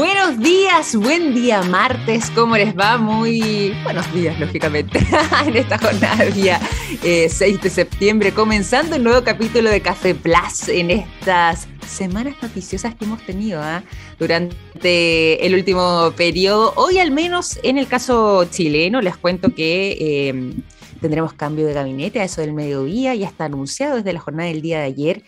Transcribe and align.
Buenos 0.00 0.38
días, 0.38 0.96
buen 0.96 1.34
día 1.34 1.60
martes, 1.60 2.30
¿cómo 2.30 2.56
les 2.56 2.74
va? 2.74 2.96
Muy 2.96 3.74
buenos 3.84 4.10
días, 4.14 4.40
lógicamente, 4.40 4.98
en 5.46 5.54
esta 5.58 5.76
jornada 5.76 6.24
día 6.24 6.58
6 7.02 7.42
eh, 7.42 7.58
de 7.62 7.68
septiembre, 7.68 8.32
comenzando 8.32 8.96
un 8.96 9.04
nuevo 9.04 9.22
capítulo 9.22 9.68
de 9.68 9.82
Café 9.82 10.14
Plus 10.14 10.70
en 10.70 10.90
estas 10.90 11.68
semanas 11.86 12.34
noticiosas 12.40 12.94
que 12.94 13.04
hemos 13.04 13.20
tenido 13.26 13.60
¿ah? 13.62 13.82
durante 14.18 15.44
el 15.44 15.54
último 15.54 16.14
periodo. 16.16 16.72
Hoy 16.76 16.96
al 16.96 17.10
menos 17.10 17.60
en 17.62 17.76
el 17.76 17.86
caso 17.86 18.46
chileno 18.46 19.02
les 19.02 19.18
cuento 19.18 19.54
que 19.54 20.28
em, 20.30 20.62
tendremos 21.02 21.34
cambio 21.34 21.66
de 21.66 21.74
gabinete 21.74 22.20
a 22.20 22.24
eso 22.24 22.40
del 22.40 22.54
mediodía, 22.54 23.14
ya 23.14 23.26
está 23.26 23.44
anunciado 23.44 23.96
desde 23.96 24.14
la 24.14 24.20
jornada 24.20 24.48
del 24.48 24.62
día 24.62 24.78
de 24.78 24.86
ayer 24.86 25.22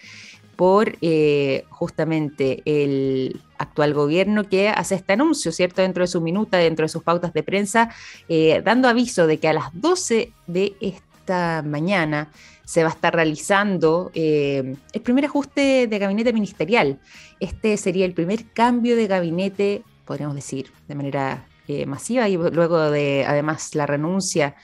por 0.57 0.96
eh, 1.00 1.64
justamente 1.71 2.62
el 2.64 3.41
actual 3.59 3.95
gobierno 3.95 4.45
que 4.45 4.69
hace 4.69 4.95
este 4.95 5.14
anuncio, 5.14 5.52
¿cierto? 5.52 5.83
Dentro 5.83 6.02
de 6.02 6.09
su 6.09 6.20
minuta, 6.20 6.59
dentro 6.59 6.84
de 6.84 6.88
sus 6.88 7.02
pautas 7.02 7.33
de 7.33 7.42
prensa, 7.42 7.91
eh, 8.28 8.62
dando 8.65 8.88
aviso 8.88 9.27
de 9.27 9.38
que 9.38 9.48
a 9.48 9.52
las 9.52 9.69
12 9.73 10.33
de 10.47 10.75
esta 10.80 11.62
mañana 11.62 12.30
se 12.65 12.83
va 12.83 12.91
a 12.91 12.92
estar 12.92 13.15
realizando 13.15 14.11
eh, 14.15 14.77
el 14.92 15.01
primer 15.01 15.27
ajuste 15.27 15.87
de 15.87 15.98
gabinete 15.98 16.33
ministerial. 16.33 17.00
Este 17.41 17.77
sería 17.77 18.05
el 18.05 18.14
primer 18.14 18.50
cambio 18.53 18.97
de 18.97 19.06
gabinete, 19.06 19.83
podríamos 20.05 20.34
decir, 20.37 20.73
de 20.89 20.95
manera 20.95 21.47
masiva 21.87 22.28
y 22.28 22.37
luego 22.37 22.91
de 22.91 23.25
además 23.27 23.75
la 23.75 23.87
renuncia 23.87 24.56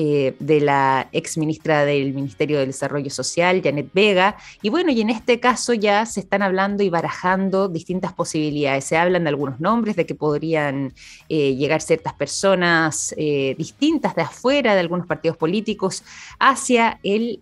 eh, 0.00 0.36
de 0.38 0.60
la 0.60 1.08
ex 1.10 1.36
ministra 1.38 1.84
del 1.84 2.14
Ministerio 2.14 2.60
del 2.60 2.68
Desarrollo 2.68 3.10
Social, 3.10 3.60
Janet 3.64 3.90
Vega. 3.92 4.36
Y 4.62 4.68
bueno, 4.68 4.92
y 4.92 5.00
en 5.00 5.10
este 5.10 5.40
caso 5.40 5.74
ya 5.74 6.06
se 6.06 6.20
están 6.20 6.40
hablando 6.40 6.84
y 6.84 6.88
barajando 6.88 7.68
distintas 7.68 8.12
posibilidades. 8.12 8.84
Se 8.84 8.96
hablan 8.96 9.24
de 9.24 9.30
algunos 9.30 9.58
nombres, 9.58 9.96
de 9.96 10.06
que 10.06 10.14
podrían 10.14 10.94
eh, 11.28 11.56
llegar 11.56 11.80
ciertas 11.80 12.14
personas 12.14 13.12
eh, 13.18 13.56
distintas 13.58 14.14
de 14.14 14.22
afuera 14.22 14.74
de 14.74 14.80
algunos 14.82 15.04
partidos 15.04 15.36
políticos 15.36 16.04
hacia 16.38 17.00
el 17.02 17.40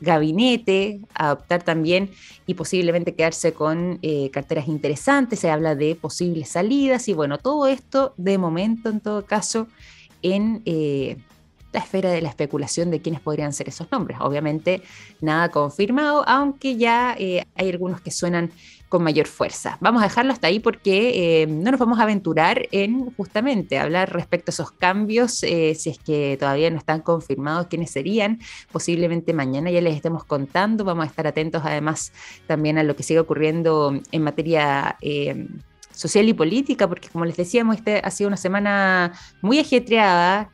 gabinete, 0.00 1.00
adoptar 1.12 1.62
también 1.62 2.10
y 2.46 2.54
posiblemente 2.54 3.14
quedarse 3.14 3.52
con 3.52 4.00
carteras 4.32 4.66
interesantes. 4.66 5.40
Se 5.40 5.50
habla 5.50 5.74
de 5.74 5.94
posibles 5.94 6.48
salidas 6.48 7.06
y 7.08 7.12
bueno, 7.12 7.36
todo 7.36 7.66
esto 7.66 8.14
de 8.16 8.38
momento 8.38 8.88
en 8.88 9.00
todo 9.00 9.26
caso 9.26 9.68
en 10.22 10.62
la 11.72 11.80
esfera 11.80 12.10
de 12.10 12.22
la 12.22 12.28
especulación 12.28 12.90
de 12.90 13.00
quiénes 13.00 13.20
podrían 13.20 13.52
ser 13.52 13.68
esos 13.68 13.90
nombres. 13.90 14.18
Obviamente 14.20 14.82
nada 15.20 15.50
confirmado, 15.50 16.26
aunque 16.26 16.76
ya 16.76 17.14
eh, 17.18 17.46
hay 17.54 17.70
algunos 17.70 18.00
que 18.00 18.10
suenan 18.10 18.50
con 18.88 19.02
mayor 19.02 19.26
fuerza. 19.26 19.76
Vamos 19.82 20.00
a 20.00 20.06
dejarlo 20.06 20.32
hasta 20.32 20.46
ahí 20.46 20.60
porque 20.60 21.42
eh, 21.42 21.46
no 21.46 21.70
nos 21.70 21.78
vamos 21.78 21.98
a 21.98 22.04
aventurar 22.04 22.62
en 22.72 23.14
justamente 23.16 23.78
hablar 23.78 24.10
respecto 24.14 24.50
a 24.50 24.52
esos 24.52 24.72
cambios, 24.72 25.42
eh, 25.42 25.74
si 25.74 25.90
es 25.90 25.98
que 25.98 26.38
todavía 26.40 26.70
no 26.70 26.78
están 26.78 27.02
confirmados 27.02 27.66
quiénes 27.66 27.90
serían. 27.90 28.40
Posiblemente 28.72 29.34
mañana 29.34 29.70
ya 29.70 29.82
les 29.82 29.94
estemos 29.94 30.24
contando. 30.24 30.84
Vamos 30.84 31.04
a 31.04 31.08
estar 31.08 31.26
atentos 31.26 31.62
además 31.66 32.12
también 32.46 32.78
a 32.78 32.82
lo 32.82 32.96
que 32.96 33.02
sigue 33.02 33.20
ocurriendo 33.20 34.00
en 34.10 34.22
materia 34.22 34.96
social 35.92 36.26
y 36.26 36.32
política, 36.32 36.88
porque 36.88 37.08
como 37.08 37.26
les 37.26 37.36
decíamos, 37.36 37.76
este 37.76 38.00
ha 38.02 38.10
sido 38.10 38.28
una 38.28 38.36
semana 38.38 39.12
muy 39.42 39.58
ajetreada, 39.58 40.50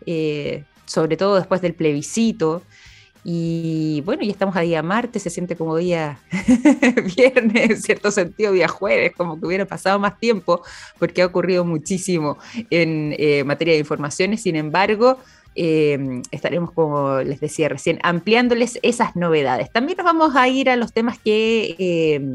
sobre 0.87 1.17
todo 1.17 1.37
después 1.37 1.61
del 1.61 1.75
plebiscito. 1.75 2.63
Y 3.27 4.03
bueno, 4.05 4.23
ya 4.23 4.33
estamos 4.33 4.55
a 4.55 4.61
día 4.61 4.83
martes, 4.83 5.23
se 5.23 5.31
siente 5.31 5.57
como 5.57 5.77
día 5.79 6.19
viernes, 7.17 7.71
en 7.71 7.81
cierto 7.81 8.11
sentido, 8.11 8.53
día 8.53 8.69
jueves, 8.69 9.13
como 9.17 9.41
que 9.41 9.47
hubiera 9.47 9.65
pasado 9.65 9.99
más 9.99 10.19
tiempo, 10.19 10.63
porque 10.99 11.23
ha 11.23 11.27
ocurrido 11.27 11.65
muchísimo 11.65 12.37
en 12.69 13.15
eh, 13.19 13.43
materia 13.45 13.73
de 13.73 13.81
informaciones. 13.81 14.43
Sin 14.43 14.57
embargo, 14.57 15.19
eh, 15.55 16.21
estaremos, 16.33 16.73
como 16.73 17.21
les 17.21 17.41
decía 17.41 17.69
recién, 17.69 17.99
ampliándoles 18.03 18.79
esas 18.83 19.17
novedades. 19.17 19.71
También 19.71 19.97
nos 19.97 20.05
vamos 20.05 20.37
a 20.37 20.49
ir 20.49 20.69
a 20.69 20.77
los 20.77 20.93
temas 20.93 21.19
que 21.19 21.77
eh, 21.79 22.35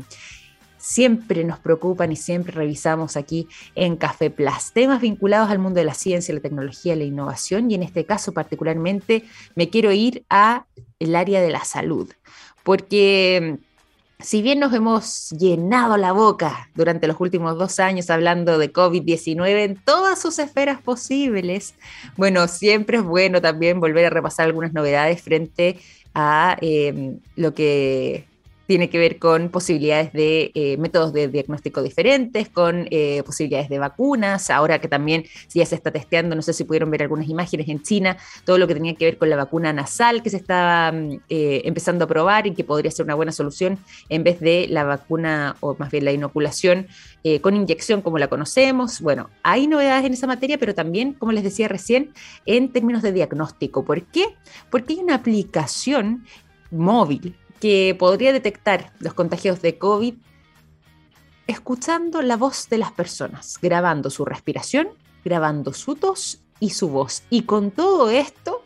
siempre 0.80 1.44
nos 1.44 1.60
preocupan 1.60 2.12
y 2.12 2.16
siempre 2.16 2.54
revisamos 2.54 3.18
aquí 3.18 3.48
en 3.76 3.98
Café 3.98 4.32
Plus. 4.32 4.72
Temas 4.74 5.02
vinculados 5.02 5.52
al 5.52 5.60
mundo 5.60 5.80
de 5.80 5.86
la 5.86 5.94
ciencia, 5.94 6.34
la 6.34 6.40
tecnología, 6.40 6.96
la 6.96 7.04
innovación 7.04 7.70
y 7.70 7.76
en 7.76 7.84
este 7.84 8.06
caso 8.06 8.32
particularmente 8.32 9.26
me 9.56 9.70
quiero 9.70 9.92
ir 9.92 10.24
a 10.30 10.66
el 10.98 11.16
área 11.16 11.42
de 11.42 11.52
la 11.52 11.64
salud, 11.64 12.12
porque 12.64 13.58
mm, 13.60 13.70
si 14.22 14.42
bien 14.42 14.60
nos 14.60 14.74
hemos 14.74 15.30
llenado 15.30 15.96
la 15.96 16.12
boca 16.12 16.70
durante 16.76 17.08
los 17.08 17.20
últimos 17.22 17.58
dos 17.58 17.80
años 17.80 18.10
hablando 18.10 18.58
de 18.58 18.74
COVID-19 18.74 19.64
en 19.64 19.76
todas 19.76 20.22
sus 20.22 20.40
esferas 20.40 20.82
posibles, 20.82 21.74
bueno, 22.18 22.48
siempre 22.48 22.98
es 22.98 23.04
bueno 23.04 23.42
también 23.42 23.80
volver 23.80 24.06
a 24.06 24.10
repasar 24.10 24.48
algunas 24.48 24.74
novedades 24.74 25.22
frente 25.22 25.80
a 26.14 26.58
eh, 26.60 27.18
lo 27.36 27.54
que 27.54 28.29
tiene 28.70 28.92
que 28.92 29.00
ver 29.00 29.18
con 29.18 29.50
posibilidades 29.50 30.14
de 30.14 30.52
eh, 30.54 30.78
métodos 30.78 31.12
de 31.12 31.28
diagnóstico 31.28 31.82
diferentes, 31.82 32.50
con 32.50 32.88
eh, 32.92 33.24
posibilidades 33.26 33.68
de 33.68 33.80
vacunas, 33.80 34.52
ahora 34.52 34.80
que 34.80 34.88
también 34.88 35.24
ya 35.52 35.66
se 35.66 35.74
está 35.74 35.90
testeando, 35.90 36.36
no 36.36 36.44
sé 36.44 36.54
si 36.54 36.66
pudieron 36.66 36.92
ver 36.92 37.02
algunas 37.02 37.28
imágenes 37.28 37.68
en 37.68 37.82
China, 37.82 38.18
todo 38.46 38.60
lo 38.60 38.68
que 38.68 38.76
tenía 38.76 38.94
que 38.94 39.06
ver 39.06 39.18
con 39.18 39.28
la 39.32 39.38
vacuna 39.38 39.74
nasal 39.74 40.22
que 40.22 40.30
se 40.30 40.38
estaba 40.38 40.92
mm, 40.92 41.22
eh, 41.30 41.62
empezando 41.66 42.06
a 42.06 42.08
probar 42.08 42.46
y 42.46 42.54
que 42.54 42.64
podría 42.64 42.92
ser 42.92 43.06
una 43.06 43.16
buena 43.16 43.32
solución 43.32 43.80
en 44.08 44.24
vez 44.24 44.40
de 44.40 44.68
la 44.70 44.84
vacuna 44.84 45.56
o 45.62 45.76
más 45.80 45.90
bien 45.90 46.06
la 46.06 46.12
inoculación 46.12 46.86
con 47.42 47.54
inyección 47.54 48.02
como 48.02 48.18
la 48.18 48.30
conocemos. 48.30 49.02
Bueno, 49.02 49.30
hay 49.44 49.68
novedades 49.68 50.06
en 50.06 50.14
esa 50.14 50.26
materia, 50.26 50.58
pero 50.58 50.74
también, 50.74 51.14
como 51.14 51.34
les 51.34 51.44
decía 51.44 51.68
recién, 51.68 52.14
en 52.46 52.72
términos 52.72 53.02
de 53.02 53.12
diagnóstico. 53.12 53.84
¿Por 53.84 54.04
qué? 54.04 54.36
Porque 54.70 54.94
hay 54.94 55.00
una 55.00 55.16
aplicación 55.16 56.24
móvil 56.72 57.36
que 57.60 57.96
podría 57.98 58.34
detectar 58.34 58.94
los 59.00 59.14
contagios 59.14 59.62
de 59.62 59.78
COVID 59.78 60.16
escuchando 61.48 62.22
la 62.22 62.38
voz 62.38 62.70
de 62.70 62.78
las 62.78 62.92
personas, 62.92 63.58
grabando 63.62 64.10
su 64.12 64.24
respiración, 64.24 64.90
grabando 65.26 65.74
su 65.74 65.96
tos 65.96 66.44
y 66.60 66.70
su 66.72 66.90
voz. 66.90 67.24
Y 67.32 67.44
con 67.44 67.72
todo 67.72 68.10
esto, 68.12 68.64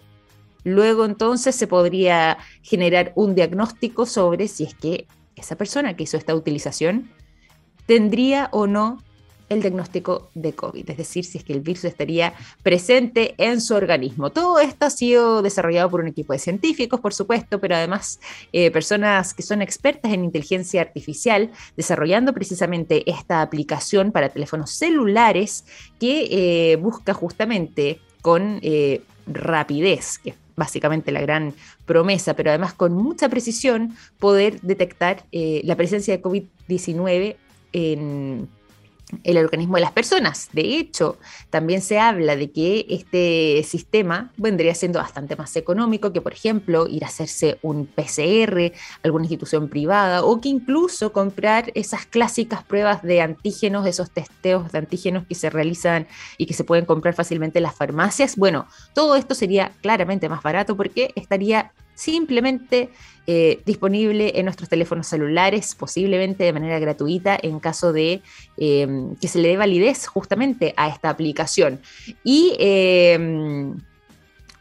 luego 0.66 1.06
entonces 1.06 1.56
se 1.56 1.68
podría 1.68 2.38
generar 2.62 3.14
un 3.16 3.36
diagnóstico 3.36 4.06
sobre 4.06 4.50
si 4.50 4.66
es 4.66 4.76
que 4.76 5.08
esa 5.36 5.56
persona 5.56 5.96
que 5.96 6.04
hizo 6.04 6.18
esta 6.18 6.36
utilización 6.36 7.10
tendría 7.86 8.50
o 8.52 8.68
no 8.68 9.02
el 9.53 9.62
diagnóstico 9.62 10.30
de 10.34 10.53
COVID, 10.53 10.90
es 10.90 10.97
decir, 10.97 11.25
si 11.25 11.38
es 11.38 11.44
que 11.44 11.53
el 11.53 11.62
virus 11.62 11.86
estaría 11.86 12.34
presente 12.62 13.36
en 13.38 13.62
su 13.62 13.75
organismo. 13.75 14.31
Todo 14.31 14.59
esto 14.59 14.86
ha 14.86 14.90
sido 14.90 15.41
desarrollado 15.41 15.90
por 15.90 16.02
un 16.02 16.08
equipo 16.08 16.34
de 16.34 16.40
científicos, 16.40 17.00
por 17.00 17.14
supuesto, 17.14 17.59
pero 17.59 17.75
además 17.75 18.19
eh, 18.52 18.72
personas 18.72 19.34
que 19.34 19.44
son 19.44 19.62
expertas 19.62 20.12
en 20.12 20.24
inteligencia 20.24 20.81
artificial, 20.81 21.52
desarrollando 21.78 22.34
precisamente 22.34 23.09
esta 23.09 23.42
aplicación 23.42 24.12
para 24.12 24.30
teléfonos 24.30 24.72
celulares 24.72 25.66
que 26.00 26.28
eh, 26.72 26.75
busca 26.78 27.13
justamente 27.13 28.00
con 28.22 28.59
eh, 28.62 29.02
rapidez, 29.28 30.18
que 30.19 30.31
es 30.31 30.36
básicamente 30.56 31.12
la 31.12 31.22
gran 31.22 31.53
promesa, 31.86 32.36
pero 32.36 32.52
además 32.52 32.74
con 32.74 32.94
mucha 32.94 33.28
precisión 33.28 33.96
poder 34.19 34.62
detectar 34.62 35.25
la 35.31 35.75
presencia 35.75 36.16
de 36.16 36.22
COVID-19 36.22 37.38
en 37.74 38.47
el 39.24 39.38
organismo 39.38 39.75
de 39.75 39.81
las 39.81 39.91
personas. 39.91 40.50
De 40.53 40.62
hecho, 40.78 41.18
también 41.50 41.81
se 41.81 42.00
habla 42.00 42.35
de 42.35 42.51
que 42.51 42.85
este 42.90 43.63
sistema 43.63 44.31
vendría 44.38 44.75
siendo 44.75 45.00
bastante 45.00 45.35
más 45.35 45.56
económico 45.56 46.13
que, 46.13 46.22
por 46.22 46.34
ejemplo, 46.34 46.88
ir 46.88 47.03
a 47.03 47.07
hacerse 47.07 47.59
un 47.62 47.85
PCR, 47.85 48.72
alguna 49.03 49.25
institución 49.25 49.69
privada, 49.69 50.24
o 50.24 50.41
que 50.41 50.50
incluso 50.50 51.13
comprar 51.13 51.72
esas 51.75 52.06
clásicas 52.06 52.63
pruebas 52.63 53.03
de 53.03 53.22
antígenos, 53.22 53.85
esos 53.85 54.12
testeos 54.12 54.72
de 54.72 54.79
antígenos 54.79 55.25
que 55.25 55.36
se 55.36 55.50
realizan 55.50 56.07
y 56.38 56.45
que 56.45 56.54
se 56.54 56.63
pueden 56.63 56.86
comprar 56.86 57.13
fácilmente 57.13 57.59
en 57.59 57.63
las 57.63 57.75
farmacias. 57.75 58.36
Bueno, 58.36 58.68
todo 58.94 59.16
esto 59.16 59.36
sería 59.36 59.71
claramente 59.81 60.30
más 60.30 60.44
barato 60.44 60.75
porque 60.75 61.12
estaría 61.16 61.71
simplemente 61.95 62.90
eh, 63.25 63.62
disponible 63.66 64.34
en 64.36 64.45
nuestros 64.45 64.68
teléfonos 64.68 65.07
celulares, 65.07 65.75
posiblemente 65.75 66.44
de 66.44 66.51
manera 66.51 66.78
gratuita 66.80 67.38
en 67.42 67.60
caso 67.60 67.94
de 67.94 68.22
em, 68.57 69.16
que 69.16 69.30
se 69.30 69.40
le 69.40 69.48
dé 69.48 69.57
validez 69.57 70.07
justamente 70.07 70.74
a 70.75 70.90
esta 70.90 71.10
aplicación. 71.10 71.80
Y 72.24 72.54
em, 72.60 73.78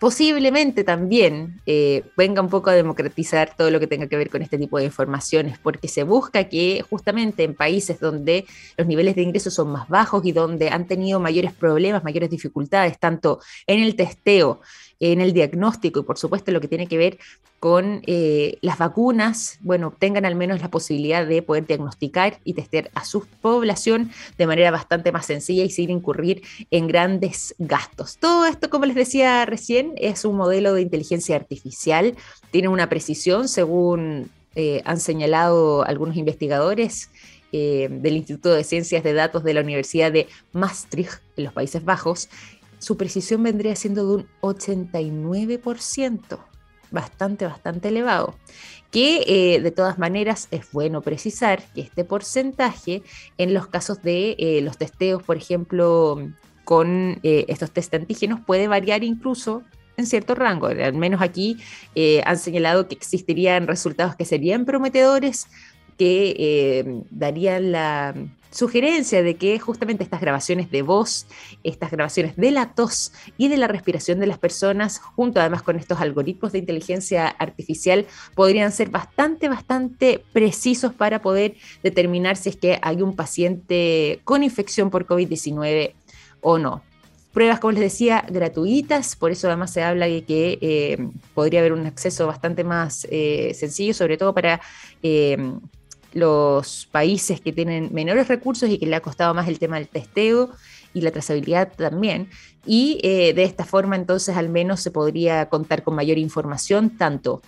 posiblemente 0.02 0.82
también 0.82 1.60
eh, 1.64 2.02
venga 2.16 2.42
un 2.42 2.48
poco 2.48 2.70
a 2.70 2.74
democratizar 2.74 3.54
todo 3.56 3.70
lo 3.70 3.78
que 3.78 3.86
tenga 3.86 4.08
que 4.08 4.16
ver 4.16 4.30
con 4.30 4.42
este 4.42 4.58
tipo 4.58 4.78
de 4.78 4.84
informaciones, 4.84 5.58
porque 5.58 5.86
se 5.86 6.02
busca 6.02 6.48
que 6.48 6.84
justamente 6.90 7.44
en 7.44 7.54
países 7.54 8.00
donde 8.00 8.44
los 8.76 8.88
niveles 8.88 9.14
de 9.14 9.22
ingresos 9.22 9.54
son 9.54 9.70
más 9.70 9.88
bajos 9.88 10.24
y 10.24 10.32
donde 10.32 10.70
han 10.70 10.88
tenido 10.88 11.20
mayores 11.20 11.52
problemas, 11.52 12.02
mayores 12.02 12.30
dificultades, 12.30 12.98
tanto 12.98 13.38
en 13.68 13.78
el 13.78 13.94
testeo, 13.94 14.60
en 15.02 15.20
el 15.20 15.32
diagnóstico 15.32 15.98
y 16.00 16.02
por 16.04 16.16
supuesto 16.16 16.52
lo 16.52 16.60
que 16.60 16.68
tiene 16.68 16.86
que 16.86 16.96
ver 16.96 17.18
con 17.58 18.02
eh, 18.06 18.58
las 18.60 18.78
vacunas, 18.78 19.58
bueno, 19.60 19.92
tengan 19.98 20.24
al 20.24 20.36
menos 20.36 20.60
la 20.60 20.70
posibilidad 20.70 21.26
de 21.26 21.42
poder 21.42 21.66
diagnosticar 21.66 22.38
y 22.44 22.54
testear 22.54 22.88
a 22.94 23.04
su 23.04 23.26
población 23.40 24.12
de 24.38 24.46
manera 24.46 24.70
bastante 24.70 25.10
más 25.10 25.26
sencilla 25.26 25.64
y 25.64 25.70
sin 25.70 25.90
incurrir 25.90 26.42
en 26.70 26.86
grandes 26.86 27.56
gastos. 27.58 28.16
Todo 28.18 28.46
esto, 28.46 28.70
como 28.70 28.86
les 28.86 28.94
decía 28.94 29.44
recién, 29.44 29.92
es 29.96 30.24
un 30.24 30.36
modelo 30.36 30.72
de 30.72 30.82
inteligencia 30.82 31.34
artificial, 31.34 32.14
tiene 32.52 32.68
una 32.68 32.88
precisión, 32.88 33.48
según 33.48 34.30
eh, 34.54 34.82
han 34.84 35.00
señalado 35.00 35.84
algunos 35.84 36.16
investigadores, 36.16 37.10
eh, 37.54 37.88
del 37.90 38.16
Instituto 38.16 38.54
de 38.54 38.64
Ciencias 38.64 39.02
de 39.02 39.12
Datos 39.12 39.44
de 39.44 39.52
la 39.52 39.60
Universidad 39.60 40.10
de 40.12 40.26
Maastricht, 40.52 41.20
en 41.36 41.44
los 41.44 41.52
Países 41.52 41.84
Bajos, 41.84 42.30
su 42.82 42.96
precisión 42.96 43.44
vendría 43.44 43.76
siendo 43.76 44.04
de 44.04 44.14
un 44.16 44.26
89% 44.40 46.40
bastante, 46.90 47.46
bastante 47.46 47.86
elevado. 47.88 48.34
Que 48.90 49.22
eh, 49.26 49.60
de 49.60 49.70
todas 49.70 50.00
maneras 50.00 50.48
es 50.50 50.72
bueno 50.72 51.00
precisar 51.00 51.62
que 51.74 51.82
este 51.82 52.04
porcentaje 52.04 53.04
en 53.38 53.54
los 53.54 53.68
casos 53.68 54.02
de 54.02 54.34
eh, 54.36 54.62
los 54.62 54.78
testeos, 54.78 55.22
por 55.22 55.36
ejemplo, 55.36 56.28
con 56.64 57.20
eh, 57.22 57.44
estos 57.46 57.70
test 57.70 57.94
antígenos 57.94 58.40
puede 58.40 58.66
variar 58.66 59.04
incluso 59.04 59.62
en 59.96 60.06
cierto 60.06 60.34
rango. 60.34 60.66
Al 60.66 60.94
menos 60.94 61.22
aquí 61.22 61.58
han 62.24 62.36
señalado 62.36 62.88
que 62.88 62.96
existirían 62.96 63.68
resultados 63.68 64.16
que 64.16 64.24
serían 64.24 64.64
prometedores, 64.64 65.46
que 65.98 67.04
darían 67.10 67.70
la 67.70 68.12
sugerencia 68.52 69.22
de 69.22 69.36
que 69.36 69.58
justamente 69.58 70.04
estas 70.04 70.20
grabaciones 70.20 70.70
de 70.70 70.82
voz, 70.82 71.26
estas 71.64 71.90
grabaciones 71.90 72.36
de 72.36 72.50
la 72.50 72.74
tos 72.74 73.12
y 73.36 73.48
de 73.48 73.56
la 73.56 73.66
respiración 73.66 74.20
de 74.20 74.26
las 74.26 74.38
personas, 74.38 74.98
junto 74.98 75.40
además 75.40 75.62
con 75.62 75.76
estos 75.76 76.00
algoritmos 76.00 76.52
de 76.52 76.58
inteligencia 76.58 77.28
artificial, 77.28 78.06
podrían 78.34 78.70
ser 78.70 78.90
bastante, 78.90 79.48
bastante 79.48 80.22
precisos 80.32 80.92
para 80.92 81.22
poder 81.22 81.56
determinar 81.82 82.36
si 82.36 82.50
es 82.50 82.56
que 82.56 82.78
hay 82.82 83.02
un 83.02 83.16
paciente 83.16 84.20
con 84.24 84.42
infección 84.42 84.90
por 84.90 85.06
COVID-19 85.06 85.94
o 86.42 86.58
no. 86.58 86.82
Pruebas, 87.32 87.60
como 87.60 87.72
les 87.72 87.80
decía, 87.80 88.26
gratuitas, 88.28 89.16
por 89.16 89.30
eso 89.30 89.46
además 89.46 89.72
se 89.72 89.82
habla 89.82 90.06
de 90.06 90.22
que 90.24 90.58
eh, 90.60 90.98
podría 91.32 91.60
haber 91.60 91.72
un 91.72 91.86
acceso 91.86 92.26
bastante 92.26 92.62
más 92.62 93.06
eh, 93.10 93.54
sencillo, 93.54 93.94
sobre 93.94 94.18
todo 94.18 94.34
para 94.34 94.60
eh, 95.02 95.38
los 96.12 96.88
países 96.90 97.40
que 97.40 97.52
tienen 97.52 97.92
menores 97.92 98.28
recursos 98.28 98.68
y 98.68 98.78
que 98.78 98.86
le 98.86 98.96
ha 98.96 99.00
costado 99.00 99.34
más 99.34 99.48
el 99.48 99.58
tema 99.58 99.76
del 99.76 99.88
testeo 99.88 100.50
y 100.94 101.00
la 101.00 101.10
trazabilidad 101.10 101.72
también. 101.74 102.28
Y 102.66 103.00
eh, 103.02 103.32
de 103.34 103.44
esta 103.44 103.64
forma 103.64 103.96
entonces 103.96 104.36
al 104.36 104.48
menos 104.48 104.80
se 104.80 104.90
podría 104.90 105.48
contar 105.48 105.82
con 105.82 105.94
mayor 105.94 106.18
información 106.18 106.96
tanto 106.96 107.42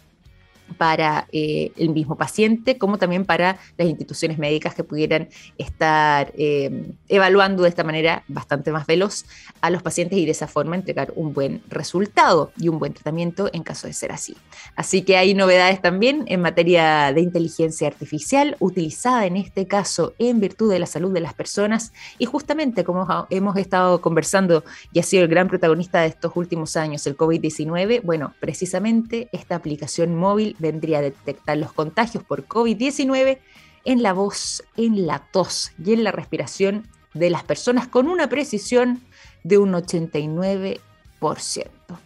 para 0.77 1.29
eh, 1.33 1.73
el 1.77 1.91
mismo 1.91 2.17
paciente 2.17 2.79
como 2.79 2.99
también 2.99 3.25
para 3.25 3.59
las 3.77 3.89
instituciones 3.89 4.39
médicas 4.39 4.75
que 4.75 4.85
pudieran 4.85 5.29
estar 5.59 6.33
eh, 6.37 6.93
evaluando 7.09 7.63
de 7.63 7.69
esta 7.69 7.85
manera 7.85 8.25
bastante 8.29 8.73
más 8.73 8.87
veloz 8.87 9.25
a 9.61 9.71
los 9.71 9.83
pacientes 9.83 10.19
y 10.19 10.25
de 10.25 10.33
esa 10.33 10.49
forma 10.49 10.77
entregar 10.77 11.13
un 11.17 11.33
buen 11.33 11.63
resultado 11.69 12.53
y 12.59 12.69
un 12.69 12.79
buen 12.79 12.93
tratamiento 12.93 13.51
en 13.53 13.63
caso 13.63 13.87
de 13.87 13.93
ser 13.93 14.13
así. 14.13 14.37
Así 14.77 15.03
que 15.03 15.17
hay 15.17 15.35
novedades 15.35 15.81
también 15.81 16.25
en 16.27 16.41
materia 16.41 17.13
de 17.13 17.21
inteligencia 17.21 17.87
artificial 17.87 18.57
utilizada 18.59 19.27
en 19.27 19.37
este 19.37 19.67
caso 19.67 20.15
en 20.19 20.41
virtud 20.41 20.71
de 20.71 20.79
la 20.79 20.87
salud 20.87 21.13
de 21.13 21.21
las 21.21 21.35
personas 21.35 21.93
y 22.19 22.27
justamente 22.27 22.85
como 22.85 23.07
hemos 23.31 23.57
estado 23.57 24.01
conversando 24.01 24.65
y 24.93 24.99
ha 24.99 25.03
sido 25.03 25.25
el 25.25 25.29
gran 25.29 25.49
protagonista 25.49 26.01
de 26.01 26.09
estos 26.09 26.33
últimos 26.37 26.77
años, 26.77 27.07
el 27.07 27.17
COVID-19, 27.17 28.03
bueno, 28.03 28.35
precisamente 28.41 29.29
esta 29.33 29.57
aplicación 29.57 30.15
móvil 30.15 30.54
vendría 30.59 30.99
a 30.99 31.03
detectar 31.03 31.57
los 31.57 31.73
contagios 31.73 32.23
por 32.25 32.47
COVID-19 32.47 33.39
en 33.85 34.03
la 34.03 34.13
voz, 34.13 34.63
en 34.77 35.07
la 35.07 35.19
tos 35.19 35.73
y 35.85 35.93
en 35.93 36.05
la 36.05 36.13
respiración 36.13 36.89
de 37.13 37.31
las 37.31 37.45
personas 37.45 37.87
con 37.87 38.09
una 38.09 38.29
precisión 38.29 39.01
de 39.45 39.59
un 39.59 39.73
89%. 39.73 40.81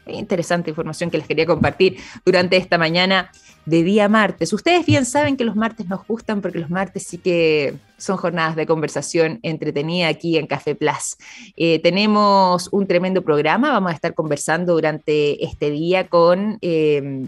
Interesante 0.07 0.71
información 0.71 1.11
que 1.11 1.19
les 1.19 1.27
quería 1.27 1.47
compartir 1.47 1.97
durante 2.25 2.57
esta 2.57 2.79
mañana 2.79 3.33
de 3.65 3.83
día 3.83 4.09
martes. 4.09 4.53
Ustedes 4.53 4.87
bien 4.87 5.05
saben 5.05 5.37
que 5.37 5.45
los 5.45 5.57
martes 5.57 5.89
nos 5.89 6.07
gustan 6.07 6.41
porque 6.41 6.59
los 6.59 6.71
martes 6.71 7.05
sí 7.05 7.19
que 7.19 7.75
son 7.97 8.17
jornadas 8.17 8.55
de 8.55 8.67
conversación 8.67 9.41
entretenida 9.43 10.09
aquí 10.09 10.39
en 10.39 10.47
Café 10.47 10.75
Plus. 10.75 11.17
Eh, 11.57 11.81
tenemos 11.81 12.69
un 12.71 12.87
tremendo 12.87 13.23
programa, 13.23 13.71
vamos 13.71 13.91
a 13.91 13.95
estar 13.95 14.15
conversando 14.15 14.75
durante 14.75 15.45
este 15.45 15.71
día 15.71 16.09
con... 16.09 16.59
Eh, 16.63 17.25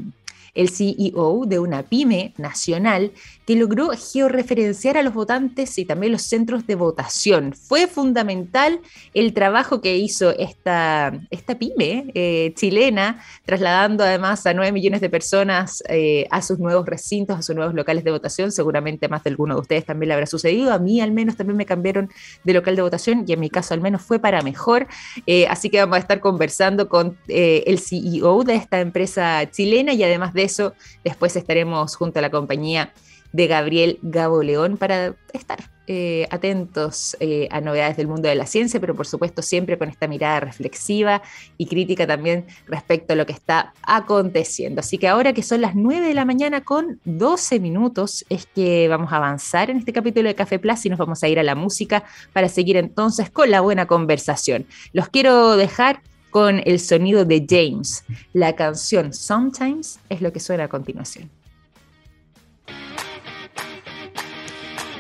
el 0.55 0.70
CEO 0.70 1.44
de 1.47 1.58
una 1.58 1.82
pyme 1.82 2.35
nacional 2.37 3.12
que 3.50 3.56
logró 3.56 3.91
georreferenciar 3.91 4.97
a 4.97 5.02
los 5.02 5.12
votantes 5.12 5.76
y 5.79 5.85
también 5.85 6.12
los 6.12 6.23
centros 6.23 6.67
de 6.67 6.76
votación. 6.76 7.52
Fue 7.52 7.87
fundamental 7.88 8.81
el 9.14 9.35
trabajo 9.35 9.81
que 9.81 9.97
hizo 9.97 10.31
esta, 10.31 11.12
esta 11.31 11.58
pyme 11.58 12.12
eh, 12.14 12.52
chilena, 12.55 13.20
trasladando 13.44 14.05
además 14.05 14.47
a 14.47 14.55
9 14.55 14.70
millones 14.73 15.00
de 15.00 15.11
personas 15.11 15.82
eh, 15.88 16.26
a 16.31 16.43
sus 16.43 16.58
nuevos 16.58 16.87
recintos, 16.87 17.38
a 17.38 17.43
sus 17.43 17.56
nuevos 17.56 17.75
locales 17.75 18.05
de 18.05 18.12
votación. 18.12 18.52
Seguramente 18.52 19.08
más 19.08 19.25
de 19.25 19.31
alguno 19.31 19.55
de 19.55 19.62
ustedes 19.62 19.85
también 19.85 20.08
le 20.08 20.14
habrá 20.14 20.26
sucedido. 20.26 20.73
A 20.73 20.79
mí 20.79 21.00
al 21.00 21.11
menos 21.12 21.37
también 21.37 21.56
me 21.56 21.67
cambiaron 21.67 22.08
de 22.44 22.55
local 22.55 22.76
de 22.76 22.82
votación 22.82 23.25
y 23.26 23.32
en 23.32 23.41
mi 23.41 23.50
caso 23.50 23.75
al 23.75 23.81
menos 23.81 24.02
fue 24.02 24.19
para 24.19 24.43
mejor. 24.43 24.87
Eh, 25.26 25.47
así 25.49 25.70
que 25.70 25.81
vamos 25.81 25.97
a 25.97 26.00
estar 26.00 26.20
conversando 26.20 26.88
con 26.88 27.19
el 27.26 27.79
CEO 27.79 28.44
de 28.44 28.55
esta 28.55 28.81
empresa 28.81 29.50
chilena 29.50 29.93
y 29.93 30.02
además 30.05 30.35
de 30.35 30.39
eso, 30.42 30.75
después 31.04 31.37
estaremos 31.37 31.96
junto 31.96 32.19
a 32.19 32.22
la 32.22 32.31
compañía 32.31 32.92
de 33.32 33.46
Gabriel 33.46 33.98
Gabo 34.02 34.42
León 34.42 34.76
para 34.76 35.14
estar 35.32 35.58
eh, 35.87 36.28
atentos 36.31 37.16
eh, 37.19 37.48
a 37.50 37.60
novedades 37.60 37.96
del 37.96 38.06
mundo 38.06 38.28
de 38.28 38.37
la 38.37 38.46
ciencia, 38.46 38.78
pero 38.78 38.94
por 38.94 39.08
supuesto 39.08 39.42
siempre 39.42 39.76
con 39.76 39.88
esta 39.88 40.06
mirada 40.06 40.38
reflexiva 40.38 41.20
y 41.58 41.66
crítica 41.66 42.06
también 42.06 42.46
respecto 42.69 43.12
a 43.12 43.16
lo 43.16 43.26
que 43.26 43.32
está 43.32 43.72
aconteciendo. 43.82 44.81
Así 44.81 44.98
que 44.98 45.08
ahora 45.08 45.32
que 45.32 45.42
son 45.42 45.60
las 45.60 45.75
9 45.75 46.06
de 46.06 46.14
la 46.14 46.25
mañana 46.25 46.60
con 46.60 47.00
12 47.04 47.58
minutos, 47.58 48.25
es 48.28 48.46
que 48.46 48.87
vamos 48.87 49.12
a 49.12 49.16
avanzar 49.16 49.70
en 49.70 49.78
este 49.78 49.92
capítulo 49.92 50.28
de 50.28 50.37
Café 50.37 50.60
Plus 50.60 50.87
y 50.87 50.90
nos 50.90 50.98
vamos 50.98 51.25
a 51.25 51.28
ir 51.28 51.40
a 51.40 51.42
la 51.42 51.56
música 51.56 52.04
para 52.32 52.48
seguir 52.48 52.76
entonces 52.76 53.31
con 53.31 53.50
la 53.50 53.60
buena 53.60 53.87
conversación. 53.87 54.66
Los 54.92 55.08
quiero 55.08 55.56
dejar 55.56 56.02
con 56.31 56.62
el 56.65 56.81
sonido 56.81 57.25
de 57.25 57.44
James. 57.49 58.05
La 58.32 58.55
canción 58.56 59.12
Sometimes 59.12 59.99
es 60.09 60.21
lo 60.21 60.32
que 60.32 60.41
suena 60.41 60.65
a 60.65 60.69
continuación. 60.69 61.31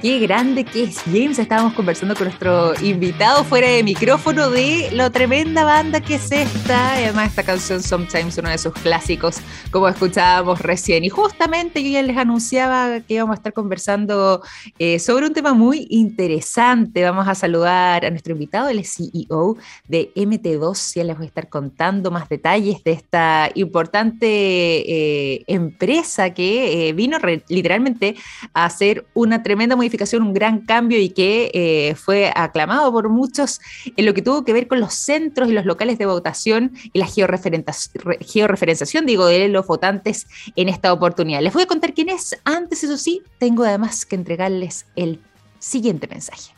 Qué 0.00 0.18
grande 0.18 0.64
que 0.64 0.84
es 0.84 1.02
James. 1.02 1.38
Estábamos 1.38 1.74
conversando 1.74 2.14
con 2.14 2.24
nuestro 2.24 2.72
invitado 2.82 3.44
fuera 3.44 3.68
de 3.68 3.82
micrófono 3.82 4.48
de 4.48 4.88
lo 4.94 5.10
tremenda 5.10 5.62
banda 5.64 6.00
que 6.00 6.14
es 6.14 6.32
esta. 6.32 6.94
además, 6.94 7.28
esta 7.28 7.42
canción 7.42 7.82
Sometimes, 7.82 8.38
uno 8.38 8.48
de 8.48 8.56
sus 8.56 8.72
clásicos, 8.72 9.42
como 9.70 9.88
escuchábamos 9.88 10.60
recién. 10.60 11.04
Y 11.04 11.10
justamente 11.10 11.82
yo 11.82 11.90
ya 11.90 12.02
les 12.02 12.16
anunciaba 12.16 13.00
que 13.00 13.14
íbamos 13.14 13.34
a 13.34 13.36
estar 13.36 13.52
conversando 13.52 14.42
eh, 14.78 14.98
sobre 15.00 15.26
un 15.26 15.34
tema 15.34 15.52
muy 15.52 15.86
interesante. 15.90 17.04
Vamos 17.04 17.28
a 17.28 17.34
saludar 17.34 18.06
a 18.06 18.10
nuestro 18.10 18.32
invitado, 18.32 18.70
el 18.70 18.82
CEO 18.86 19.58
de 19.86 20.12
MT2. 20.16 20.94
Ya 20.94 21.04
les 21.04 21.16
voy 21.18 21.26
a 21.26 21.28
estar 21.28 21.50
contando 21.50 22.10
más 22.10 22.26
detalles 22.30 22.82
de 22.84 22.92
esta 22.92 23.50
importante 23.54 24.26
eh, 24.26 25.44
empresa 25.46 26.30
que 26.30 26.88
eh, 26.88 26.92
vino 26.94 27.18
literalmente 27.48 28.16
a 28.54 28.64
hacer 28.64 29.04
una 29.12 29.42
tremenda 29.42 29.76
un 30.22 30.32
gran 30.32 30.60
cambio 30.60 30.98
y 30.98 31.10
que 31.10 31.50
eh, 31.54 31.94
fue 31.94 32.32
aclamado 32.34 32.90
por 32.92 33.08
muchos 33.08 33.60
en 33.96 34.06
lo 34.06 34.14
que 34.14 34.22
tuvo 34.22 34.44
que 34.44 34.52
ver 34.52 34.68
con 34.68 34.80
los 34.80 34.94
centros 34.94 35.48
y 35.48 35.52
los 35.52 35.64
locales 35.64 35.98
de 35.98 36.06
votación 36.06 36.72
y 36.92 36.98
la 36.98 37.06
georreferenciación, 37.06 39.06
digo, 39.06 39.26
de 39.26 39.48
los 39.48 39.66
votantes 39.66 40.26
en 40.56 40.68
esta 40.68 40.92
oportunidad. 40.92 41.42
Les 41.42 41.52
voy 41.52 41.62
a 41.62 41.66
contar 41.66 41.94
quién 41.94 42.08
es. 42.08 42.36
Antes, 42.44 42.84
eso 42.84 42.96
sí, 42.96 43.22
tengo 43.38 43.64
además 43.64 44.06
que 44.06 44.16
entregarles 44.16 44.86
el 44.96 45.20
siguiente 45.58 46.08
mensaje. 46.08 46.52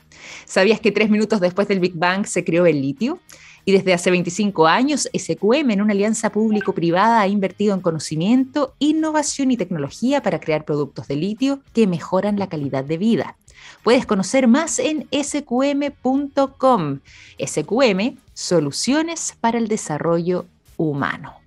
¿Sabías 0.44 0.80
que 0.80 0.92
tres 0.92 1.10
minutos 1.10 1.40
después 1.40 1.68
del 1.68 1.80
Big 1.80 1.94
Bang 1.94 2.26
se 2.26 2.44
creó 2.44 2.66
el 2.66 2.80
litio? 2.80 3.20
Y 3.64 3.72
desde 3.72 3.94
hace 3.94 4.10
25 4.10 4.66
años, 4.66 5.08
SQM, 5.16 5.70
en 5.70 5.82
una 5.82 5.92
alianza 5.92 6.30
público-privada, 6.30 7.20
ha 7.20 7.28
invertido 7.28 7.74
en 7.74 7.80
conocimiento, 7.80 8.74
innovación 8.78 9.50
y 9.50 9.56
tecnología 9.56 10.22
para 10.22 10.40
crear 10.40 10.64
productos 10.64 11.06
de 11.08 11.16
litio 11.16 11.60
que 11.72 11.86
mejoran 11.86 12.38
la 12.38 12.48
calidad 12.48 12.84
de 12.84 12.98
vida. 12.98 13.36
Puedes 13.84 14.06
conocer 14.06 14.48
más 14.48 14.78
en 14.78 15.06
sqm.com. 15.12 16.98
SQM, 17.38 18.16
soluciones 18.34 19.36
para 19.40 19.58
el 19.58 19.68
desarrollo 19.68 20.46
humano. 20.76 21.41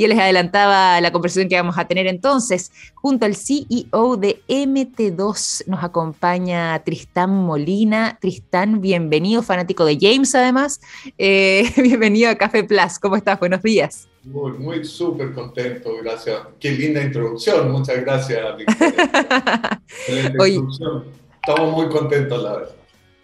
Y 0.00 0.06
les 0.06 0.16
adelantaba 0.16 1.00
la 1.00 1.10
conversación 1.10 1.48
que 1.48 1.56
vamos 1.56 1.76
a 1.76 1.88
tener 1.88 2.06
entonces. 2.06 2.70
Junto 2.94 3.26
al 3.26 3.34
CEO 3.34 4.16
de 4.16 4.40
MT2 4.48 5.64
nos 5.66 5.82
acompaña 5.82 6.80
Tristán 6.84 7.34
Molina. 7.34 8.16
Tristán, 8.20 8.80
bienvenido, 8.80 9.42
fanático 9.42 9.84
de 9.84 9.98
James 10.00 10.32
además. 10.36 10.80
Eh, 11.18 11.68
bienvenido 11.82 12.30
a 12.30 12.36
Café 12.36 12.62
Plus. 12.62 13.00
¿Cómo 13.00 13.16
estás? 13.16 13.40
Buenos 13.40 13.60
días. 13.60 14.06
Muy, 14.22 14.52
muy 14.52 14.84
súper 14.84 15.32
contento, 15.32 15.90
gracias. 16.00 16.42
Qué 16.60 16.70
linda 16.70 17.02
introducción, 17.02 17.72
muchas 17.72 18.00
gracias. 18.00 18.40
Estamos 20.06 21.72
muy 21.72 21.88
contentos, 21.88 22.40
la 22.40 22.52
verdad. 22.52 22.77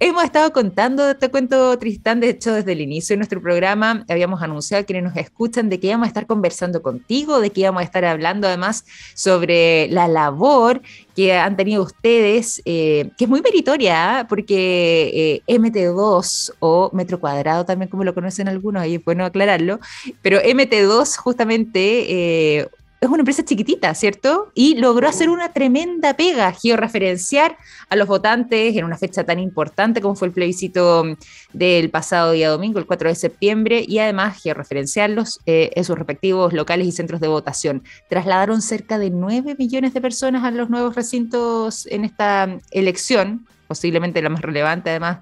Hemos 0.06 0.22
estado 0.24 0.52
contando, 0.52 1.16
te 1.16 1.30
cuento 1.30 1.78
Tristán, 1.78 2.20
de 2.20 2.28
hecho 2.28 2.52
desde 2.52 2.72
el 2.72 2.82
inicio 2.82 3.14
de 3.14 3.16
nuestro 3.16 3.40
programa 3.40 4.04
habíamos 4.10 4.42
anunciado 4.42 4.82
a 4.82 4.84
quienes 4.84 5.02
nos 5.02 5.16
escuchan 5.16 5.70
de 5.70 5.80
que 5.80 5.86
íbamos 5.86 6.04
a 6.04 6.08
estar 6.08 6.26
conversando 6.26 6.82
contigo, 6.82 7.40
de 7.40 7.48
que 7.48 7.62
íbamos 7.62 7.80
a 7.80 7.84
estar 7.84 8.04
hablando 8.04 8.46
además 8.46 8.84
sobre 9.14 9.88
la 9.88 10.06
labor 10.06 10.82
que 11.16 11.32
han 11.32 11.56
tenido 11.56 11.82
ustedes, 11.82 12.60
eh, 12.66 13.12
que 13.16 13.24
es 13.24 13.30
muy 13.30 13.40
meritoria, 13.40 14.18
¿ah? 14.18 14.28
porque 14.28 15.42
eh, 15.46 15.58
MT2 15.58 16.52
o 16.58 16.90
metro 16.92 17.18
cuadrado 17.18 17.64
también 17.64 17.88
como 17.88 18.04
lo 18.04 18.12
conocen 18.12 18.46
algunos, 18.46 18.82
ahí 18.82 18.96
es 18.96 19.04
bueno 19.06 19.24
aclararlo, 19.24 19.80
pero 20.20 20.38
MT2 20.42 21.16
justamente... 21.16 22.58
Eh, 22.60 22.68
es 23.06 23.10
una 23.10 23.20
empresa 23.20 23.44
chiquitita, 23.44 23.94
¿cierto? 23.94 24.50
Y 24.54 24.76
logró 24.76 25.08
hacer 25.08 25.28
una 25.28 25.52
tremenda 25.52 26.14
pega, 26.14 26.52
georreferenciar 26.52 27.56
a 27.88 27.96
los 27.96 28.08
votantes 28.08 28.76
en 28.76 28.84
una 28.84 28.96
fecha 28.96 29.24
tan 29.24 29.38
importante 29.38 30.00
como 30.00 30.14
fue 30.14 30.28
el 30.28 30.34
plebiscito 30.34 31.04
del 31.52 31.90
pasado 31.90 32.32
día 32.32 32.48
domingo, 32.50 32.78
el 32.78 32.86
4 32.86 33.08
de 33.08 33.14
septiembre, 33.14 33.84
y 33.86 33.98
además 33.98 34.40
georreferenciarlos 34.42 35.40
eh, 35.46 35.70
en 35.74 35.84
sus 35.84 35.96
respectivos 35.96 36.52
locales 36.52 36.86
y 36.86 36.92
centros 36.92 37.20
de 37.20 37.28
votación. 37.28 37.82
Trasladaron 38.08 38.62
cerca 38.62 38.98
de 38.98 39.10
9 39.10 39.56
millones 39.58 39.94
de 39.94 40.00
personas 40.00 40.44
a 40.44 40.50
los 40.50 40.70
nuevos 40.70 40.94
recintos 40.94 41.86
en 41.86 42.04
esta 42.04 42.58
elección, 42.70 43.46
posiblemente 43.66 44.22
la 44.22 44.28
más 44.28 44.42
relevante 44.42 44.90
además 44.90 45.18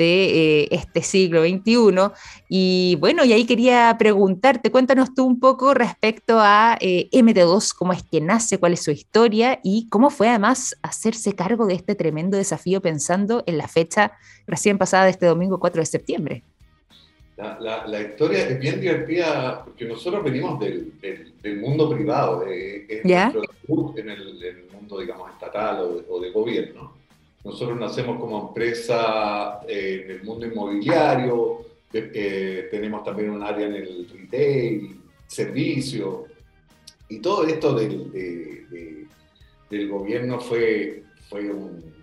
de 0.00 0.62
eh, 0.62 0.68
este 0.70 1.02
siglo 1.02 1.42
XXI. 1.42 2.10
Y 2.48 2.96
bueno, 3.00 3.22
y 3.22 3.34
ahí 3.34 3.44
quería 3.44 3.94
preguntarte, 3.98 4.70
cuéntanos 4.70 5.14
tú 5.14 5.26
un 5.26 5.38
poco 5.38 5.74
respecto 5.74 6.40
a 6.40 6.78
eh, 6.80 7.10
MT2, 7.12 7.74
cómo 7.76 7.92
es 7.92 8.02
que 8.02 8.22
nace, 8.22 8.56
cuál 8.56 8.72
es 8.72 8.82
su 8.82 8.90
historia 8.90 9.60
y 9.62 9.88
cómo 9.90 10.08
fue 10.08 10.30
además 10.30 10.74
hacerse 10.82 11.34
cargo 11.34 11.66
de 11.66 11.74
este 11.74 11.94
tremendo 11.94 12.38
desafío 12.38 12.80
pensando 12.80 13.44
en 13.46 13.58
la 13.58 13.68
fecha 13.68 14.12
recién 14.46 14.78
pasada 14.78 15.04
de 15.04 15.10
este 15.10 15.26
domingo 15.26 15.60
4 15.60 15.82
de 15.82 15.86
septiembre. 15.86 16.42
La, 17.36 17.86
la, 17.86 18.02
historia 18.02 18.48
es 18.48 18.58
bien 18.58 18.80
divertida 18.80 19.64
porque 19.64 19.86
nosotros 19.86 20.22
venimos 20.22 20.60
del, 20.60 20.92
del, 21.42 21.58
mundo 21.58 21.88
privado, 21.88 22.40
de, 22.40 22.86
en, 22.88 24.10
el, 24.10 24.66
mundo, 24.72 25.00
digamos, 25.00 25.30
estatal 25.30 25.80
o 25.80 26.14
o 26.14 26.20
de 26.20 26.30
gobierno. 26.32 26.99
Nosotros 27.44 27.78
nacemos 27.78 28.20
como 28.20 28.48
empresa 28.48 29.60
eh, 29.66 30.02
en 30.04 30.10
el 30.10 30.24
mundo 30.24 30.46
inmobiliario, 30.46 31.64
eh, 31.92 32.68
tenemos 32.70 33.02
también 33.02 33.30
un 33.30 33.42
área 33.42 33.66
en 33.66 33.74
el 33.74 34.08
retail, 34.08 35.00
servicio, 35.26 36.26
y 37.08 37.18
todo 37.18 37.46
esto 37.46 37.74
del, 37.74 38.12
del 39.70 39.88
gobierno 39.88 40.38
fue, 40.38 41.04
fue 41.28 41.50
un... 41.50 41.94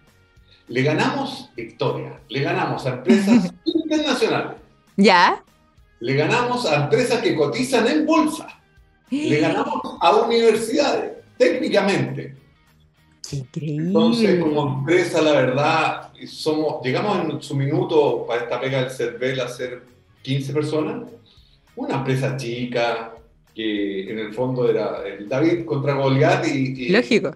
Le 0.69 0.83
ganamos 0.83 1.49
victoria, 1.55 2.19
le 2.27 2.41
ganamos 2.41 2.85
a 2.85 2.95
empresas 2.95 3.53
internacionales. 3.65 4.57
¿Ya? 4.97 5.43
Le 5.99 6.15
ganamos 6.15 6.65
a 6.65 6.83
empresas 6.83 7.21
que 7.21 7.35
cotizan 7.35 7.87
en 7.87 8.05
bolsa. 8.05 8.47
Le 9.09 9.39
ganamos 9.41 9.97
a 10.01 10.15
universidades, 10.15 11.13
técnicamente. 11.37 12.35
Increíble. 13.31 13.87
Entonces, 13.87 14.39
como 14.39 14.79
empresa, 14.79 15.21
la 15.21 15.31
verdad, 15.33 16.11
somos, 16.27 16.83
llegamos 16.83 17.33
en 17.33 17.41
su 17.41 17.55
minuto 17.55 18.25
para 18.27 18.43
esta 18.43 18.59
pega 18.59 18.81
del 18.81 18.91
CERVEL 18.91 19.39
a 19.41 19.47
ser 19.47 19.81
15 20.21 20.53
personas. 20.53 21.03
Una 21.75 21.95
empresa 21.95 22.35
chica, 22.37 23.13
que 23.53 24.11
en 24.11 24.19
el 24.19 24.33
fondo 24.33 24.69
era 24.69 25.01
el 25.05 25.27
David 25.27 25.65
contra 25.65 25.93
Goliat 25.93 26.47
y, 26.47 26.89
Lógico. 26.89 27.35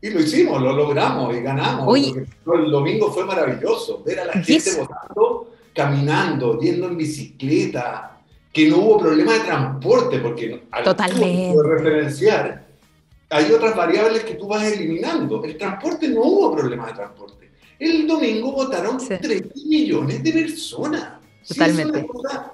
Y 0.00 0.10
lo 0.10 0.20
hicimos, 0.20 0.60
lo 0.60 0.72
logramos 0.72 1.36
y 1.36 1.40
ganamos. 1.40 1.96
El 1.98 2.70
domingo 2.70 3.12
fue 3.12 3.24
maravilloso, 3.24 4.02
ver 4.04 4.20
a 4.20 4.24
la 4.24 4.32
gente 4.32 4.70
votando, 4.78 5.54
caminando, 5.74 6.58
yendo 6.58 6.88
en 6.88 6.96
bicicleta, 6.96 8.18
que 8.52 8.68
no 8.68 8.78
hubo 8.78 8.98
problema 8.98 9.34
de 9.34 9.40
transporte, 9.40 10.18
porque 10.18 10.62
al 10.70 10.84
Totalmente. 10.84 11.56
referenciar 11.62 12.61
hay 13.32 13.50
otras 13.50 13.74
variables 13.74 14.24
que 14.24 14.34
tú 14.34 14.46
vas 14.46 14.64
eliminando. 14.64 15.42
El 15.42 15.56
transporte 15.56 16.06
no 16.08 16.22
hubo 16.22 16.54
problemas 16.54 16.88
de 16.88 16.92
transporte. 16.94 17.50
El 17.78 18.06
domingo 18.06 18.52
votaron 18.52 18.98
3 18.98 19.42
millones 19.66 20.22
de 20.22 20.32
personas. 20.32 21.14
Totalmente. 21.48 22.06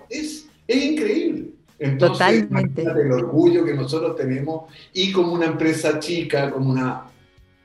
es, 0.08 0.46
es, 0.66 0.84
increíble. 0.84 1.50
Entonces, 1.78 2.48
Totalmente. 2.48 2.82
el 2.82 3.12
orgullo 3.12 3.64
que 3.64 3.74
nosotros 3.74 4.16
tenemos 4.16 4.72
y 4.94 5.12
como 5.12 5.32
una 5.32 5.46
empresa 5.46 5.98
chica, 5.98 6.50
como 6.50 6.70
una, 6.70 7.04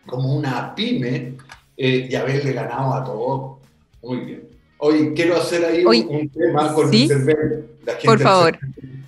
como 0.05 0.35
una 0.35 0.75
pyme, 0.75 1.35
eh, 1.77 2.07
y 2.09 2.15
haberle 2.15 2.51
ganado 2.51 2.93
a 2.93 3.03
todos. 3.03 3.57
Muy 4.01 4.17
bien. 4.25 4.47
Hoy 4.79 5.13
quiero 5.15 5.37
hacer 5.37 5.63
ahí 5.63 5.85
un, 5.85 6.29
tema 6.29 6.73
con 6.73 6.93
el 6.93 7.07
cerveza. 7.07 7.63
Por 8.03 8.19
favor. 8.19 8.59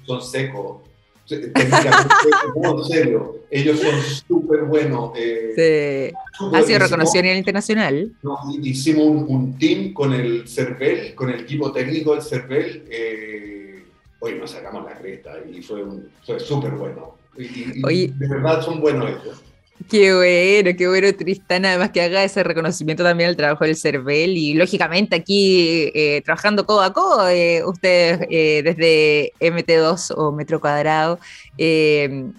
Son 0.05 0.21
secos 0.21 0.85
en 1.29 2.83
serio, 2.83 3.39
ellos 3.49 3.79
son 3.79 4.01
súper 4.27 4.63
buenos. 4.65 5.11
Eh, 5.15 6.13
ha 6.53 6.61
sido 6.61 6.79
reconocido 6.79 7.19
a 7.19 7.23
nivel 7.23 7.37
internacional. 7.37 8.11
hicimos 8.61 9.25
un, 9.27 9.57
team 9.57 9.93
con 9.93 10.13
el 10.13 10.47
CERVEL, 10.47 11.15
con 11.15 11.29
el 11.29 11.41
equipo 11.41 11.71
técnico 11.71 12.13
del 12.13 12.21
CERVEL. 12.21 12.85
Eh, 12.89 13.85
hoy 14.19 14.35
nos 14.35 14.51
sacamos 14.51 14.85
la 14.85 14.97
cresta 14.97 15.33
y 15.51 15.61
fue, 15.61 15.83
fue 16.25 16.39
súper 16.39 16.71
bueno. 16.71 17.15
Y, 17.37 18.07
de 18.07 18.27
verdad 18.29 18.61
son 18.61 18.79
buenos 18.79 19.09
ellos. 19.09 19.41
Qué 19.89 20.15
bueno, 20.15 20.75
qué 20.77 20.87
bueno, 20.87 21.13
Tristán, 21.13 21.65
además 21.65 21.91
que 21.91 22.01
haga 22.01 22.23
ese 22.23 22.43
reconocimiento 22.43 23.03
también 23.03 23.29
al 23.29 23.35
trabajo 23.35 23.65
del 23.65 23.75
CERVEL 23.75 24.35
y 24.37 24.53
lógicamente 24.53 25.17
aquí 25.17 25.91
eh, 25.93 26.21
trabajando 26.23 26.65
codo 26.65 26.81
a 26.81 26.93
codo, 26.93 27.27
eh, 27.29 27.61
ustedes 27.65 28.25
eh, 28.31 28.61
desde 28.63 29.33
MT2 29.39 30.13
o 30.15 30.31
Metro 30.31 30.61
Cuadrado, 30.61 31.19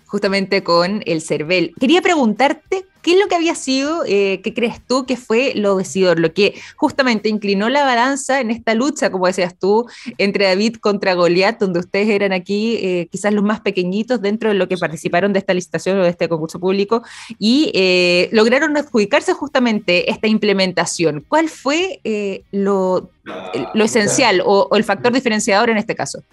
justamente 0.07 0.65
con 0.65 1.03
el 1.05 1.21
CERVEL. 1.21 1.75
Quería 1.79 2.01
preguntarte 2.01 2.87
¿Qué 3.07 3.13
es 3.13 3.21
lo 3.21 3.29
que 3.29 3.37
había 3.37 3.55
sido, 3.55 4.03
eh, 4.05 4.41
qué 4.43 4.53
crees 4.53 4.85
tú 4.85 5.07
que 5.07 5.17
fue 5.17 5.53
lo 5.55 5.77
decidor, 5.77 6.19
lo 6.19 6.35
que 6.35 6.55
justamente 6.75 7.29
inclinó 7.29 7.69
la 7.69 7.85
balanza 7.85 8.41
en 8.41 8.51
esta 8.51 8.75
lucha, 8.75 9.13
como 9.13 9.29
decías 9.29 9.57
tú, 9.57 9.87
entre 10.19 10.47
David 10.47 10.79
contra 10.81 11.15
Goliat, 11.15 11.61
donde 11.61 11.79
ustedes 11.79 12.09
eran 12.09 12.33
aquí 12.33 12.79
eh, 12.83 13.07
quizás 13.09 13.33
los 13.33 13.45
más 13.45 13.61
pequeñitos 13.61 14.21
dentro 14.21 14.49
de 14.49 14.57
lo 14.57 14.67
que 14.67 14.77
participaron 14.77 15.33
de 15.33 15.39
esta 15.39 15.55
licitación 15.55 16.01
o 16.01 16.03
de 16.03 16.09
este 16.09 16.29
concurso 16.29 16.59
público 16.59 17.05
y 17.39 17.71
eh, 17.75 18.29
lograron 18.33 18.77
adjudicarse 18.77 19.35
justamente 19.35 20.11
esta 20.11 20.27
implementación? 20.27 21.25
¿Cuál 21.29 21.49
fue 21.49 22.01
lo, 22.51 23.13
lo, 23.73 23.85
esencial 23.85 24.43
o, 24.45 24.69
el 24.75 24.83
factor 24.83 25.13
diferenciador 25.13 25.71
en 25.71 25.77
este 25.77 25.95
caso? 25.95 26.25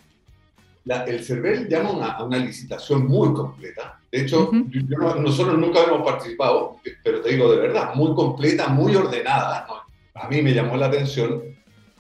el 1.06 1.24
CERVEL 1.24 1.70
llama 1.70 2.13
a 2.13 2.24
una 2.24 2.39
licitación 2.39 3.06
muy 3.06 3.32
completa 3.32 4.00
de 4.13 4.22
hecho, 4.22 4.51
nosotros 4.53 5.58
nunca 5.58 5.86
hemos 5.86 6.03
participado, 6.03 6.77
pero 7.03 7.20
te 7.22 7.32
digo 7.32 7.51
de 7.51 7.58
verdad, 7.58 7.96
muy 7.96 8.13
completa, 8.13 8.67
muy 8.67 8.96
ordenada. 8.96 9.65
A 10.13 10.27
mí 10.27 10.39
me 10.43 10.53
llamó 10.53 10.77
la 10.77 10.86
atención. 10.86 11.41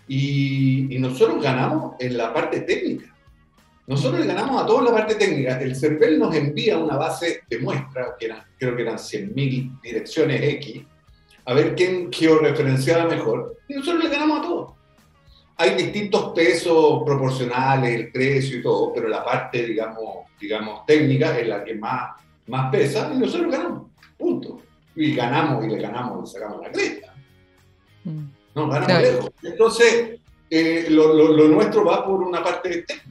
Y, 0.07 0.95
nosotros 0.99 1.41
ganamos 1.41 1.95
en 1.99 2.15
la 2.15 2.31
parte 2.31 2.61
técnica. 2.61 3.11
Nosotros 3.87 4.21
le 4.21 4.27
ganamos 4.27 4.61
a 4.61 4.67
todos 4.67 4.83
la 4.83 4.91
parte 4.91 5.15
técnica. 5.15 5.59
El 5.59 5.75
CERVEL 5.75 6.19
nos 6.19 6.35
envía 6.35 6.77
una 6.77 6.97
base 6.97 7.41
de 7.49 7.57
muestra, 7.57 8.15
que 8.19 8.27
eran, 8.27 8.43
creo 8.59 8.75
que 8.75 8.83
eran 8.83 8.97
100.000 8.97 9.81
direcciones 9.81 10.39
X, 10.39 10.83
a 11.45 11.53
ver 11.55 11.73
quién 11.73 12.13
georreferenciaba 12.13 13.05
mejor. 13.09 13.57
Y 13.67 13.73
nosotros 13.73 14.03
le 14.03 14.09
ganamos 14.11 14.39
a 14.39 14.41
todos 14.43 14.73
hay 15.57 15.75
distintos 15.75 16.31
pesos 16.33 17.03
proporcionales, 17.05 17.93
el 17.93 18.11
precio 18.11 18.57
y 18.57 18.63
todo, 18.63 18.93
pero 18.93 19.07
la 19.07 19.23
parte, 19.23 19.65
digamos, 19.65 20.27
digamos 20.39 20.85
técnica 20.85 21.37
es 21.37 21.47
la 21.47 21.63
que 21.63 21.75
más, 21.75 22.11
más 22.47 22.71
pesa 22.71 23.11
y 23.13 23.17
nosotros 23.17 23.51
ganamos, 23.51 23.91
punto. 24.17 24.61
Y 24.95 25.15
ganamos 25.15 25.65
y 25.65 25.69
le 25.69 25.79
ganamos 25.79 26.29
y 26.29 26.33
sacamos 26.33 26.61
la 26.61 26.71
cresta. 26.71 27.13
Mm. 28.03 28.25
No, 28.55 28.69
ganamos 28.69 29.01
lejos. 29.01 29.31
Entonces, 29.41 30.19
eh, 30.49 30.87
lo, 30.89 31.13
lo, 31.13 31.47
nuestro 31.47 31.83
va 31.85 32.05
por 32.05 32.21
una 32.21 32.43
parte 32.43 32.69
técnica. 32.69 33.09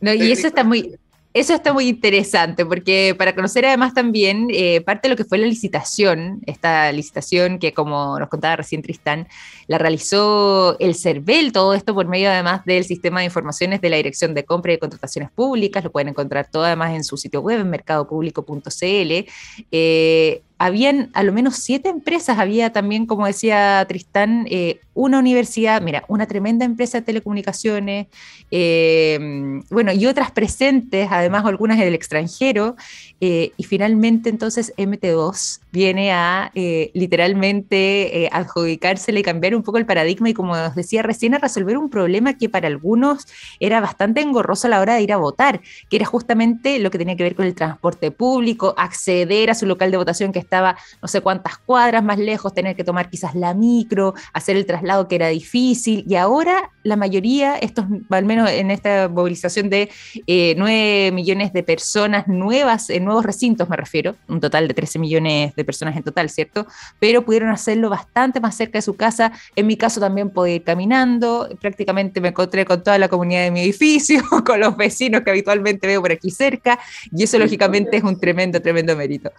No, 0.00 0.14
y 0.14 0.30
eso 0.30 0.46
está 0.46 0.62
muy, 0.64 0.96
Eso 1.34 1.54
está 1.54 1.74
muy 1.74 1.88
interesante 1.88 2.64
porque 2.64 3.14
para 3.16 3.34
conocer 3.34 3.66
además 3.66 3.92
también 3.92 4.48
eh, 4.50 4.80
parte 4.80 5.08
de 5.08 5.10
lo 5.10 5.16
que 5.16 5.24
fue 5.24 5.36
la 5.36 5.46
licitación, 5.46 6.40
esta 6.46 6.90
licitación 6.90 7.58
que 7.58 7.74
como 7.74 8.18
nos 8.18 8.30
contaba 8.30 8.56
recién 8.56 8.80
Tristán, 8.80 9.28
la 9.66 9.76
realizó 9.76 10.78
el 10.80 10.94
CERVEL, 10.94 11.52
todo 11.52 11.74
esto 11.74 11.94
por 11.94 12.06
medio 12.08 12.30
además 12.30 12.64
del 12.64 12.84
sistema 12.84 13.20
de 13.20 13.26
informaciones 13.26 13.82
de 13.82 13.90
la 13.90 13.96
Dirección 13.96 14.34
de 14.34 14.46
Compra 14.46 14.72
y 14.72 14.78
Contrataciones 14.78 15.30
Públicas, 15.30 15.84
lo 15.84 15.92
pueden 15.92 16.08
encontrar 16.08 16.48
todo 16.50 16.64
además 16.64 16.94
en 16.94 17.04
su 17.04 17.18
sitio 17.18 17.42
web, 17.42 17.60
en 17.60 17.70
mercadopublico.cl. 17.70 19.30
habían 20.58 21.10
a 21.14 21.22
lo 21.22 21.32
menos 21.32 21.56
siete 21.56 21.88
empresas, 21.88 22.38
había 22.38 22.72
también, 22.72 23.06
como 23.06 23.26
decía 23.26 23.84
Tristán, 23.88 24.46
eh, 24.50 24.80
una 24.92 25.20
universidad, 25.20 25.80
mira, 25.80 26.04
una 26.08 26.26
tremenda 26.26 26.64
empresa 26.64 26.98
de 26.98 27.06
telecomunicaciones, 27.06 28.08
eh, 28.50 29.60
bueno, 29.70 29.92
y 29.92 30.06
otras 30.06 30.32
presentes, 30.32 31.08
además 31.10 31.44
algunas 31.46 31.78
en 31.78 31.86
el 31.86 31.94
extranjero, 31.94 32.76
eh, 33.20 33.52
y 33.56 33.64
finalmente 33.64 34.30
entonces 34.30 34.74
MT2 34.76 35.60
viene 35.72 36.12
a 36.12 36.50
literalmente 36.54 38.28
adjudicársele 38.32 39.20
y 39.20 39.22
cambiar 39.22 39.54
un 39.54 39.62
poco 39.62 39.78
el 39.78 39.86
paradigma 39.86 40.30
y 40.30 40.34
como 40.34 40.52
os 40.52 40.74
decía 40.74 41.02
recién, 41.02 41.34
a 41.34 41.38
resolver 41.38 41.76
un 41.76 41.90
problema 41.90 42.36
que 42.36 42.48
para 42.48 42.66
algunos 42.66 43.26
era 43.60 43.80
bastante 43.80 44.20
engorroso 44.20 44.66
a 44.66 44.70
la 44.70 44.80
hora 44.80 44.94
de 44.94 45.02
ir 45.02 45.12
a 45.12 45.16
votar, 45.16 45.60
que 45.88 45.96
era 45.96 46.06
justamente 46.06 46.78
lo 46.78 46.90
que 46.90 46.98
tenía 46.98 47.16
que 47.16 47.22
ver 47.22 47.34
con 47.34 47.46
el 47.46 47.54
transporte 47.54 48.10
público, 48.10 48.74
acceder 48.76 49.50
a 49.50 49.54
su 49.54 49.66
local 49.66 49.90
de 49.90 49.96
votación 49.96 50.32
que 50.32 50.38
estaba 50.38 50.76
no 51.02 51.08
sé 51.08 51.20
cuántas 51.20 51.58
cuadras 51.58 52.02
más 52.02 52.18
lejos, 52.18 52.54
tener 52.54 52.76
que 52.76 52.84
tomar 52.84 53.10
quizás 53.10 53.34
la 53.34 53.54
micro, 53.54 54.14
hacer 54.32 54.56
el 54.56 54.66
traslado 54.66 55.08
que 55.08 55.16
era 55.16 55.28
difícil. 55.28 56.04
Y 56.08 56.14
ahora 56.16 56.70
la 56.82 56.96
mayoría, 56.96 57.56
estos, 57.56 57.86
al 58.10 58.24
menos 58.24 58.50
en 58.50 58.70
esta 58.70 59.08
movilización 59.08 59.70
de 59.70 59.90
eh, 60.26 60.54
9 60.56 61.12
millones 61.12 61.52
de 61.52 61.62
personas 61.62 62.28
nuevas, 62.28 62.90
en 62.90 63.04
nuevos 63.04 63.24
recintos 63.24 63.68
me 63.68 63.76
refiero, 63.76 64.16
un 64.28 64.40
total 64.40 64.68
de 64.68 64.74
13 64.74 64.98
millones 64.98 65.54
de 65.58 65.64
personas 65.64 65.96
en 65.96 66.02
total, 66.02 66.30
¿cierto? 66.30 66.66
Pero 66.98 67.24
pudieron 67.24 67.50
hacerlo 67.50 67.90
bastante 67.90 68.40
más 68.40 68.56
cerca 68.56 68.78
de 68.78 68.82
su 68.82 68.96
casa. 68.96 69.32
En 69.56 69.66
mi 69.66 69.76
caso 69.76 70.00
también 70.00 70.30
pude 70.30 70.54
ir 70.54 70.64
caminando, 70.64 71.48
prácticamente 71.60 72.20
me 72.20 72.28
encontré 72.28 72.64
con 72.64 72.82
toda 72.82 72.96
la 72.98 73.08
comunidad 73.08 73.42
de 73.42 73.50
mi 73.50 73.60
edificio, 73.60 74.22
con 74.46 74.60
los 74.60 74.76
vecinos 74.76 75.22
que 75.22 75.30
habitualmente 75.30 75.86
veo 75.86 76.00
por 76.00 76.12
aquí 76.12 76.30
cerca, 76.30 76.78
y 77.12 77.24
eso 77.24 77.38
lógicamente 77.38 77.96
es 77.96 78.02
un 78.02 78.18
tremendo, 78.18 78.60
tremendo 78.62 78.96
mérito. 78.96 79.30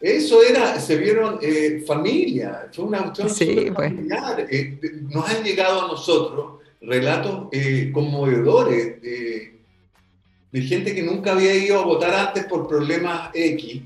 Eso 0.00 0.42
era, 0.42 0.78
se 0.78 0.96
vieron 0.96 1.38
eh, 1.42 1.82
familia, 1.86 2.68
fue 2.72 2.84
una 2.84 3.02
cuestión 3.02 3.30
sí, 3.30 3.70
pues. 3.74 3.88
familiar. 3.92 4.46
Eh, 4.50 4.78
nos 5.08 5.28
han 5.28 5.42
llegado 5.42 5.86
a 5.86 5.88
nosotros 5.88 6.60
relatos 6.80 7.48
eh, 7.52 7.90
conmovedores 7.92 9.00
de, 9.00 9.58
de, 10.52 10.60
gente 10.62 10.94
que 10.94 11.02
nunca 11.02 11.32
había 11.32 11.54
ido 11.54 11.80
a 11.80 11.84
votar 11.84 12.14
antes 12.14 12.44
por 12.44 12.68
problemas 12.68 13.30
X 13.34 13.82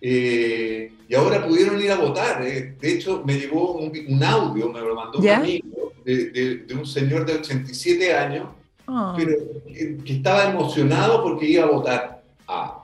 y 0.00 1.14
ahora 1.14 1.46
pudieron 1.46 1.80
ir 1.80 1.90
a 1.90 1.96
votar. 1.96 2.42
de 2.42 2.76
hecho, 2.82 3.22
me 3.24 3.34
llegó 3.34 3.72
un, 3.72 4.24
audio, 4.24 4.72
me 4.72 4.80
lo 4.80 4.94
mandó 4.94 5.18
un 5.18 5.28
amigo 5.28 5.92
de, 6.04 6.64
de, 6.66 6.74
un 6.74 6.86
señor 6.86 7.26
de 7.26 7.34
87 7.34 8.14
años, 8.14 8.48
ah. 8.86 9.14
pero 9.16 9.32
que 9.66 10.12
estaba 10.12 10.50
emocionado 10.50 11.22
porque 11.22 11.46
iba 11.46 11.64
a 11.64 11.70
votar. 11.70 12.22
a 12.48 12.76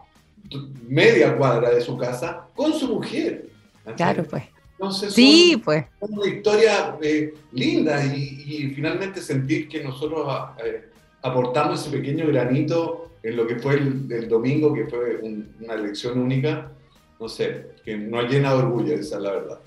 media 0.87 1.37
cuadra 1.37 1.71
de 1.71 1.81
su 1.81 1.97
casa 1.97 2.47
con 2.55 2.73
su 2.73 2.89
mujer. 2.89 3.49
Claro, 3.97 4.25
pues. 4.25 4.45
Entonces, 4.73 5.13
sí, 5.13 5.61
pues. 5.65 5.85
Una 6.01 6.29
historia 6.29 6.97
eh, 7.01 7.35
linda 7.53 8.05
y, 8.05 8.73
finalmente 8.75 9.21
sentir 9.21 9.69
que 9.69 9.83
nosotros 9.83 10.27
eh, 10.65 10.91
aportamos 11.23 11.81
ese 11.81 11.97
pequeño 11.97 12.27
granito 12.27 13.11
en 13.23 13.37
lo 13.37 13.47
que 13.47 13.57
fue 13.57 13.75
el, 13.75 14.29
domingo, 14.29 14.73
que 14.75 14.87
fue 14.87 15.17
una 15.23 15.75
elección 15.75 16.21
única, 16.21 16.71
no 17.19 17.29
sé, 17.29 17.69
que 17.85 17.97
nos 17.97 18.31
llena 18.31 18.53
de 18.53 18.59
orgullo, 18.59 18.95
esa 18.95 19.17
es 19.17 19.23
la 19.23 19.31
verdad. 19.31 19.59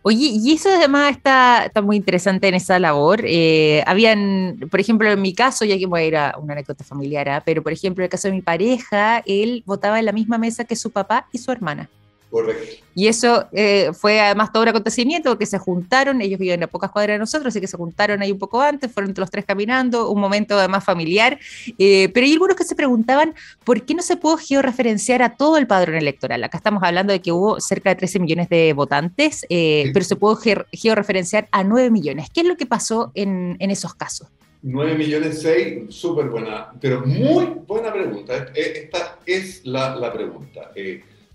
Oye, 0.00 0.30
y 0.32 0.52
eso 0.52 0.70
además 0.70 1.16
está, 1.16 1.66
está 1.66 1.82
muy 1.82 1.96
interesante 1.96 2.48
en 2.48 2.54
esa 2.54 2.78
labor. 2.78 3.20
Eh, 3.24 3.84
habían, 3.86 4.58
por 4.70 4.80
ejemplo, 4.80 5.10
en 5.10 5.20
mi 5.20 5.34
caso, 5.34 5.64
ya 5.64 5.78
que 5.78 5.86
voy 5.86 6.00
a 6.00 6.04
ir 6.06 6.16
a 6.16 6.34
una 6.40 6.54
anécdota 6.54 6.82
familiar, 6.82 7.28
¿ah? 7.28 7.42
pero 7.44 7.62
por 7.62 7.72
ejemplo, 7.72 8.02
en 8.02 8.06
el 8.06 8.10
caso 8.10 8.28
de 8.28 8.34
mi 8.34 8.42
pareja, 8.42 9.22
él 9.26 9.62
votaba 9.66 9.98
en 9.98 10.06
la 10.06 10.12
misma 10.12 10.38
mesa 10.38 10.64
que 10.64 10.76
su 10.76 10.90
papá 10.90 11.28
y 11.30 11.38
su 11.38 11.52
hermana. 11.52 11.88
Correcto. 12.32 12.82
Y 12.94 13.08
eso 13.08 13.46
eh, 13.52 13.90
fue 13.92 14.18
además 14.18 14.50
todo 14.52 14.62
un 14.62 14.70
acontecimiento 14.70 15.28
porque 15.28 15.44
se 15.44 15.58
juntaron, 15.58 16.22
ellos 16.22 16.40
viven 16.40 16.62
a 16.62 16.66
pocas 16.66 16.90
cuadras 16.90 17.16
de 17.16 17.18
nosotros, 17.18 17.52
así 17.52 17.60
que 17.60 17.66
se 17.66 17.76
juntaron 17.76 18.22
ahí 18.22 18.32
un 18.32 18.38
poco 18.38 18.62
antes, 18.62 18.90
fueron 18.90 19.10
entre 19.10 19.20
los 19.20 19.30
tres 19.30 19.44
caminando, 19.44 20.10
un 20.10 20.18
momento 20.18 20.58
además 20.58 20.82
familiar. 20.82 21.38
Eh, 21.78 22.08
pero 22.14 22.24
hay 22.24 22.32
algunos 22.32 22.56
que 22.56 22.64
se 22.64 22.74
preguntaban 22.74 23.34
por 23.64 23.82
qué 23.82 23.94
no 23.94 24.00
se 24.00 24.16
pudo 24.16 24.38
georreferenciar 24.38 25.20
a 25.20 25.36
todo 25.36 25.58
el 25.58 25.66
padrón 25.66 25.96
electoral. 25.96 26.42
Acá 26.42 26.56
estamos 26.56 26.82
hablando 26.82 27.12
de 27.12 27.20
que 27.20 27.32
hubo 27.32 27.60
cerca 27.60 27.90
de 27.90 27.96
13 27.96 28.18
millones 28.18 28.48
de 28.48 28.72
votantes, 28.72 29.44
eh, 29.50 29.90
pero 29.92 30.06
se 30.06 30.16
pudo 30.16 30.38
georreferenciar 30.72 31.48
a 31.52 31.64
9 31.64 31.90
millones. 31.90 32.30
¿Qué 32.32 32.40
es 32.40 32.46
lo 32.46 32.56
que 32.56 32.64
pasó 32.64 33.12
en, 33.14 33.58
en 33.60 33.70
esos 33.70 33.94
casos? 33.94 34.28
9 34.62 34.94
millones 34.94 35.42
6, 35.42 35.94
súper 35.94 36.30
buena, 36.30 36.72
pero 36.80 37.04
muy 37.04 37.44
buena 37.66 37.92
pregunta. 37.92 38.46
Esta 38.54 39.18
es 39.26 39.66
la, 39.66 39.96
la 39.96 40.10
pregunta. 40.10 40.70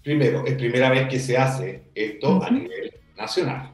Primero, 0.07 0.45
es 0.45 0.55
primera 0.55 0.89
vez 0.89 1.09
que 1.09 1.19
se 1.19 1.35
hace 1.35 1.81
esto 1.93 2.41
a 2.41 2.49
nivel 2.49 2.93
nacional. 3.17 3.71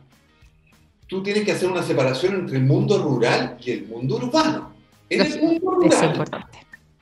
Tú 1.06 1.22
tienes 1.22 1.44
que 1.44 1.52
hacer 1.52 1.70
una 1.70 1.84
separación 1.84 2.34
entre 2.34 2.58
el 2.58 2.64
mundo 2.64 2.98
rural 3.04 3.56
y 3.64 3.70
el 3.70 3.86
mundo 3.86 4.16
urbano. 4.16 4.74
En 5.12 5.22
el 5.22 5.40
mundo 5.40 5.70
rural, 5.70 6.26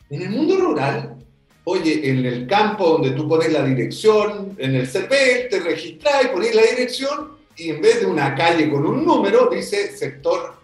en 0.10 0.22
el 0.22 0.30
mundo 0.32 0.58
rural, 0.58 1.15
oye, 1.63 2.10
en 2.10 2.26
el 2.26 2.46
campo 2.46 2.89
donde 2.89 3.12
tú 3.12 3.26
pones 3.26 3.54
la 3.54 3.63
dirección, 3.63 4.54
en 4.58 4.76
el 4.76 4.86
CP, 4.86 5.48
te 5.50 5.62
registras 5.62 6.26
y 6.26 6.28
pones 6.28 6.54
la 6.54 6.63
dirección 6.63 7.38
y 7.56 7.70
en 7.70 7.80
vez 7.80 8.02
de 8.02 8.08
una 8.08 8.36
calle 8.36 8.70
con 8.70 8.86
un 8.86 9.06
número, 9.06 9.48
dice 9.50 9.96
sector 9.96 10.56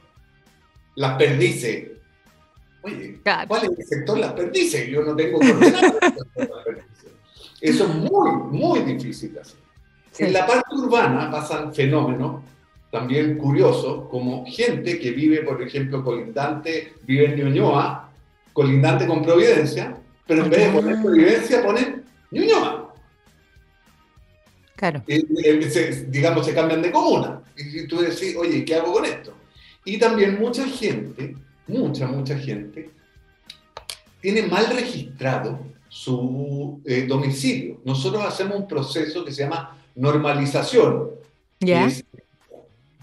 Las 0.96 1.18
Perdices. 1.18 1.88
Oye, 2.82 3.22
¿cuál 3.48 3.64
es 3.64 3.80
el 3.80 3.86
sector 3.86 4.20
Las 4.20 4.34
Perdices? 4.34 4.90
Yo 4.90 5.04
no 5.04 5.16
tengo 5.16 5.40
coordenadas. 5.40 5.94
Eso 7.62 7.86
es 7.86 7.96
muy, 7.96 8.32
muy 8.52 8.80
difícil 8.82 9.34
de 9.34 9.42
hacer. 9.42 9.60
En 10.20 10.34
la 10.34 10.46
parte 10.46 10.76
urbana 10.76 11.30
pasan 11.30 11.74
fenómenos 11.74 12.42
también 12.92 13.38
curiosos, 13.38 14.08
como 14.10 14.46
gente 14.48 14.98
que 15.00 15.12
vive, 15.12 15.42
por 15.42 15.62
ejemplo, 15.62 16.04
colindante, 16.04 16.94
vive 17.04 17.26
en 17.26 17.36
Ñuñoa, 17.36 18.10
colindante 18.54 19.06
con 19.06 19.22
Providencia, 19.22 19.98
pero 20.26 20.44
en 20.44 20.50
vez 20.50 20.60
de 20.60 20.80
poner 20.80 21.02
Providencia 21.02 21.64
ponen 21.64 22.04
Ñuñoa. 22.32 22.94
Claro. 24.76 25.04
digamos, 26.08 26.46
se 26.46 26.54
cambian 26.54 26.82
de 26.82 26.92
comuna. 26.92 27.42
Y 27.56 27.88
tú 27.88 28.00
decís, 28.00 28.36
oye, 28.38 28.64
¿qué 28.64 28.76
hago 28.76 28.94
con 28.94 29.06
esto? 29.06 29.34
Y 29.84 29.98
también 29.98 30.40
mucha 30.40 30.66
gente, 30.68 31.36
mucha, 31.68 32.08
mucha 32.08 32.38
gente, 32.38 32.92
tiene 34.22 34.44
mal 34.44 34.68
registrado 34.70 35.60
su 35.90 36.82
eh, 36.86 37.06
domicilio. 37.08 37.80
Nosotros 37.84 38.24
hacemos 38.26 38.58
un 38.58 38.68
proceso 38.68 39.24
que 39.24 39.32
se 39.32 39.44
llama 39.44 39.78
normalización. 39.96 41.12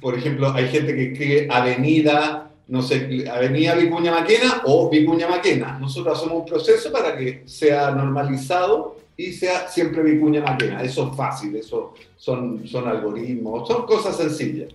por 0.00 0.14
ejemplo, 0.16 0.52
hay 0.52 0.68
gente 0.68 0.94
que 0.94 1.12
escribe 1.12 1.48
avenida, 1.50 2.50
no 2.68 2.82
sé, 2.82 3.26
avenida 3.30 3.74
Vicuña 3.74 4.10
Maquena 4.10 4.62
o 4.66 4.90
Vicuña 4.90 5.28
Maquena. 5.28 5.78
Nosotros 5.78 6.18
hacemos 6.18 6.40
un 6.40 6.46
proceso 6.46 6.92
para 6.92 7.16
que 7.16 7.42
sea 7.46 7.90
normalizado 7.90 8.96
y 9.16 9.32
sea 9.32 9.68
siempre 9.68 10.02
Vicuña 10.02 10.42
Maquena. 10.42 10.82
Eso 10.82 11.10
es 11.10 11.16
fácil, 11.16 11.56
eso 11.56 11.94
son, 12.16 12.66
son 12.66 12.86
algoritmos, 12.88 13.66
son 13.66 13.86
cosas 13.86 14.16
sencillas. 14.16 14.72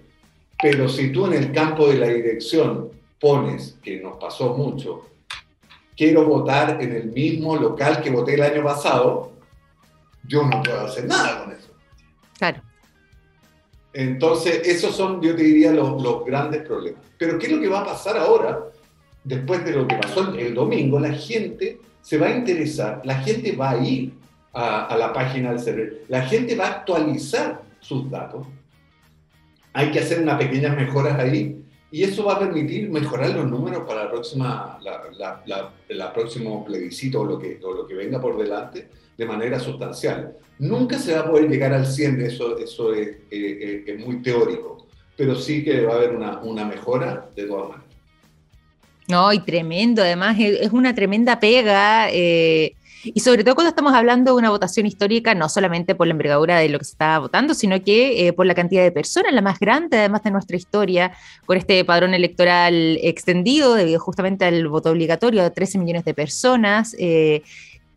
Pero 0.62 0.90
si 0.90 1.12
tú 1.12 1.26
en 1.28 1.34
el 1.34 1.52
campo 1.52 1.88
de 1.88 1.98
la 1.98 2.08
dirección 2.08 2.90
pones, 3.20 3.78
que 3.82 4.00
nos 4.00 4.18
pasó 4.18 4.56
mucho, 4.56 5.06
quiero 6.00 6.24
votar 6.24 6.82
en 6.82 6.96
el 6.96 7.12
mismo 7.12 7.58
local 7.58 8.02
que 8.02 8.10
voté 8.10 8.36
el 8.36 8.42
año 8.42 8.64
pasado, 8.64 9.34
yo 10.26 10.44
no 10.44 10.64
puedo 10.64 10.86
hacer 10.86 11.06
nada 11.06 11.44
con 11.44 11.52
eso. 11.52 11.74
Claro. 12.38 12.62
Entonces, 13.92 14.62
esos 14.66 14.96
son, 14.96 15.22
yo 15.22 15.36
te 15.36 15.44
diría, 15.44 15.74
los, 15.74 16.02
los, 16.02 16.24
grandes 16.24 16.62
problemas. 16.62 17.02
Pero, 17.18 17.38
¿qué 17.38 17.48
es 17.48 17.52
lo 17.52 17.60
que 17.60 17.68
va 17.68 17.82
a 17.82 17.86
pasar 17.86 18.18
ahora? 18.18 18.62
Después 19.26 19.66
de 19.66 19.74
lo 19.74 19.86
que 19.86 19.96
pasó 19.98 20.34
el, 20.34 20.54
domingo, 20.54 21.02
la 21.02 21.12
gente 21.12 21.82
se 22.02 22.18
va 22.18 22.28
a 22.28 22.32
interesar, 22.32 23.02
la 23.04 23.16
gente 23.16 23.54
va 23.58 23.72
a 23.72 23.78
ir 23.80 24.14
a, 24.54 24.86
a 24.86 24.98
la 24.98 25.12
página 25.12 25.50
del 25.50 25.60
server, 25.60 26.06
la 26.08 26.22
gente 26.22 26.56
va 26.56 26.68
a 26.68 26.72
actualizar 26.78 27.62
sus 27.82 28.10
datos. 28.10 28.48
Hay 29.74 29.92
que 29.92 30.00
hacer 30.00 30.22
unas 30.22 30.38
pequeñas 30.38 30.78
mejoras 30.78 31.20
ahí 31.20 31.62
y 31.92 32.04
eso 32.04 32.24
va 32.24 32.34
a 32.34 32.40
permitir 32.40 32.90
mejorar 32.90 33.32
los 33.32 33.50
números 33.50 33.84
para 33.88 34.06
la 34.06 34.12
próxima, 34.12 34.80
la, 35.88 36.14
próximo 36.14 36.64
plebiscito 36.64 37.22
o 37.22 37.26
lo, 37.26 37.40
que, 37.40 37.60
lo 37.62 37.88
que 37.88 37.96
venga 37.96 38.22
por 38.22 38.38
delante 38.38 38.90
de 39.18 39.26
manera 39.26 39.60
sustancial. 39.60 40.36
Nunca 40.60 41.00
se 41.00 41.14
va 41.14 41.22
a 41.22 41.30
poder 41.30 41.50
llegar 41.50 41.74
al 41.74 41.86
100, 41.86 42.22
eso, 42.22 42.58
eso 42.58 42.94
es, 42.94 43.08
eh, 43.08 43.24
eh, 43.32 43.84
es 43.88 44.06
muy 44.06 44.22
teórico, 44.22 44.88
pero 45.16 45.36
sí 45.36 45.64
que 45.64 45.86
va 45.86 45.94
a 45.94 45.98
haber 45.98 46.16
una, 46.16 46.40
una 46.40 46.66
mejora 46.66 47.30
de 47.36 47.46
todas 47.46 47.70
maneras. 47.70 47.90
No, 49.08 49.34
y 49.34 49.40
tremendo, 49.40 50.04
además 50.04 50.38
es 50.40 50.72
una 50.72 50.94
tremenda 50.94 51.40
pega. 51.40 52.12
Eh, 52.12 52.76
Y 53.04 53.20
sobre 53.22 53.44
todo 53.44 53.56
cuando 53.56 53.70
estamos 53.70 53.94
hablando 53.94 54.32
de 54.34 54.38
una 54.38 54.50
votación 54.50 54.86
histórica, 54.86 55.36
no 55.36 55.50
solamente 55.50 55.96
por 55.96 56.08
la 56.08 56.12
envergadura 56.12 56.60
de 56.60 56.70
lo 56.70 56.80
que 56.80 56.86
se 56.86 56.92
está 56.92 57.20
votando, 57.20 57.54
sino 57.54 57.82
que 57.84 58.28
eh, 58.28 58.34
por 58.34 58.46
la 58.46 58.56
cantidad 58.56 58.84
de 58.84 58.92
personas, 58.92 59.34
la 59.34 59.42
más 59.42 59.60
grande 59.60 59.98
además 59.98 60.24
de 60.24 60.32
nuestra 60.32 60.58
historia, 60.58 61.14
con 61.46 61.58
este 61.58 61.84
padrón 61.86 62.14
electoral 62.14 63.00
extendido 63.02 63.74
debido 63.74 64.00
justamente 64.00 64.46
al 64.46 64.68
voto 64.68 64.92
obligatorio 64.92 65.44
de 65.44 65.52
13 65.52 65.78
millones 65.78 66.06
de 66.06 66.14
personas. 66.14 66.96
Eh, 67.00 67.44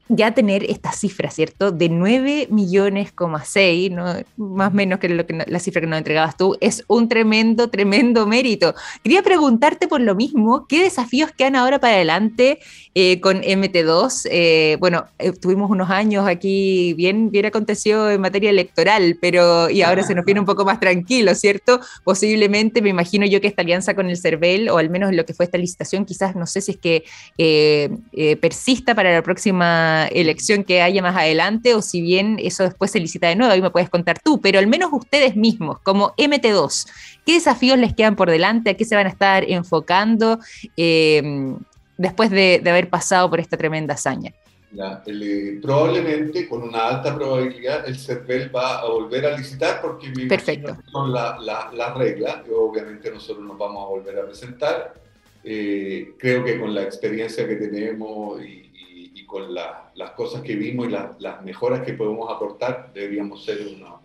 ya 0.09 0.33
tener 0.33 0.65
esta 0.65 0.93
cifra, 0.93 1.31
¿cierto? 1.31 1.71
De 1.71 1.89
9 1.89 2.49
millones, 2.51 3.13
6, 3.45 3.91
¿no? 3.93 4.15
más 4.37 4.73
o 4.73 4.75
menos 4.75 4.99
que, 4.99 5.09
lo 5.09 5.27
que 5.27 5.45
la 5.47 5.59
cifra 5.59 5.81
que 5.81 5.87
nos 5.87 5.99
entregabas 5.99 6.37
tú, 6.37 6.57
es 6.61 6.85
un 6.89 7.09
tremendo, 7.09 7.71
tremendo 7.71 8.27
mérito. 8.27 8.75
Quería 9.03 9.23
preguntarte 9.23 9.89
por 9.89 10.01
lo 10.01 10.15
mismo, 10.15 10.67
¿qué 10.67 10.83
desafíos 10.83 11.31
quedan 11.33 11.57
ahora 11.57 11.79
para 11.79 11.95
adelante 11.95 12.59
eh, 12.95 13.21
con 13.21 13.43
MT2? 13.43 14.29
Eh, 14.31 14.77
bueno, 14.81 15.07
eh, 15.19 15.33
tuvimos 15.33 15.71
unos 15.71 15.91
años 15.91 16.27
aquí 16.27 16.95
bien, 16.95 17.31
bien 17.31 17.47
acontecido 17.47 18.11
en 18.11 18.21
materia 18.21 18.51
electoral, 18.51 19.19
pero 19.21 19.71
y 19.71 19.83
ahora 19.83 20.03
se 20.03 20.15
nos 20.15 20.25
viene 20.25 20.41
un 20.41 20.47
poco 20.47 20.65
más 20.65 20.81
tranquilo, 20.81 21.35
¿cierto? 21.35 21.81
Posiblemente, 22.05 22.83
me 22.83 22.91
imagino 22.91 23.25
yo 23.25 23.41
que 23.41 23.47
esta 23.47 23.63
alianza 23.63 23.95
con 23.95 24.11
el 24.11 24.19
CERVEL, 24.19 24.69
o 24.69 24.79
al 24.79 24.91
menos 24.91 25.15
lo 25.15 25.25
que 25.25 25.33
fue 25.33 25.47
esta 25.47 25.59
licitación, 25.59 26.05
quizás 26.05 26.35
no 26.37 26.47
sé 26.47 26.61
si 26.61 26.73
es 26.73 26.77
que 26.77 27.05
persista 28.41 28.95
para 28.95 29.13
la 29.13 29.23
próxima 29.23 29.92
elección 30.13 30.65
que 30.65 30.83
haya 30.83 31.03
más 31.03 31.17
adelante 31.17 31.75
o 31.75 31.83
si 31.83 32.01
bien 32.01 32.37
eso 32.41 32.65
después 32.65 32.91
se 32.91 33.01
licita 33.01 33.29
de 33.29 33.37
nuevo, 33.37 33.53
ahí 33.53 33.63
me 33.63 33.71
puedes 33.71 33.91
contar 33.91 34.19
tú, 34.19 34.41
pero 34.41 34.59
al 34.59 34.67
menos 34.67 34.91
ustedes 34.93 35.37
mismos, 35.37 35.79
como 35.81 36.15
MT2, 36.17 36.89
¿qué 37.25 37.35
desafíos 37.35 37.79
les 37.79 37.95
quedan 37.95 38.17
por 38.17 38.31
delante? 38.31 38.71
¿A 38.71 38.75
qué 38.75 38.85
se 38.85 38.95
van 38.95 39.07
a 39.07 39.11
estar 39.11 39.45
enfocando 39.49 40.39
eh, 40.77 41.23
después 41.97 42.31
de, 42.31 42.63
haber 42.67 42.89
pasado 42.89 43.31
por 43.31 43.41
esta 43.41 43.57
tremenda 43.57 43.95
hazaña? 43.95 44.33
Eh, 45.07 45.59
probablemente, 45.61 46.49
con 46.49 46.63
una 46.63 46.89
alta 46.89 47.15
probabilidad, 47.15 47.87
el 47.87 47.99
CERVEL 47.99 48.55
va 48.55 48.81
a 48.81 48.89
volver 48.89 49.27
a 49.27 49.37
licitar 49.37 49.83
porque 49.83 50.11
Perfecto. 50.27 50.79
son 50.91 51.13
las 51.13 51.39
la, 51.43 51.95
reglas 51.95 52.39
obviamente 52.51 53.11
nosotros 53.11 53.45
nos 53.45 53.59
vamos 53.59 53.85
a 53.85 53.89
volver 53.89 54.19
a 54.19 54.25
presentar. 54.25 54.95
Eh, 55.45 56.15
creo 56.19 56.45
que 56.45 56.59
con 56.59 56.75
la 56.75 56.83
experiencia 56.83 57.47
que 57.47 57.57
tenemos 57.57 58.43
y, 58.43 58.72
con 59.33 59.55
las 59.55 60.11
cosas 60.11 60.43
que 60.43 60.55
vimos 60.55 60.87
y 60.87 60.91
las 60.91 61.43
mejoras 61.43 61.81
que 61.81 61.95
podemos 61.95 62.31
aportar, 62.31 62.91
deberíamos 62.93 63.43
ser 63.43 63.61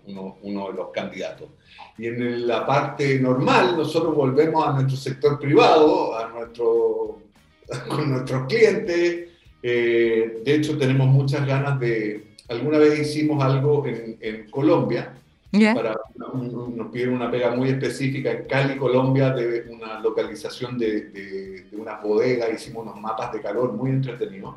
uno, 0.08 0.38
uno, 0.42 0.68
de 0.70 0.74
los 0.74 0.90
candidatos. 0.92 1.50
Y 1.98 2.08
en 2.08 2.48
la 2.48 2.66
parte 2.66 3.20
normal, 3.20 3.76
nosotros 3.76 4.16
volvemos 4.16 4.66
a 4.66 4.72
nuestro 4.72 4.96
sector 4.96 5.38
privado, 5.38 6.18
a 6.18 6.30
nuestro, 6.30 7.20
con 7.90 8.10
nuestros 8.10 8.48
clientes. 8.48 9.28
Eh, 9.62 10.42
de 10.46 10.56
hecho, 10.56 10.78
tenemos 10.78 11.08
muchas 11.08 11.46
ganas 11.46 11.78
de... 11.78 12.36
Alguna 12.48 12.78
vez 12.78 12.98
hicimos 12.98 13.44
algo 13.44 13.86
en, 13.86 14.18
en 14.22 14.50
Colombia, 14.50 15.14
para, 15.52 15.94
nos 16.16 16.88
pidieron 16.90 17.16
una 17.16 17.30
pega 17.30 17.52
muy 17.52 17.68
específica 17.68 18.32
en 18.32 18.46
Cali, 18.46 18.78
Colombia, 18.78 19.32
de 19.32 19.66
una 19.70 20.00
localización 20.00 20.78
de, 20.78 21.10
de, 21.10 21.62
de 21.70 21.78
una 21.78 21.98
bodega, 21.98 22.50
hicimos 22.50 22.84
unos 22.84 23.02
mapas 23.02 23.34
de 23.34 23.42
calor 23.42 23.74
muy 23.74 23.90
entretenidos 23.90 24.56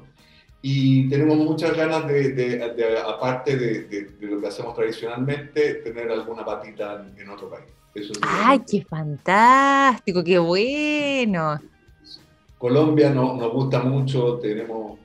y 0.63 1.09
tenemos 1.09 1.39
muchas 1.39 1.75
ganas 1.75 2.07
de, 2.07 3.03
aparte 3.07 3.57
de, 3.57 4.11
lo 4.21 4.41
que 4.41 4.47
hacemos 4.47 4.75
tradicionalmente, 4.75 5.77
tener 5.77 6.11
alguna 6.11 6.45
patita 6.45 7.07
en, 7.17 7.29
otro 7.31 7.49
país. 7.49 7.65
¡Ay, 8.23 8.61
qué 8.71 8.85
fantástico! 8.85 10.23
¡Qué 10.23 10.39
bueno! 10.39 11.59
Colombia 12.59 13.09
no, 13.09 13.37
nos 13.37 13.53
gusta 13.53 13.81
mucho, 13.81 14.39
tenemos, 14.39 14.99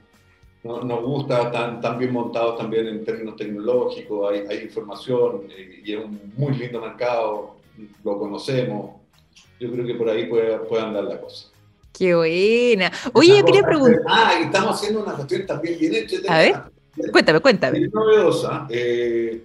nos 0.63 1.02
gusta, 1.02 1.50
tan, 1.52 1.80
tan 1.80 1.98
bien 1.98 2.12
montados 2.12 2.58
también 2.58 2.88
en 2.88 3.06
términos 3.06 3.38
tecnológicos, 3.38 4.34
hay, 4.34 4.39
hay 4.50 4.65
información 4.65 5.44
eh, 5.50 5.82
y 5.86 5.94
es 5.94 6.04
un 6.04 6.34
muy 6.36 6.54
lindo 6.54 6.82
mercado, 6.82 7.56
lo 8.04 8.20
conocemos. 8.20 8.91
Yo 9.58 9.72
creo 9.72 9.86
que 9.86 9.96
por 9.96 10.10
ahí 10.10 10.26
puede, 10.26 10.58
puede 10.60 10.84
andar 10.84 11.06
la 11.06 11.22
cosa. 11.22 11.48
Qué 11.97 12.13
buena. 12.13 12.91
Oye, 13.13 13.38
yo 13.38 13.45
quería 13.45 13.63
preguntar. 13.63 14.01
Ah, 14.08 14.34
y 14.39 14.43
estamos 14.43 14.75
haciendo 14.75 15.03
una 15.03 15.13
cuestión 15.13 15.45
también 15.45 15.79
bien 15.79 15.95
hecha. 15.95 16.17
A 16.27 16.38
ver, 16.39 16.55
cuéntame, 17.12 17.39
cuéntame. 17.39 17.88
Novedosa. 17.88 18.67
Eh, 18.69 19.43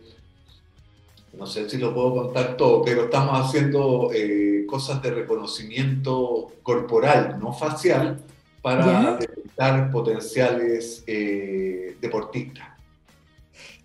no 1.39 1.47
sé 1.47 1.71
si 1.71 1.79
lo 1.79 1.95
puedo 1.95 2.15
contar 2.15 2.57
todo, 2.57 2.83
pero 2.85 3.05
estamos 3.05 3.39
haciendo 3.39 4.11
eh, 4.13 4.67
cosas 4.69 5.01
de 5.01 5.11
reconocimiento 5.13 6.53
corporal, 6.63 7.39
no 7.41 7.53
facial, 7.53 8.21
para 8.61 9.17
detectar 9.17 9.91
potenciales 9.91 11.05
eh, 11.07 11.97
deportistas. 12.01 12.69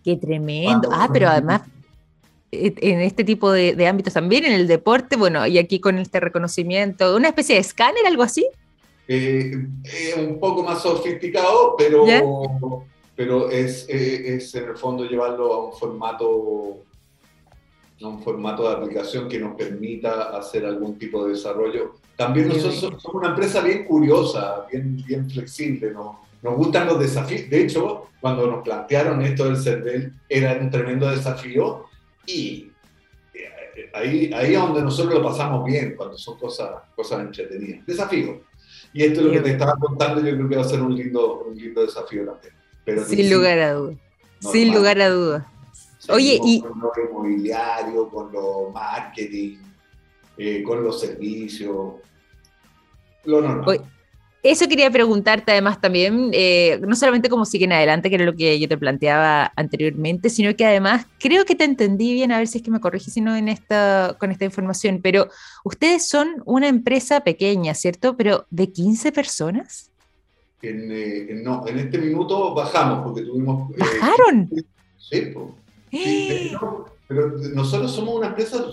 Qué 0.04 0.18
tremendo. 0.18 0.90
ah, 0.92 1.08
pero 1.12 1.30
además 1.30 1.62
en 2.62 3.02
este 3.02 3.24
tipo 3.24 3.52
de, 3.52 3.88
ámbitos 3.88 4.14
también, 4.14 4.46
en 4.46 4.54
el 4.54 4.68
deporte, 4.68 5.16
bueno, 5.16 5.46
y 5.48 5.58
aquí 5.58 5.80
con 5.80 5.98
este 5.98 6.20
reconocimiento, 6.20 7.16
una 7.16 7.30
especie 7.30 7.56
de 7.56 7.62
escáner, 7.62 8.06
algo 8.06 8.24
así. 8.24 8.48
Eh, 9.08 9.68
es 9.84 10.18
un 10.18 10.40
poco 10.40 10.64
más 10.64 10.82
sofisticado, 10.82 11.76
pero, 11.78 12.06
pero 13.16 13.50
es, 13.50 13.88
es, 13.88 14.56
en 14.56 14.70
el 14.70 14.78
fondo 14.78 15.06
llevarlo 15.06 15.54
a 15.54 15.66
un 15.68 15.74
formato 15.74 16.80
a 18.02 18.08
un 18.08 18.22
formato 18.22 18.68
de 18.68 18.76
aplicación 18.76 19.30
que 19.30 19.40
nos 19.40 19.56
permita 19.56 20.38
hacer 20.38 20.66
algún 20.66 20.98
tipo 20.98 21.26
de 21.26 21.32
desarrollo. 21.32 21.96
También 22.18 22.50
nosotros 22.50 23.02
somos 23.02 23.16
una 23.16 23.30
empresa 23.30 23.62
bien 23.62 23.86
curiosa, 23.86 24.66
bien, 24.70 25.02
bien 25.08 25.30
flexible, 25.30 25.92
¿no? 25.92 26.26
nos 26.46 26.56
gustan 26.56 26.86
los 26.88 27.00
desafíos. 27.00 27.50
De 27.50 27.64
hecho, 27.64 28.08
cuando 28.22 28.48
nos 28.48 28.64
plantearon 28.64 29.22
esto 29.24 29.46
del 29.46 29.58
CERVEL, 29.58 30.14
era 30.30 30.58
un 30.62 30.70
tremendo 30.70 31.10
desafío 31.10 31.86
y 32.26 32.72
eh, 33.34 33.92
ahí, 33.94 34.32
ahí 34.34 34.54
es 34.54 34.60
donde 34.60 34.82
nosotros 34.82 35.16
lo 35.16 35.24
pasamos 35.24 35.66
bien, 35.66 35.96
cuando 35.96 36.18
son 36.18 36.38
cosas, 36.38 36.70
cosas 36.96 37.22
entretenidas. 37.22 37.86
Desafío. 37.86 38.42
Y 38.94 39.04
esto 39.04 39.20
es 39.20 39.26
lo 39.26 39.32
que 39.34 39.42
te 39.42 39.52
estaba 39.52 39.76
contando, 39.76 40.22
yo 40.22 40.36
creo 40.36 40.50
que 40.50 40.56
va 40.56 40.62
a 40.62 40.68
ser 40.68 40.82
un 40.82 40.96
lindo, 40.96 41.44
un 41.44 41.56
lindo 41.56 41.82
desafío 41.82 42.26
también. 42.26 42.54
Pero 42.86 43.04
Sin 43.04 43.30
lugar 43.30 43.60
a 43.60 43.74
dudas. 43.74 43.98
Sin 44.40 44.74
lugar 44.74 45.02
a 45.02 45.10
dudas. 45.10 45.46
Oye, 46.10 46.40
y... 46.44 46.62
Con 46.62 46.80
lo 46.80 46.92
inmobiliario, 47.04 48.08
con 48.10 48.32
lo 48.32 48.70
marketing, 48.70 49.58
eh, 50.38 50.64
con 50.64 50.84
los 50.84 51.02
servicios, 51.02 51.96
lo 53.26 53.42
normal. 53.42 53.82
Eso 54.46 54.68
quería 54.68 54.92
preguntarte 54.92 55.54
además 55.54 55.82
también, 55.82 56.30
eh, 56.32 56.80
no 56.88 56.96
solamente 56.96 57.30
cómo 57.30 57.46
siguen 57.46 57.74
adelante, 57.74 58.10
que 58.10 58.16
era 58.16 58.26
lo 58.26 58.36
que 58.36 58.60
yo 58.60 58.68
te 58.68 58.78
planteaba 58.78 59.52
anteriormente, 59.56 60.30
sino 60.30 60.56
que 60.56 60.64
además 60.64 61.08
creo 61.20 61.46
que 61.46 61.56
te 61.56 61.64
entendí 61.64 62.14
bien, 62.14 62.32
a 62.32 62.38
ver 62.38 62.48
si 62.48 62.60
es 62.60 62.64
que 62.64 62.70
me 62.70 62.80
corregí 62.80 63.10
si 63.10 63.22
no 63.22 63.36
en 63.36 63.48
esta, 63.48 64.16
con 64.20 64.30
esta 64.30 64.46
información, 64.46 65.00
pero 65.02 65.30
ustedes 65.64 66.08
son 66.08 66.44
una 66.46 66.68
empresa 66.68 67.22
pequeña, 67.22 67.74
¿cierto? 67.74 68.16
Pero 68.16 68.46
de 68.52 68.72
15 68.72 69.12
personas. 69.12 69.90
En, 70.62 70.92
eh, 70.92 71.42
no, 71.44 71.66
en 71.68 71.80
este 71.80 71.98
minuto 71.98 72.54
bajamos 72.54 73.04
porque 73.04 73.24
tuvimos... 73.24 73.72
Eh, 73.72 73.78
¿Bajaron? 73.80 74.50
sí, 75.00 75.34
pero, 77.08 77.34
nosotros 77.56 77.92
somos 77.96 78.14
una 78.14 78.28
empresa, 78.28 78.64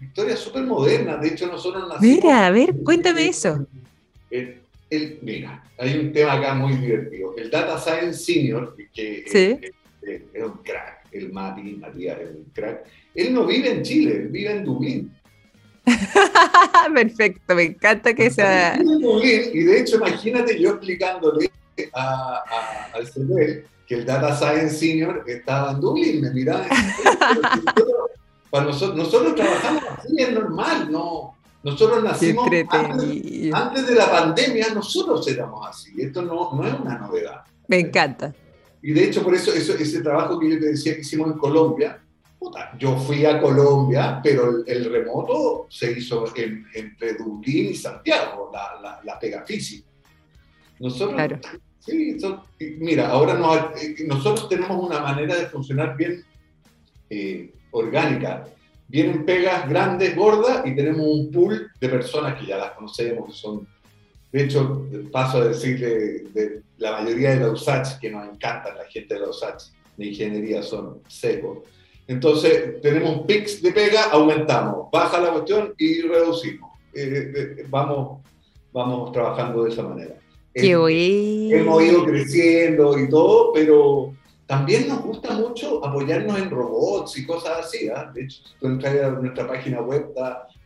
Victoria, 0.00 0.38
súper 0.38 0.62
moderna, 0.62 1.18
de 1.18 1.28
hecho 1.28 1.48
nosotros 1.48 1.86
nacimos... 1.86 2.00
Mira, 2.00 2.46
a 2.46 2.50
ver, 2.50 2.74
cuéntame 2.82 3.28
eso 3.28 3.66
mira, 5.22 5.64
hay 5.78 5.98
un 5.98 6.12
tema 6.12 6.34
acá 6.34 6.54
muy 6.54 6.74
divertido. 6.76 7.34
El 7.36 7.50
Data 7.50 7.78
Science 7.78 8.24
Senior, 8.24 8.76
que 8.92 9.24
es, 9.26 10.42
un 10.42 10.58
crack, 10.62 11.06
el 11.12 11.32
Mati, 11.32 11.76
Matías 11.76 12.20
es 12.20 12.30
un 12.30 12.44
crack, 12.52 12.84
él 13.14 13.32
no 13.32 13.46
vive 13.46 13.70
en 13.70 13.82
Chile, 13.82 14.16
él 14.16 14.28
vive 14.28 14.50
en 14.50 14.64
Dublín. 14.64 15.12
Perfecto, 16.94 17.54
me 17.54 17.62
encanta 17.64 18.14
que 18.14 18.30
sea. 18.30 18.78
Y 18.80 19.64
de 19.64 19.80
hecho, 19.80 19.96
imagínate 19.96 20.60
yo 20.60 20.70
explicándole 20.70 21.50
a, 21.94 22.90
al 22.94 23.06
CERVEL 23.06 23.64
que 23.86 23.94
el 23.96 24.04
Data 24.04 24.36
Science 24.36 24.76
Senior 24.76 25.24
estaba 25.26 25.72
en 25.72 25.80
Dublín, 25.80 26.20
me 26.20 26.30
miraba. 26.30 26.66
nosotros, 28.52 28.96
nosotros 28.96 29.34
trabajamos 29.34 29.82
así, 29.98 30.14
es 30.18 30.32
normal, 30.32 30.90
no, 30.90 31.34
nosotros 31.62 32.02
nacimos 32.02 32.46
antes, 33.52 33.86
de 33.86 33.94
la 33.94 34.10
pandemia, 34.10 34.74
nosotros 34.74 35.26
éramos 35.28 35.66
así. 35.68 35.92
Esto 35.96 36.22
no, 36.22 36.52
no 36.54 36.66
es 36.66 36.74
una 36.74 36.98
novedad. 36.98 37.42
Me 37.68 37.78
encanta. 37.78 38.34
Y 38.82 38.92
de 38.92 39.04
hecho, 39.04 39.22
por 39.22 39.34
eso, 39.34 39.52
ese 39.52 40.02
trabajo 40.02 40.38
que 40.38 40.50
yo 40.50 40.58
te 40.58 40.66
decía 40.66 40.94
que 40.94 41.02
hicimos 41.02 41.30
en 41.30 41.38
Colombia, 41.38 42.02
yo 42.78 42.98
fui 42.98 43.24
a 43.24 43.40
Colombia, 43.40 44.20
pero 44.22 44.64
el, 44.66 44.90
remoto 44.90 45.66
se 45.70 45.92
hizo 45.92 46.24
entre 46.34 47.14
Dublín 47.14 47.70
y 47.70 47.74
Santiago, 47.76 48.50
la, 48.52 49.00
la, 49.04 49.18
pega 49.18 49.44
física. 49.44 49.86
Nosotros, 50.80 51.14
claro. 51.14 51.38
sí, 51.78 52.18
mira, 52.78 53.10
ahora 53.10 53.72
eh, 53.80 53.94
nosotros 54.06 54.48
tenemos 54.48 54.84
una 54.84 55.00
manera 55.00 55.36
de 55.36 55.46
funcionar 55.46 55.96
bien 55.96 56.24
eh, 57.08 57.54
orgánica 57.70 58.48
vienen 58.92 59.24
pegas 59.24 59.66
grandes, 59.68 60.14
gordas, 60.14 60.66
y 60.66 60.76
tenemos 60.76 61.06
un 61.06 61.30
pool 61.30 61.72
de 61.80 61.88
personas 61.88 62.38
que 62.38 62.46
ya 62.46 62.58
las 62.58 62.72
conocemos, 62.72 63.30
que 63.30 63.32
son 63.32 63.66
De 64.30 64.44
hecho, 64.44 64.86
paso 65.10 65.38
a 65.38 65.48
decirle, 65.48 66.24
de 66.34 66.62
la 66.76 67.00
mayoría 67.00 67.30
de 67.30 67.40
la 67.40 67.50
USACH, 67.50 67.98
que 67.98 68.10
nos 68.10 68.28
encantan 68.28 68.76
la 68.76 68.84
gente 68.84 69.14
de 69.14 69.20
la 69.20 69.30
USACH, 69.30 69.62
de 69.96 70.06
ingeniería, 70.06 70.62
son 70.62 71.00
secos. 71.08 71.58
Entonces, 72.06 72.80
tenemos 72.82 73.24
pics 73.26 73.62
de 73.62 73.72
pega, 73.72 74.10
aumentamos, 74.10 74.90
baja 74.90 75.20
la 75.20 75.32
cuestión 75.32 75.74
y 75.78 76.02
reducimos. 76.02 76.70
Eh, 76.94 77.32
eh, 77.34 77.66
vamos, 77.70 78.20
vamos 78.72 79.10
trabajando 79.12 79.64
de 79.64 79.70
esa 79.70 79.82
manera. 79.82 80.16
Qué 80.54 80.74
Hemos 81.50 81.82
ido 81.82 82.04
creciendo 82.04 82.98
y 82.98 83.08
todo, 83.08 83.52
pero 83.54 84.12
también 84.52 84.86
nos 84.86 85.00
gusta 85.00 85.30
mucho 85.32 85.82
apoyarnos 85.82 86.38
en 86.38 86.50
robots 86.50 87.16
y 87.16 87.24
cosas 87.24 87.60
así. 87.60 87.86
¿eh? 87.86 87.94
De 88.12 88.24
hecho, 88.24 88.42
tú 88.60 88.66
entras 88.66 89.02
a 89.02 89.08
nuestra 89.08 89.48
página 89.48 89.80
web, 89.80 90.12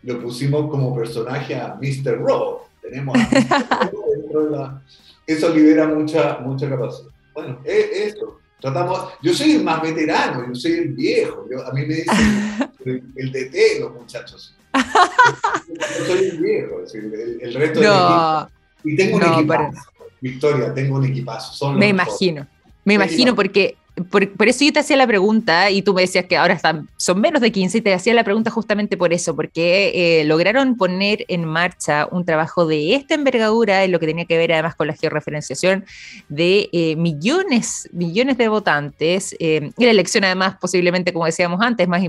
lo 0.03 0.21
pusimos 0.21 0.69
como 0.69 0.93
personaje 0.93 1.55
a 1.55 1.79
Mr. 1.81 2.19
Robot. 2.19 2.63
Tenemos 2.83 3.17
a 3.17 3.21
Mr. 3.21 3.91
Robot 3.93 4.07
dentro 4.17 4.45
de 4.45 4.51
la... 4.51 4.83
Eso 5.25 5.55
libera 5.55 5.87
mucha, 5.87 6.39
mucha 6.41 6.69
capacidad. 6.69 7.11
Bueno, 7.33 7.61
es 7.65 8.15
eso. 8.15 8.41
Tratamos, 8.61 9.09
yo 9.23 9.33
soy 9.33 9.53
el 9.53 9.63
más 9.63 9.81
veterano, 9.81 10.49
yo 10.49 10.55
soy 10.57 10.73
el 10.73 10.89
viejo. 10.89 11.47
a 11.65 11.73
mí 11.73 11.83
me 11.83 11.95
dicen 11.95 12.71
el, 12.85 13.05
el 13.15 13.31
DT, 13.31 13.83
los 13.83 13.93
muchachos. 13.95 14.53
Yo 14.75 16.07
soy 16.07 16.25
el 16.25 16.39
viejo, 16.39 16.81
el, 16.93 17.39
el 17.41 17.55
resto 17.55 17.83
no, 17.83 18.49
Y 18.83 18.97
tengo 18.97 19.19
un 19.19 19.23
equipazo. 19.23 19.81
Victoria, 20.21 20.75
tengo 20.75 20.97
un 20.97 21.05
equipazo. 21.05 21.73
me 21.73 21.91
imagino. 21.91 22.49
Me 22.87 22.95
imagino 22.95 23.35
porque 23.35 23.77
por, 24.11 24.49
eso 24.49 24.65
yo 24.65 24.73
te 24.73 24.81
hacía 24.81 24.97
la 24.97 25.07
pregunta 25.07 25.71
y 25.71 25.81
tú 25.81 25.95
me 25.95 26.03
decías 26.03 26.27
que 26.27 26.37
ahora 26.37 26.53
están, 26.53 26.89
son 26.99 27.19
menos 27.19 27.41
de 27.41 27.51
15 27.51 27.79
y 27.79 27.81
te 27.81 27.95
hacía 27.95 28.13
la 28.13 28.25
pregunta 28.25 28.51
justamente 28.51 28.97
por 28.99 29.15
eso, 29.15 29.35
porque 29.35 30.21
eh, 30.21 30.25
lograron 30.25 30.77
poner 30.77 31.25
en 31.29 31.47
marcha 31.47 32.07
un 32.11 32.27
trabajo 32.27 32.67
de 32.67 32.95
esta 32.95 33.15
envergadura 33.15 33.85
en 33.85 33.93
lo 33.93 33.99
que 33.99 34.07
tenía 34.07 34.27
que 34.27 34.37
ver 34.37 34.53
además 34.53 34.75
con 34.75 34.87
la 34.87 34.95
georreferenciación 34.95 35.87
de 36.29 36.69
eh, 36.73 36.95
millones, 36.97 37.89
millones 37.93 38.37
de 38.37 38.49
votantes 38.49 39.35
eh, 39.39 39.71
y 39.79 39.85
la 39.85 39.91
elección 39.91 40.25
además 40.25 40.57
posiblemente, 40.61 41.15
como 41.15 41.25
decíamos 41.25 41.63
antes, 41.63 41.89
más, 41.89 42.03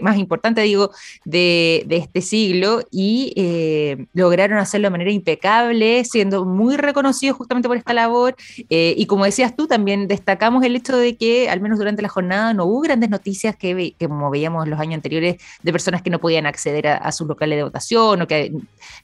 más 0.00 0.18
importante, 0.18 0.60
digo, 0.62 0.90
de, 1.24 1.84
de 1.86 1.96
este 1.98 2.20
siglo 2.20 2.82
y 2.90 3.32
lograron 4.12 4.58
hacerlo 4.58 4.86
de 4.86 4.90
manera 4.90 5.10
impecable, 5.12 6.04
siendo 6.04 6.44
muy 6.44 6.76
reconocidos 6.76 7.36
justamente 7.36 7.68
por 7.68 7.76
esta 7.76 7.94
labor 7.94 8.34
y 8.68 9.06
como 9.06 9.24
decías 9.24 9.54
tú, 9.54 9.68
también 9.68 10.08
destacamos 10.08 10.64
el 10.64 10.74
hecho 10.74 10.96
de 10.96 11.11
que, 11.16 11.48
al 11.48 11.60
menos 11.60 11.78
durante 11.78 12.02
la 12.02 12.08
jornada, 12.08 12.54
no 12.54 12.64
hubo 12.64 12.80
grandes 12.80 13.10
noticias 13.10 13.56
que, 13.56 13.94
como 13.98 14.30
veíamos 14.30 14.68
los 14.68 14.78
años 14.78 14.94
anteriores, 14.94 15.36
de 15.62 15.72
personas 15.72 16.02
que 16.02 16.10
no 16.10 16.18
podían 16.18 16.46
acceder 16.46 16.86
a, 16.88 17.12
sus 17.12 17.26
locales 17.26 17.58
de 17.58 17.64
votación 17.64 18.22
o 18.22 18.26
que 18.26 18.52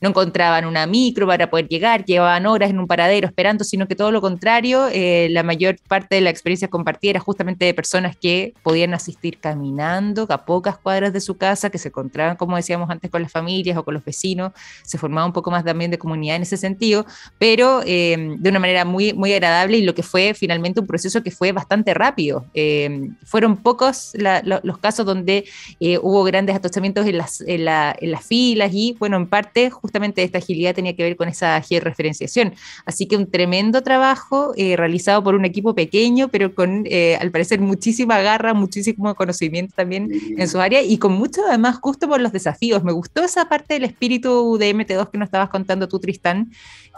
no 0.00 0.08
encontraban 0.08 0.64
una 0.64 0.86
micro 0.86 1.26
para 1.26 1.50
poder 1.50 1.68
llegar, 1.68 2.04
que 2.04 2.14
llevaban 2.14 2.46
horas 2.46 2.70
en 2.70 2.78
un 2.78 2.86
paradero 2.86 3.26
esperando, 3.26 3.64
sino 3.64 3.86
que 3.86 3.94
todo 3.94 4.10
lo 4.10 4.20
contrario, 4.20 4.88
eh, 4.92 5.28
la 5.30 5.42
mayor 5.42 5.76
parte 5.88 6.14
de 6.14 6.20
la 6.20 6.30
experiencia 6.30 6.68
compartida 6.68 7.10
era 7.10 7.20
justamente 7.20 7.64
de 7.64 7.74
personas 7.74 8.16
que 8.16 8.54
podían 8.62 8.94
asistir 8.94 9.38
caminando 9.38 10.26
a 10.28 10.44
pocas 10.44 10.78
cuadras 10.78 11.12
de 11.12 11.20
su 11.20 11.36
casa, 11.36 11.70
que 11.70 11.78
se 11.78 11.88
encontraban, 11.88 12.36
como 12.36 12.56
decíamos 12.56 12.90
antes, 12.90 13.10
con 13.10 13.22
las 13.22 13.32
familias 13.32 13.76
o 13.76 13.84
con 13.84 13.94
los 13.94 14.04
vecinos, 14.04 14.52
se 14.82 14.98
formaba 14.98 15.26
un 15.26 15.32
poco 15.32 15.50
más 15.50 15.64
también 15.64 15.90
de 15.90 15.98
comunidad 15.98 16.36
en 16.36 16.42
ese 16.42 16.56
sentido, 16.56 17.06
pero 17.38 17.82
eh, 17.84 18.36
de 18.38 18.50
una 18.50 18.58
manera 18.58 18.84
muy, 18.84 19.12
muy 19.12 19.32
agradable 19.32 19.78
y 19.78 19.82
lo 19.82 19.94
que 19.94 20.02
fue 20.02 20.34
finalmente 20.34 20.80
un 20.80 20.86
proceso 20.86 21.22
que 21.22 21.30
fue 21.30 21.52
bastante 21.52 21.94
rápido. 21.98 22.46
Eh, 22.54 23.10
fueron 23.24 23.56
pocos 23.56 24.12
los 24.44 24.78
casos 24.78 25.04
donde 25.04 25.44
eh, 25.80 25.98
hubo 26.00 26.24
grandes 26.24 26.56
atochamientos 26.56 27.06
en 27.06 27.18
las, 27.18 27.40
en, 27.42 27.64
las 27.64 28.26
filas 28.26 28.70
y, 28.72 28.96
bueno, 28.98 29.16
en 29.16 29.26
parte 29.26 29.70
justamente 29.70 30.22
esta 30.22 30.38
agilidad 30.38 30.74
tenía 30.74 30.96
que 30.96 31.02
ver 31.02 31.16
con 31.16 31.28
esa 31.28 31.60
georreferenciación. 31.60 32.54
Así 32.86 33.06
que 33.06 33.16
un 33.16 33.30
tremendo 33.30 33.82
trabajo 33.82 34.52
eh, 34.56 34.76
realizado 34.76 35.22
por 35.22 35.34
un 35.34 35.44
equipo 35.44 35.74
pequeño, 35.74 36.28
pero 36.28 36.54
con, 36.54 36.84
al 37.20 37.30
parecer, 37.30 37.60
muchísima 37.60 38.20
garra, 38.20 38.54
muchísimo 38.54 39.14
conocimiento 39.14 39.74
también 39.76 40.10
en 40.36 40.48
su 40.48 40.60
área 40.60 40.82
y 40.82 40.98
con 40.98 41.12
mucho, 41.12 41.42
además, 41.46 41.78
justo 41.80 42.08
por 42.08 42.20
los 42.20 42.32
desafíos. 42.32 42.84
Me 42.84 42.92
gustó 42.92 43.24
esa 43.24 43.48
parte 43.48 43.74
del 43.74 43.84
espíritu 43.84 44.56
de 44.58 44.74
MT2 44.74 45.10
que 45.10 45.18
nos 45.18 45.26
estabas 45.26 45.50
contando 45.50 45.88
tú, 45.88 45.98
Tristán, 45.98 46.50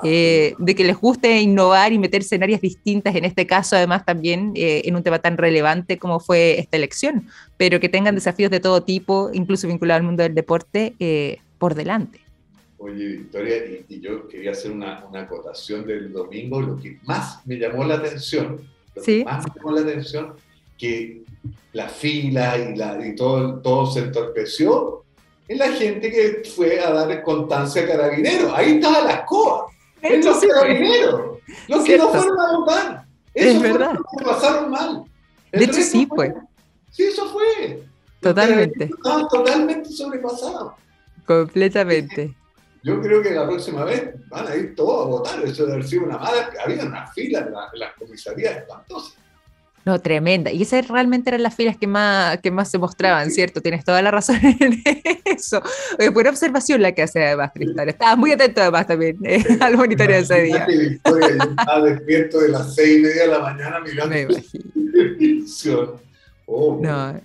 ah, 0.02 0.56
de 0.58 0.74
que 0.74 0.84
les 0.84 0.96
guste 0.96 1.40
innovar 1.40 1.92
y 1.92 1.98
meterse 1.98 2.36
en 2.36 2.42
áreas 2.42 2.60
distintas, 2.60 3.14
en 3.14 3.24
este 3.24 3.46
caso, 3.46 3.76
además, 3.76 4.04
también 4.04 4.52
en 4.54 4.96
un 4.96 5.02
tema 5.02 5.18
tan 5.18 5.36
relevante 5.36 5.98
como 5.98 6.20
fue 6.20 6.58
esta 6.58 6.76
elección, 6.76 7.26
pero 7.56 7.80
que 7.80 7.88
tengan 7.88 8.14
desafíos 8.14 8.50
de 8.50 8.60
todo 8.60 8.82
tipo, 8.82 9.30
incluso 9.32 9.68
vinculados 9.68 10.00
al 10.00 10.06
mundo 10.06 10.22
del 10.22 10.34
deporte, 10.34 10.94
eh, 10.98 11.38
por 11.58 11.74
delante. 11.74 12.20
Oye, 12.78 13.06
Victoria, 13.08 13.56
y, 13.88 14.00
yo 14.00 14.26
quería 14.26 14.52
hacer 14.52 14.70
una, 14.70 15.04
una, 15.04 15.22
acotación 15.22 15.86
del 15.86 16.12
domingo, 16.12 16.62
lo 16.62 16.80
que 16.80 16.98
más 17.04 17.46
me 17.46 17.56
llamó 17.56 17.84
la 17.84 17.96
atención, 17.96 18.62
lo 18.94 19.02
que 19.02 19.24
más 19.24 19.44
me 19.44 19.52
llamó 19.54 19.72
la 19.72 19.80
atención, 19.82 20.32
que 20.78 21.22
la 21.74 21.88
fila 21.88 22.56
y, 22.58 22.74
la, 22.76 23.06
y 23.06 23.14
todo, 23.14 23.60
todo 23.60 23.86
se 23.86 24.00
entorpeció 24.00 25.04
en 25.46 25.58
la 25.58 25.68
gente 25.72 26.10
que 26.10 26.48
fue 26.48 26.80
a 26.80 26.90
dar 26.90 27.22
constancia 27.22 27.82
a 27.82 27.86
carabineros. 27.86 28.52
Ahí 28.54 28.72
estaba 28.76 29.02
la 29.02 29.12
escoba. 29.12 29.66
En 30.02 30.24
los 30.24 30.40
carabineros. 30.40 31.38
Los 31.68 31.84
que 31.84 31.98
no 31.98 32.08
fueron 32.10 32.40
a 32.40 32.56
votar 32.56 33.04
es 33.34 33.62
verdad. 33.62 33.98
pasaron 34.24 34.70
mal. 34.70 35.04
de 35.52 35.64
hecho, 35.64 35.82
sí 35.82 36.06
fue. 36.06 36.34
Sí, 36.90 37.04
eso 37.04 37.28
fue. 37.28 37.84
Totalmente. 38.20 38.84
Estaban 38.84 39.28
totalmente 39.28 39.90
sobrepasados. 39.90 40.74
Completamente. 41.24 42.34
Yo 42.82 43.00
creo 43.00 43.22
que 43.22 43.30
la 43.30 43.46
próxima 43.46 43.84
vez 43.84 44.14
van 44.28 44.48
a 44.48 44.56
ir 44.56 44.74
todos 44.74 45.06
a 45.06 45.08
votar. 45.08 45.44
Eso 45.44 45.62
debe 45.62 45.74
haber 45.74 45.86
sido 45.86 46.04
una 46.04 46.18
mala. 46.18 46.50
Había 46.64 46.84
una 46.84 47.06
fila 47.08 47.40
en 47.40 47.52
las 47.52 47.72
la 47.74 47.94
comisarías 47.94 48.56
espantosas. 48.56 49.16
No, 49.84 49.98
tremenda. 49.98 50.52
Y 50.52 50.62
esas 50.62 50.88
realmente 50.88 51.30
eran 51.30 51.42
las 51.42 51.54
filas 51.54 51.76
que 51.76 51.86
más, 51.86 52.38
que 52.40 52.50
más 52.50 52.70
se 52.70 52.78
mostraban, 52.78 53.30
¿cierto? 53.30 53.62
Tienes 53.62 53.84
toda 53.84 54.02
la 54.02 54.10
razón 54.10 54.36
en 54.42 54.82
eso. 55.24 55.62
buena 56.12 56.30
observación 56.30 56.82
la 56.82 56.92
que 56.92 57.02
hace 57.02 57.24
además 57.24 57.52
Tristán. 57.52 57.88
Estabas 57.88 58.18
muy 58.18 58.32
atento 58.32 58.60
además 58.60 58.86
también 58.86 59.16
eh, 59.24 59.42
al 59.60 59.76
monitoreo 59.76 60.16
de 60.16 60.22
ese 60.22 60.42
día. 60.42 60.66
Victoria, 60.66 61.28
yo 61.28 61.50
estaba 61.50 61.80
despierto 61.82 62.40
de 62.40 62.48
las 62.50 62.74
seis 62.74 62.98
y 62.98 63.02
media 63.02 63.22
de 63.22 63.28
la 63.28 63.38
mañana 63.40 63.80
mirando. 63.80 64.14
Me 64.14 64.20
imagino. 64.22 64.64
Oh, 66.46 66.78
no, 66.82 67.20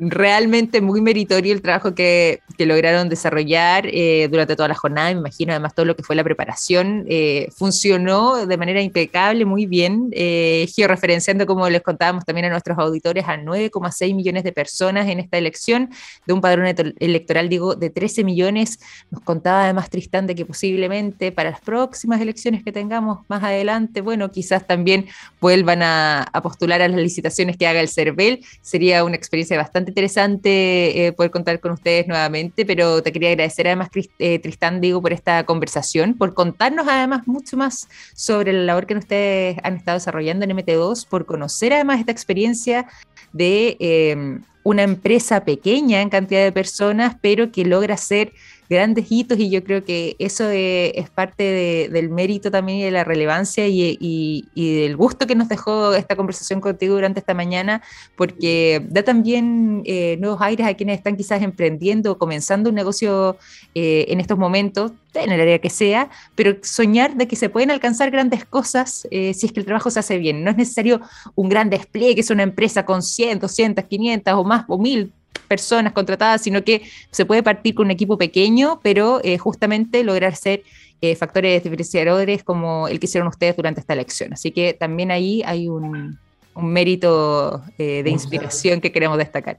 realmente 0.00 0.80
muy 0.80 1.00
meritorio 1.02 1.52
el 1.52 1.60
trabajo 1.60 1.94
que, 1.94 2.40
que 2.56 2.64
lograron 2.64 3.08
desarrollar 3.08 3.86
eh, 3.86 4.28
durante 4.30 4.56
toda 4.56 4.68
la 4.68 4.74
jornada. 4.74 5.12
Me 5.12 5.20
imagino 5.20 5.52
además 5.52 5.74
todo 5.74 5.84
lo 5.84 5.94
que 5.94 6.02
fue 6.02 6.16
la 6.16 6.24
preparación 6.24 7.04
eh, 7.08 7.48
funcionó 7.54 8.46
de 8.46 8.56
manera 8.56 8.80
impecable, 8.80 9.44
muy 9.44 9.66
bien, 9.66 10.08
eh, 10.12 10.66
georreferenciando, 10.74 11.46
como 11.46 11.68
les 11.68 11.82
contábamos 11.82 12.24
también 12.24 12.46
a 12.46 12.50
nuestros 12.50 12.78
auditores, 12.78 13.24
a 13.28 13.36
9,6 13.36 14.14
millones 14.14 14.42
de 14.44 14.52
personas 14.52 15.06
en 15.08 15.20
esta 15.20 15.36
elección, 15.36 15.90
de 16.26 16.32
un 16.32 16.40
padrón 16.40 16.66
electoral, 16.98 17.48
digo, 17.48 17.74
de 17.74 17.90
13 17.90 18.24
millones. 18.24 18.80
Nos 19.10 19.22
contaba 19.22 19.64
además 19.64 19.90
Tristán 19.90 20.26
de 20.26 20.34
que 20.34 20.46
posiblemente 20.46 21.30
para 21.30 21.50
las 21.50 21.60
próximas 21.60 22.20
elecciones 22.20 22.64
que 22.64 22.72
tengamos 22.72 23.20
más 23.28 23.42
adelante, 23.42 24.00
bueno, 24.00 24.30
quizás 24.30 24.66
también 24.66 25.06
vuelvan 25.40 25.82
a, 25.82 26.22
a 26.22 26.42
postular 26.42 26.80
a 26.80 26.88
las 26.88 27.00
licitaciones 27.00 27.58
que 27.58 27.66
haga 27.66 27.80
el 27.80 27.88
CERVEL. 27.88 28.44
Sería 28.62 29.04
una 29.04 29.16
experiencia 29.16 29.58
bastante 29.58 29.89
interesante 29.90 31.06
eh, 31.06 31.12
poder 31.12 31.30
contar 31.30 31.60
con 31.60 31.72
ustedes 31.72 32.08
nuevamente, 32.08 32.64
pero 32.64 33.02
te 33.02 33.12
quería 33.12 33.30
agradecer 33.30 33.66
además, 33.66 33.90
eh, 34.18 34.38
Tristán, 34.38 34.80
digo, 34.80 35.02
por 35.02 35.12
esta 35.12 35.44
conversación, 35.44 36.14
por 36.14 36.34
contarnos 36.34 36.88
además 36.88 37.26
mucho 37.26 37.56
más 37.56 37.88
sobre 38.14 38.52
la 38.52 38.62
labor 38.62 38.86
que 38.86 38.94
ustedes 38.94 39.58
han 39.62 39.76
estado 39.76 39.98
desarrollando 39.98 40.44
en 40.44 40.56
MT2, 40.56 41.06
por 41.06 41.26
conocer 41.26 41.72
además 41.72 42.00
esta 42.00 42.12
experiencia 42.12 42.86
de 43.32 43.76
eh, 43.80 44.38
una 44.62 44.82
empresa 44.82 45.44
pequeña 45.44 46.00
en 46.00 46.10
cantidad 46.10 46.42
de 46.42 46.52
personas, 46.52 47.16
pero 47.20 47.52
que 47.52 47.64
logra 47.64 47.96
ser 47.96 48.32
grandes 48.70 49.10
hitos 49.10 49.36
y 49.40 49.50
yo 49.50 49.64
creo 49.64 49.84
que 49.84 50.14
eso 50.20 50.48
es 50.48 51.10
parte 51.10 51.88
del 51.90 52.08
mérito 52.08 52.52
también 52.52 52.78
y 52.78 52.82
de 52.84 52.92
la 52.92 53.02
relevancia 53.02 53.66
y, 53.66 54.46
del 54.54 54.96
gusto 54.96 55.26
que 55.26 55.34
nos 55.34 55.48
dejó 55.48 55.92
esta 55.94 56.14
conversación 56.14 56.60
contigo 56.60 56.94
durante 56.94 57.18
esta 57.18 57.34
mañana, 57.34 57.82
porque 58.16 58.86
da 58.88 59.02
también 59.02 59.82
eh, 59.84 60.16
nuevos 60.20 60.40
aires 60.40 60.68
a 60.68 60.74
quienes 60.74 60.98
están 60.98 61.16
quizás 61.16 61.42
emprendiendo 61.42 62.12
o 62.12 62.18
comenzando 62.18 62.70
un 62.70 62.76
negocio 62.76 63.36
eh, 63.74 64.06
en 64.08 64.20
estos 64.20 64.38
momentos, 64.38 64.92
en 65.14 65.32
el 65.32 65.40
área 65.40 65.58
que 65.58 65.70
sea, 65.70 66.08
pero 66.36 66.56
soñar 66.62 67.16
de 67.16 67.26
que 67.26 67.34
se 67.34 67.48
pueden 67.48 67.72
alcanzar 67.72 68.12
grandes 68.12 68.44
cosas 68.44 69.08
eh, 69.10 69.34
si 69.34 69.46
es 69.46 69.52
que 69.52 69.58
el 69.58 69.66
trabajo 69.66 69.90
se 69.90 69.98
hace 69.98 70.18
bien. 70.18 70.44
No 70.44 70.50
es 70.52 70.56
necesario 70.56 71.00
un 71.34 71.48
gran 71.48 71.70
despliegue, 71.70 72.20
es 72.20 72.30
una 72.30 72.44
empresa 72.44 72.84
con 72.84 73.02
100, 73.02 73.40
200, 73.40 73.84
500 73.84 74.34
o 74.34 74.44
más 74.44 74.64
o 74.68 74.78
mil 74.78 75.12
personas 75.50 75.92
contratadas, 75.92 76.42
sino 76.42 76.62
que 76.62 76.82
se 77.10 77.26
puede 77.26 77.42
partir 77.42 77.74
con 77.74 77.86
un 77.86 77.90
equipo 77.90 78.16
pequeño, 78.16 78.78
pero 78.84 79.20
eh, 79.24 79.36
justamente 79.36 80.04
lograr 80.04 80.36
ser 80.36 80.62
eh, 81.00 81.16
factores 81.16 81.64
diferenciadores 81.64 82.44
como 82.44 82.86
el 82.86 83.00
que 83.00 83.06
hicieron 83.06 83.26
ustedes 83.26 83.56
durante 83.56 83.80
esta 83.80 83.94
elección. 83.94 84.32
Así 84.32 84.52
que 84.52 84.74
también 84.74 85.10
ahí 85.10 85.42
hay 85.44 85.68
un, 85.68 86.20
mérito 86.54 87.64
eh, 87.78 88.02
de 88.04 88.10
inspiración 88.10 88.80
que 88.80 88.92
queremos 88.92 89.18
destacar. 89.18 89.58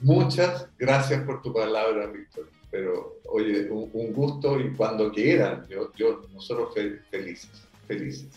Muchas 0.00 0.68
gracias 0.78 1.22
por 1.22 1.42
tu 1.42 1.52
palabra, 1.52 2.06
Víctor. 2.06 2.48
pero 2.70 3.16
oye, 3.30 3.68
un, 3.68 4.12
gusto 4.12 4.60
y 4.60 4.72
cuando 4.74 5.10
quieran, 5.10 5.66
yo, 5.68 5.90
yo 5.96 6.26
nosotros 6.32 6.72
felices, 7.10 7.50
felices. 7.88 8.28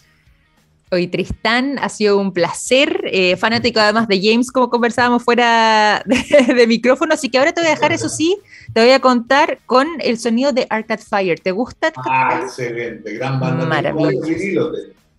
Hoy 0.96 1.08
Tristán, 1.08 1.78
ha 1.80 1.90
sido 1.90 2.18
un 2.18 2.34
placer, 2.34 3.02
eh, 3.06 3.38
fanático 3.38 3.80
además 3.80 4.08
de 4.08 4.20
James, 4.22 4.52
como 4.52 4.70
conversábamos 4.70 5.24
fuera 5.24 6.04
de, 6.56 6.68
micrófono, 6.68 7.14
así 7.14 7.30
que 7.30 7.38
ahora 7.38 7.54
te 7.54 7.62
voy 7.62 7.70
a 7.70 7.76
dejar, 7.76 7.92
eso 7.92 8.10
sí, 8.10 8.38
te 8.74 8.82
voy 8.82 8.92
a 8.92 9.00
contar 9.00 9.60
con 9.66 9.88
el 10.00 10.18
sonido 10.18 10.52
de 10.52 10.68
Arcade 10.70 11.04
Fire. 11.04 11.40
¿Te 11.40 11.52
gusta? 11.52 11.92
Ah, 11.98 12.42
excelente, 12.44 13.14
gran 13.14 13.40
banda. 13.40 13.66
Maravilloso. 13.66 14.72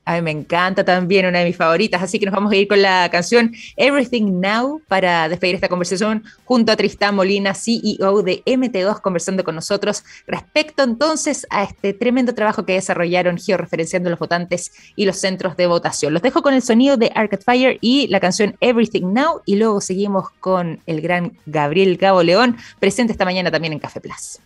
A 0.08 0.14
mí 0.14 0.22
me 0.22 0.30
encanta 0.30 0.84
también, 0.84 1.26
una 1.26 1.40
de 1.40 1.46
mis 1.46 1.56
favoritas, 1.56 2.00
así 2.00 2.20
que 2.20 2.26
nos 2.26 2.34
vamos 2.34 2.52
a 2.52 2.56
ir 2.56 2.68
con 2.68 2.80
la 2.80 3.08
canción 3.10 3.52
Everything 3.76 4.40
Now 4.40 4.80
para 4.86 5.28
despedir 5.28 5.56
esta 5.56 5.68
conversación 5.68 6.22
junto 6.44 6.70
a 6.70 6.76
Tristán 6.76 7.16
Molina, 7.16 7.54
CEO 7.54 8.22
de 8.22 8.40
MT2, 8.46 9.00
conversando 9.00 9.42
con 9.42 9.56
nosotros 9.56 10.04
respecto 10.28 10.84
entonces 10.84 11.44
a 11.50 11.64
este 11.64 11.92
tremendo 11.92 12.36
trabajo 12.36 12.64
que 12.64 12.74
desarrollaron 12.74 13.36
georreferenciando 13.36 14.08
los 14.08 14.20
votantes 14.20 14.70
y 14.94 15.06
los 15.06 15.16
centros 15.16 15.56
de 15.56 15.66
votación. 15.66 16.12
Los 16.12 16.22
dejo 16.22 16.40
con 16.40 16.54
el 16.54 16.62
sonido 16.62 16.96
de 16.96 17.10
Arcade 17.12 17.42
Fire 17.42 17.78
y 17.80 18.06
la 18.06 18.20
canción 18.20 18.56
Everything 18.60 19.12
Now 19.12 19.42
y 19.44 19.56
luego 19.56 19.80
seguimos 19.80 20.30
con 20.38 20.80
el 20.86 21.00
gran 21.00 21.36
Gabriel 21.46 21.96
Gabo 21.96 22.22
León, 22.22 22.56
presente 22.78 23.10
esta 23.10 23.24
mañana 23.24 23.50
también 23.50 23.72
en 23.72 23.80
Café 23.80 24.00
Plus. 24.00 24.38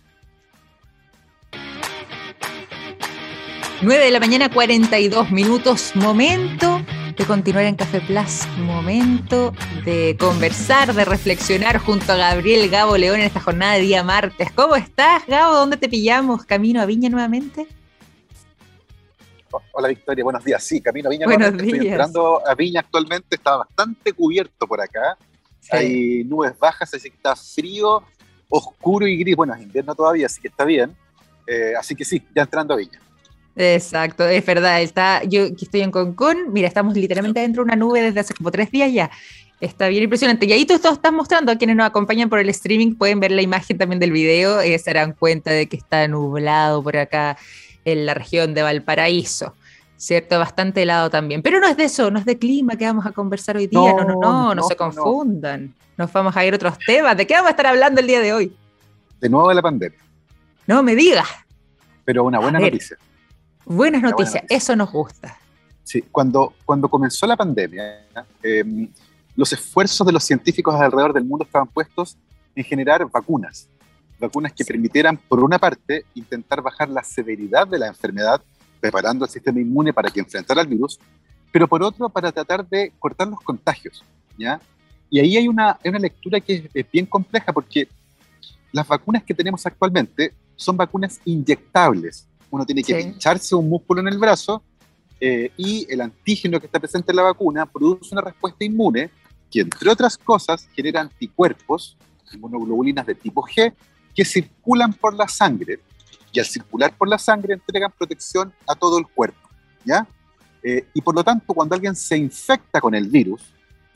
9 3.83 4.05
de 4.05 4.11
la 4.11 4.19
mañana, 4.19 4.47
42 4.47 5.31
minutos. 5.31 5.95
Momento 5.95 6.81
de 7.17 7.25
continuar 7.25 7.65
en 7.65 7.75
Café 7.75 7.99
Plus. 7.99 8.47
Momento 8.59 9.53
de 9.83 10.15
conversar, 10.19 10.93
de 10.93 11.03
reflexionar 11.03 11.79
junto 11.79 12.11
a 12.11 12.15
Gabriel 12.15 12.69
Gabo 12.69 12.95
León 12.95 13.21
en 13.21 13.25
esta 13.25 13.39
jornada 13.39 13.73
de 13.73 13.81
día 13.81 14.03
martes. 14.03 14.51
¿Cómo 14.51 14.75
estás, 14.75 15.25
Gabo? 15.25 15.55
¿Dónde 15.55 15.77
te 15.77 15.89
pillamos? 15.89 16.45
¿Camino 16.45 16.79
a 16.79 16.85
Viña 16.85 17.09
nuevamente? 17.09 17.65
Hola 19.71 19.87
Victoria, 19.87 20.23
buenos 20.23 20.45
días. 20.45 20.63
Sí, 20.63 20.79
camino 20.79 21.09
a 21.09 21.11
Viña. 21.11 21.25
Buenos 21.25 21.57
días. 21.57 21.73
Estoy 21.73 21.87
entrando 21.87 22.47
a 22.47 22.53
Viña 22.53 22.81
actualmente, 22.81 23.35
está 23.35 23.57
bastante 23.57 24.13
cubierto 24.13 24.67
por 24.67 24.79
acá. 24.79 25.17
Hay 25.71 26.23
nubes 26.23 26.53
bajas, 26.59 26.93
así 26.93 27.09
que 27.09 27.15
está 27.15 27.35
frío, 27.35 28.03
oscuro 28.47 29.07
y 29.07 29.17
gris. 29.17 29.35
Bueno, 29.35 29.55
es 29.55 29.61
invierno 29.63 29.95
todavía, 29.95 30.27
así 30.27 30.39
que 30.39 30.49
está 30.49 30.65
bien. 30.65 30.95
Eh, 31.47 31.73
así 31.75 31.95
que 31.95 32.05
sí, 32.05 32.21
ya 32.35 32.43
entrando 32.43 32.75
a 32.75 32.77
Viña. 32.77 33.01
Exacto, 33.55 34.27
es 34.27 34.45
verdad. 34.45 34.81
Está, 34.81 35.23
yo 35.23 35.47
que 35.55 35.65
estoy 35.65 35.81
en 35.81 35.91
Concón, 35.91 36.51
mira, 36.51 36.67
estamos 36.67 36.95
literalmente 36.95 37.39
dentro 37.39 37.63
de 37.63 37.65
una 37.65 37.75
nube 37.75 38.01
desde 38.01 38.21
hace 38.21 38.33
como 38.33 38.51
tres 38.51 38.71
días 38.71 38.91
ya. 38.91 39.11
Está 39.59 39.89
bien 39.89 40.03
impresionante. 40.03 40.45
Y 40.47 40.53
ahí 40.53 40.65
tú 40.65 40.73
estás 40.73 40.99
mostrando 41.13 41.51
a 41.51 41.55
quienes 41.55 41.75
nos 41.75 41.85
acompañan 41.85 42.29
por 42.29 42.39
el 42.39 42.49
streaming, 42.49 42.95
pueden 42.95 43.19
ver 43.19 43.31
la 43.31 43.43
imagen 43.43 43.77
también 43.77 43.99
del 43.99 44.11
video 44.11 44.63
y 44.63 44.77
se 44.79 44.91
darán 44.91 45.13
cuenta 45.13 45.51
de 45.51 45.67
que 45.67 45.77
está 45.77 46.07
nublado 46.07 46.81
por 46.81 46.97
acá 46.97 47.37
en 47.85 48.05
la 48.05 48.13
región 48.13 48.53
de 48.53 48.63
Valparaíso. 48.63 49.53
¿Cierto? 49.97 50.39
Bastante 50.39 50.81
helado 50.81 51.11
también. 51.11 51.43
Pero 51.43 51.59
no 51.59 51.67
es 51.67 51.77
de 51.77 51.83
eso, 51.83 52.09
no 52.09 52.17
es 52.17 52.25
de 52.25 52.39
clima 52.39 52.75
que 52.75 52.85
vamos 52.85 53.05
a 53.05 53.11
conversar 53.11 53.57
hoy 53.57 53.67
día. 53.67 53.79
No, 53.79 54.03
no, 54.03 54.19
no, 54.19 54.55
no, 54.55 54.63
se 54.63 54.75
confundan. 54.75 55.75
Nos 55.95 56.11
vamos 56.11 56.35
a 56.35 56.43
ir 56.43 56.53
a 56.53 56.55
otros 56.55 56.79
temas. 56.79 57.15
¿De 57.15 57.27
qué 57.27 57.35
vamos 57.35 57.49
a 57.49 57.51
estar 57.51 57.67
hablando 57.67 58.01
el 58.01 58.07
día 58.07 58.19
de 58.19 58.33
hoy? 58.33 58.51
De 59.19 59.29
nuevo 59.29 59.49
de 59.49 59.55
la 59.55 59.61
pandemia. 59.61 59.99
No 60.65 60.81
me 60.81 60.95
digas. 60.95 61.27
Pero 62.03 62.23
una 62.23 62.39
buena 62.39 62.59
noticia. 62.59 62.97
Buenas 63.65 64.01
noticias, 64.01 64.43
eso 64.49 64.75
nos 64.75 64.91
gusta. 64.91 65.37
Sí, 65.83 66.01
cuando, 66.11 66.53
cuando 66.65 66.89
comenzó 66.89 67.25
la 67.27 67.35
pandemia, 67.35 68.05
em, 68.43 68.89
los 69.35 69.51
esfuerzos 69.53 70.05
de 70.05 70.13
los 70.13 70.23
científicos 70.23 70.75
alrededor 70.75 71.13
del 71.13 71.25
mundo 71.25 71.45
estaban 71.45 71.67
puestos 71.67 72.17
en 72.55 72.63
generar 72.63 73.09
vacunas. 73.09 73.67
Vacunas 74.19 74.53
que 74.53 74.63
permitieran, 74.63 75.17
por 75.17 75.43
una 75.43 75.57
parte, 75.57 76.05
intentar 76.13 76.61
bajar 76.61 76.89
la 76.89 77.03
severidad 77.03 77.67
de 77.67 77.79
la 77.79 77.87
enfermedad, 77.87 78.41
preparando 78.79 79.25
el 79.25 79.31
sistema 79.31 79.59
inmune 79.59 79.93
para 79.93 80.09
que 80.09 80.19
enfrentara 80.19 80.61
el 80.61 80.67
virus, 80.67 80.99
pero 81.51 81.67
por 81.67 81.83
otro, 81.83 82.09
para 82.09 82.31
tratar 82.31 82.67
de 82.67 82.93
cortar 82.99 83.27
los 83.27 83.39
contagios. 83.41 84.03
¿ya? 84.37 84.59
Y 85.09 85.19
ahí 85.19 85.37
hay 85.37 85.47
una, 85.47 85.77
una 85.83 85.99
lectura 85.99 86.39
que 86.39 86.69
es, 86.73 86.85
bien 86.91 87.05
compleja 87.05 87.51
porque 87.51 87.87
las 88.71 88.87
vacunas 88.87 89.23
que 89.23 89.33
tenemos 89.33 89.65
actualmente 89.65 90.33
son 90.55 90.77
vacunas 90.77 91.19
inyectables, 91.25 92.27
uno 92.51 92.65
tiene 92.65 92.83
que 92.83 92.95
pincharse 92.95 93.55
un 93.55 93.67
músculo 93.67 94.01
en 94.01 94.09
el 94.09 94.19
brazo 94.19 94.61
eh, 95.19 95.51
y 95.57 95.87
el 95.89 96.01
antígeno 96.01 96.59
que 96.59 96.67
está 96.67 96.79
presente 96.79 97.11
en 97.11 97.15
la 97.15 97.23
vacuna 97.23 97.65
produce 97.65 98.13
una 98.13 98.21
respuesta 98.21 98.63
inmune 98.63 99.09
que, 99.49 99.61
entre 99.61 99.89
otras 99.89 100.17
cosas, 100.17 100.67
genera 100.75 101.01
anticuerpos, 101.01 101.97
inmunoglobulinas 102.31 103.05
de 103.05 103.15
tipo 103.15 103.41
G, 103.43 103.73
que 104.13 104.25
circulan 104.25 104.93
por 104.93 105.13
la 105.13 105.27
sangre 105.27 105.79
y 106.33 106.39
al 106.39 106.45
circular 106.45 106.95
por 106.97 107.07
la 107.07 107.17
sangre 107.17 107.53
entregan 107.53 107.91
protección 107.97 108.53
a 108.67 108.75
todo 108.75 108.99
el 108.99 109.07
cuerpo. 109.07 109.49
¿ya? 109.85 110.05
Eh, 110.63 110.85
y 110.93 111.01
por 111.01 111.15
lo 111.15 111.23
tanto, 111.23 111.53
cuando 111.53 111.75
alguien 111.75 111.95
se 111.95 112.17
infecta 112.17 112.81
con 112.81 112.93
el 112.93 113.07
virus, 113.07 113.41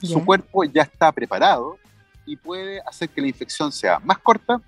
su 0.01 0.23
cuerpo 0.23 0.63
ya 0.63 0.83
está 0.83 1.11
preparado 1.11 1.77
y 2.25 2.35
puede 2.35 2.81
hacer 2.81 3.09
que 3.09 3.21
la 3.21 3.27
infección 3.27 3.71
sea 3.71 3.99
más 3.99 4.17
corta, 4.19 4.61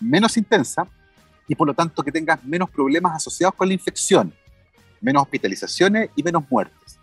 menos 0.00 0.36
intensa 0.36 0.86
y 1.48 1.54
por 1.54 1.66
lo 1.66 1.74
tanto 1.74 2.02
que 2.02 2.12
tengas 2.12 2.44
menos 2.44 2.70
problemas 2.70 3.16
asociados 3.16 3.54
con 3.54 3.66
la 3.68 3.74
infección, 3.74 4.32
menos 5.00 5.22
hospitalizaciones 5.22 6.10
y 6.14 6.22
menos 6.22 6.44
muertes. 6.50 6.98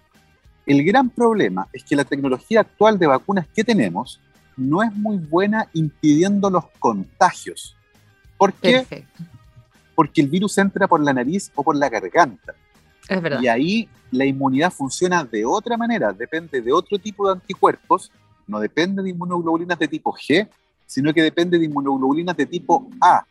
El 0.65 0.83
gran 0.83 1.09
problema 1.09 1.67
es 1.73 1.83
que 1.83 1.95
la 1.95 2.05
tecnología 2.05 2.61
actual 2.61 2.97
de 2.97 3.07
vacunas 3.07 3.47
que 3.53 3.63
tenemos 3.63 4.21
no 4.55 4.81
es 4.83 4.93
muy 4.93 5.17
buena 5.17 5.67
impidiendo 5.73 6.49
los 6.49 6.65
contagios. 6.79 7.75
¿Por 8.37 8.53
qué? 8.53 9.05
Porque 9.95 10.21
el 10.21 10.27
virus 10.27 10.57
entra 10.57 10.87
por 10.87 11.01
la 11.01 11.13
nariz 11.13 11.51
o 11.55 11.63
por 11.63 11.75
la 11.75 11.89
garganta. 11.89 12.53
Es 13.07 13.21
verdad. 13.21 13.41
Y 13.41 13.47
ahí 13.47 13.89
la 14.11 14.25
inmunidad 14.25 14.71
funciona 14.71 15.23
de 15.23 15.45
otra 15.45 15.77
manera, 15.77 16.11
depende 16.13 16.61
de 16.61 16.71
otro 16.71 16.97
tipo 16.97 17.27
de 17.27 17.33
anticuerpos, 17.33 18.11
no 18.47 18.59
depende 18.59 19.03
de 19.03 19.09
inmunoglobulinas 19.09 19.77
de 19.77 19.87
tipo 19.87 20.13
G, 20.13 20.47
sino 20.85 21.13
que 21.13 21.21
depende 21.21 21.57
de 21.57 21.65
inmunoglobulinas 21.65 22.37
de 22.37 22.45
tipo 22.45 22.89
A, 23.01 23.25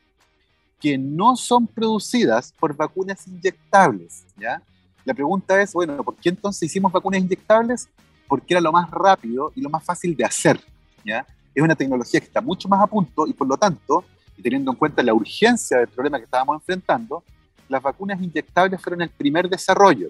que 0.80 0.98
no 0.98 1.36
son 1.36 1.66
producidas 1.66 2.52
por 2.58 2.76
vacunas 2.76 3.26
inyectables, 3.26 4.24
¿ya? 4.36 4.60
La 5.04 5.14
pregunta 5.14 5.60
es, 5.60 5.72
bueno, 5.72 6.02
¿por 6.02 6.16
qué 6.16 6.30
entonces 6.30 6.62
hicimos 6.62 6.92
vacunas 6.92 7.20
inyectables? 7.20 7.88
Porque 8.26 8.54
era 8.54 8.60
lo 8.60 8.72
más 8.72 8.90
rápido 8.90 9.52
y 9.54 9.60
lo 9.60 9.70
más 9.70 9.84
fácil 9.84 10.16
de 10.16 10.24
hacer, 10.24 10.60
¿ya? 11.04 11.26
Es 11.54 11.62
una 11.62 11.74
tecnología 11.74 12.20
que 12.20 12.26
está 12.26 12.40
mucho 12.40 12.68
más 12.68 12.82
a 12.82 12.86
punto 12.86 13.26
y 13.26 13.32
por 13.32 13.46
lo 13.46 13.56
tanto, 13.56 14.04
y 14.36 14.42
teniendo 14.42 14.72
en 14.72 14.76
cuenta 14.76 15.02
la 15.02 15.14
urgencia 15.14 15.78
del 15.78 15.88
problema 15.88 16.18
que 16.18 16.24
estábamos 16.24 16.56
enfrentando, 16.56 17.22
las 17.68 17.82
vacunas 17.82 18.20
inyectables 18.20 18.80
fueron 18.80 19.02
el 19.02 19.10
primer 19.10 19.48
desarrollo, 19.48 20.08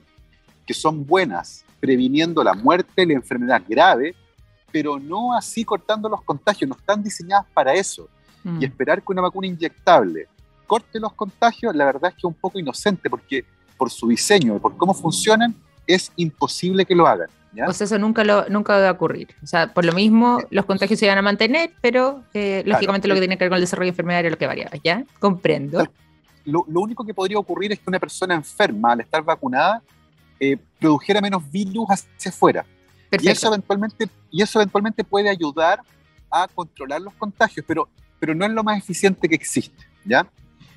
que 0.67 0.75
son 0.75 1.05
buenas 1.07 1.65
previniendo 1.81 2.43
la 2.43 2.55
muerte 2.55 3.03
y 3.03 3.07
la 3.07 3.13
enfermedad 3.15 3.63
grave, 3.69 4.15
pero 4.73 4.99
no 4.99 5.37
así 5.37 5.65
cortando 5.65 6.09
los 6.09 6.23
contagios, 6.23 6.69
no 6.69 6.77
están 6.77 7.03
diseñadas 7.03 7.47
para 7.53 7.75
eso. 7.75 8.09
Mm. 8.43 8.63
Y 8.63 8.65
esperar 8.65 9.03
que 9.03 9.13
una 9.13 9.23
vacuna 9.23 9.47
inyectable 9.47 10.27
corte 10.67 11.01
los 11.01 11.13
contagios, 11.13 11.75
la 11.75 11.85
verdad 11.85 12.11
es 12.11 12.15
que 12.15 12.19
es 12.19 12.25
un 12.25 12.35
poco 12.35 12.59
inocente 12.59 13.09
porque 13.09 13.45
por 13.77 13.91
su 13.91 14.09
diseño 14.09 14.57
y 14.57 14.59
por 14.59 14.77
cómo 14.77 14.95
funcionan, 14.95 15.55
es 15.87 16.13
imposible 16.17 16.85
que 16.85 16.95
lo 16.95 17.07
hagan. 17.07 17.29
¿ya? 17.53 17.67
O 17.67 17.73
sea, 17.73 17.85
eso 17.85 17.99
nunca, 17.99 18.25
lo, 18.25 18.49
nunca 18.49 18.79
va 18.79 18.89
a 18.89 18.93
ocurrir. 18.93 19.29
O 19.43 19.47
sea, 19.47 19.73
por 19.73 19.85
lo 19.85 19.93
mismo, 19.93 20.41
los 20.51 20.65
contagios 20.65 20.99
se 20.99 21.07
van 21.07 21.19
a 21.19 21.23
mantener, 21.23 21.73
pero 21.81 22.23
eh, 22.35 22.63
lógicamente 22.67 23.09
lo 23.09 23.15
que 23.15 23.21
tiene 23.21 23.37
que 23.37 23.45
ver 23.45 23.51
con 23.51 23.57
el 23.57 23.63
desarrollo 23.63 23.91
enfermedad 23.91 24.25
es 24.25 24.31
lo 24.31 24.39
que 24.39 24.47
varía, 24.47 24.71
¿ya? 24.83 25.05
Comprendo. 25.19 25.85
Lo, 26.45 26.65
lo, 26.69 26.81
único 26.81 27.05
que 27.05 27.15
podría 27.15 27.39
ocurrir 27.39 27.73
es 27.73 27.79
que 27.79 27.85
una 27.89 27.99
persona 27.99 28.35
enferma, 28.35 28.93
al 28.93 29.01
estar 29.01 29.23
vacunada, 29.23 29.83
eh, 30.39 30.57
produjera 30.79 31.21
menos 31.21 31.51
virus 31.51 31.89
hacia 31.89 32.31
afuera. 32.31 32.67
Y 33.23 33.29
eso, 33.29 33.49
eventualmente, 33.49 34.09
y 34.31 34.43
eso 34.43 34.59
eventualmente 34.59 35.05
puede 35.05 35.29
ayudar 35.29 35.81
a 36.31 36.49
controlar 36.49 37.01
los 37.01 37.15
contagios, 37.15 37.65
pero, 37.67 37.89
pero 38.19 38.35
no 38.35 38.45
es 38.45 38.51
lo 38.51 38.65
más 38.65 38.79
eficiente 38.79 39.29
que 39.29 39.35
existe, 39.37 39.87
¿ya? 40.05 40.27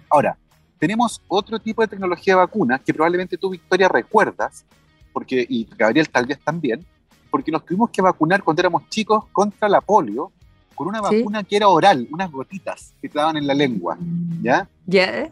Ahora, 0.10 0.38
tenemos 0.80 1.22
otro 1.28 1.60
tipo 1.60 1.82
de 1.82 1.88
tecnología 1.88 2.34
de 2.34 2.39
vacuna 2.39 2.80
que 2.80 2.93
probablemente 2.93 3.38
tú, 3.38 3.50
Victoria, 3.50 3.88
recuerdas, 3.88 4.65
porque, 5.12 5.46
y 5.48 5.67
Gabriel 5.78 6.10
tal 6.10 6.26
vez 6.26 6.39
también, 6.39 6.86
porque 7.30 7.52
nos 7.52 7.65
tuvimos 7.65 7.89
que 7.89 8.02
vacunar 8.02 8.43
cuando 8.43 8.62
éramos 8.62 8.88
chicos 8.89 9.26
contra 9.32 9.67
la 9.67 9.82
polio 9.82 10.32
con 10.76 10.88
una 10.88 11.02
vacuna 11.02 11.43
que 11.43 11.56
era 11.56 11.67
oral, 11.67 12.08
unas 12.12 12.32
gotitas 12.32 12.93
que 13.02 13.10
te 13.10 13.17
daban 13.17 13.36
en 13.36 13.48
la 13.48 13.56
lengua, 13.56 13.98
¿ya? 14.43 14.70
Ya. 14.86 15.32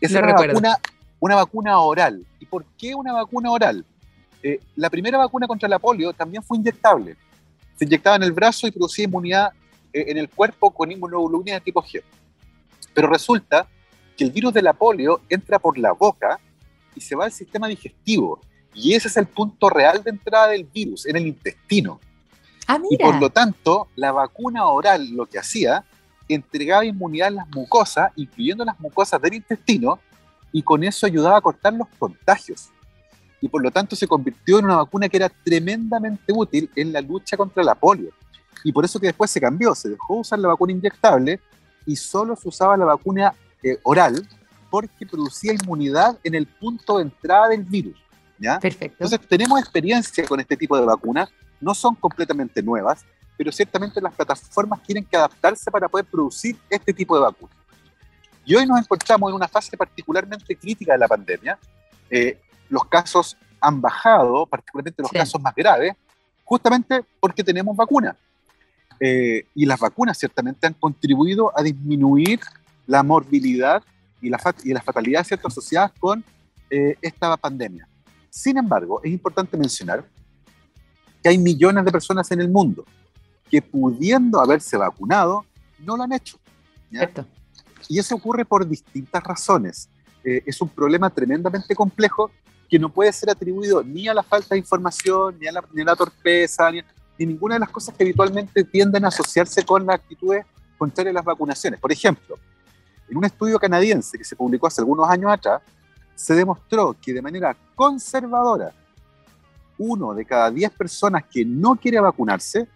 Esa 0.00 0.18
era 0.18 0.28
una 0.28 0.46
vacuna, 0.46 0.78
una 1.18 1.34
vacuna 1.34 1.78
oral. 1.80 2.24
¿Y 2.38 2.46
por 2.46 2.64
qué 2.78 2.94
una 2.94 3.12
vacuna 3.12 3.50
oral? 3.50 3.84
Eh, 4.40 4.60
la 4.76 4.88
primera 4.88 5.18
vacuna 5.18 5.48
contra 5.48 5.68
la 5.68 5.80
polio 5.80 6.12
también 6.12 6.44
fue 6.44 6.58
inyectable. 6.58 7.16
Se 7.76 7.84
inyectaba 7.84 8.16
en 8.16 8.22
el 8.22 8.32
brazo 8.32 8.68
y 8.68 8.70
producía 8.70 9.06
inmunidad 9.06 9.50
eh, 9.92 10.04
en 10.08 10.16
el 10.16 10.28
cuerpo 10.28 10.70
con 10.70 10.92
inmunoglobulina 10.92 11.54
de 11.54 11.60
tipo 11.60 11.82
G. 11.82 12.00
Pero 12.94 13.08
resulta 13.08 13.66
que 14.18 14.24
el 14.24 14.32
virus 14.32 14.52
de 14.52 14.62
la 14.62 14.72
polio 14.72 15.20
entra 15.28 15.60
por 15.60 15.78
la 15.78 15.92
boca 15.92 16.40
y 16.94 17.00
se 17.00 17.14
va 17.14 17.26
al 17.26 17.32
sistema 17.32 17.68
digestivo. 17.68 18.40
Y 18.74 18.94
ese 18.94 19.06
es 19.06 19.16
el 19.16 19.26
punto 19.26 19.70
real 19.70 20.02
de 20.02 20.10
entrada 20.10 20.48
del 20.48 20.64
virus, 20.64 21.06
en 21.06 21.16
el 21.16 21.28
intestino. 21.28 22.00
Ah, 22.66 22.80
y 22.90 22.98
por 22.98 23.18
lo 23.20 23.30
tanto, 23.30 23.86
la 23.94 24.10
vacuna 24.10 24.66
oral 24.66 25.08
lo 25.10 25.24
que 25.24 25.38
hacía 25.38 25.84
entregaba 26.28 26.84
inmunidad 26.84 27.28
en 27.28 27.36
las 27.36 27.48
mucosas, 27.48 28.10
incluyendo 28.16 28.64
las 28.64 28.78
mucosas 28.80 29.22
del 29.22 29.34
intestino, 29.34 30.00
y 30.52 30.62
con 30.62 30.82
eso 30.82 31.06
ayudaba 31.06 31.38
a 31.38 31.40
cortar 31.40 31.72
los 31.72 31.86
contagios. 31.98 32.70
Y 33.40 33.48
por 33.48 33.62
lo 33.62 33.70
tanto 33.70 33.94
se 33.94 34.08
convirtió 34.08 34.58
en 34.58 34.64
una 34.64 34.76
vacuna 34.78 35.08
que 35.08 35.16
era 35.16 35.28
tremendamente 35.28 36.32
útil 36.32 36.68
en 36.74 36.92
la 36.92 37.00
lucha 37.00 37.36
contra 37.36 37.62
la 37.62 37.76
polio. 37.76 38.10
Y 38.64 38.72
por 38.72 38.84
eso 38.84 38.98
que 38.98 39.06
después 39.06 39.30
se 39.30 39.40
cambió, 39.40 39.76
se 39.76 39.90
dejó 39.90 40.14
de 40.14 40.20
usar 40.22 40.40
la 40.40 40.48
vacuna 40.48 40.72
inyectable 40.72 41.40
y 41.86 41.94
solo 41.94 42.34
se 42.34 42.48
usaba 42.48 42.76
la 42.76 42.84
vacuna 42.84 43.32
eh, 43.62 43.78
oral 43.82 44.26
porque 44.70 45.06
producía 45.06 45.54
inmunidad 45.54 46.18
en 46.22 46.34
el 46.34 46.46
punto 46.46 46.98
de 46.98 47.04
entrada 47.04 47.48
del 47.48 47.64
virus. 47.64 47.96
¿ya? 48.38 48.58
Perfecto. 48.58 49.04
Entonces 49.04 49.28
tenemos 49.28 49.58
experiencia 49.60 50.26
con 50.26 50.40
este 50.40 50.56
tipo 50.56 50.78
de 50.78 50.84
vacunas, 50.84 51.28
no 51.60 51.74
son 51.74 51.94
completamente 51.94 52.62
nuevas, 52.62 53.04
pero 53.36 53.52
ciertamente 53.52 54.00
las 54.00 54.14
plataformas 54.14 54.82
tienen 54.82 55.04
que 55.04 55.16
adaptarse 55.16 55.70
para 55.70 55.88
poder 55.88 56.06
producir 56.06 56.56
este 56.68 56.92
tipo 56.92 57.16
de 57.16 57.22
vacunas. 57.22 57.56
Y 58.44 58.54
hoy 58.54 58.66
nos 58.66 58.80
encontramos 58.80 59.30
en 59.30 59.36
una 59.36 59.48
fase 59.48 59.76
particularmente 59.76 60.56
crítica 60.56 60.92
de 60.92 60.98
la 60.98 61.08
pandemia. 61.08 61.58
Eh, 62.10 62.40
los 62.68 62.84
casos 62.86 63.36
han 63.60 63.80
bajado, 63.80 64.46
particularmente 64.46 65.02
los 65.02 65.10
casos 65.10 65.40
más 65.40 65.54
graves, 65.54 65.94
justamente 66.44 67.04
porque 67.20 67.44
tenemos 67.44 67.76
vacunas. 67.76 68.16
Eh, 69.00 69.46
y 69.54 69.66
las 69.66 69.78
vacunas 69.78 70.18
ciertamente 70.18 70.66
han 70.66 70.74
contribuido 70.74 71.52
a 71.56 71.62
disminuir 71.62 72.40
la 72.88 73.02
morbilidad 73.02 73.84
y 74.20 74.30
la, 74.30 74.40
y 74.64 74.72
la 74.72 74.82
fatalidad 74.82 75.22
ciertas 75.22 75.52
asociadas 75.52 75.92
con 76.00 76.24
eh, 76.70 76.96
esta 77.00 77.36
pandemia. 77.36 77.86
Sin 78.30 78.56
embargo, 78.56 79.00
es 79.04 79.12
importante 79.12 79.56
mencionar 79.56 80.04
que 81.22 81.28
hay 81.28 81.38
millones 81.38 81.84
de 81.84 81.92
personas 81.92 82.28
en 82.32 82.40
el 82.40 82.48
mundo 82.48 82.84
que 83.50 83.62
pudiendo 83.62 84.40
haberse 84.40 84.76
vacunado, 84.76 85.44
no 85.78 85.96
lo 85.96 86.02
han 86.02 86.12
hecho. 86.12 86.38
Y 87.88 87.98
eso 87.98 88.14
ocurre 88.14 88.44
por 88.44 88.66
distintas 88.66 89.22
razones. 89.22 89.88
Eh, 90.24 90.42
es 90.46 90.60
un 90.60 90.68
problema 90.68 91.10
tremendamente 91.10 91.74
complejo 91.74 92.30
que 92.68 92.78
no 92.78 92.90
puede 92.90 93.12
ser 93.12 93.30
atribuido 93.30 93.82
ni 93.82 94.08
a 94.08 94.14
la 94.14 94.22
falta 94.22 94.54
de 94.54 94.58
información, 94.58 95.38
ni 95.38 95.46
a 95.46 95.52
la, 95.52 95.64
ni 95.72 95.82
a 95.82 95.84
la 95.86 95.96
torpeza, 95.96 96.70
ni, 96.70 96.80
ni, 97.18 97.26
ninguna 97.26 97.54
de 97.54 97.60
las 97.60 97.70
cosas 97.70 97.94
que 97.94 98.04
habitualmente 98.04 98.64
tienden 98.64 99.04
a 99.04 99.08
asociarse 99.08 99.62
con 99.64 99.86
las 99.86 99.96
actitudes 99.96 100.44
contrarias 100.76 101.12
a 101.12 101.18
las 101.18 101.24
vacunaciones. 101.24 101.80
Por 101.80 101.92
ejemplo, 101.92 102.38
en 103.10 103.16
un 103.16 103.24
estudio 103.24 103.58
canadiense 103.58 104.18
que 104.18 104.24
se 104.24 104.36
publicó 104.36 104.66
hace 104.66 104.80
algunos 104.80 105.08
años 105.08 105.30
atrás, 105.32 105.62
se 106.14 106.34
demostró 106.34 106.96
que 107.00 107.12
de 107.12 107.22
manera 107.22 107.56
conservadora, 107.74 108.72
uno 109.78 110.14
de 110.14 110.24
cada 110.24 110.50
diez 110.50 110.70
personas 110.70 111.24
que 111.30 111.44
no 111.44 111.76
quiere 111.76 112.00
vacunarse, 112.00 112.66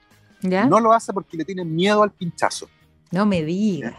no 0.43 0.81
lo 0.81 0.93
hace 0.93 1.13
porque 1.13 1.37
le 1.37 1.45
tiene 1.45 1.65
miedo 1.65 2.03
al 2.03 2.11
pinchazo. 2.11 2.69
No 3.11 3.27
me 3.27 3.43
digas. 3.43 3.95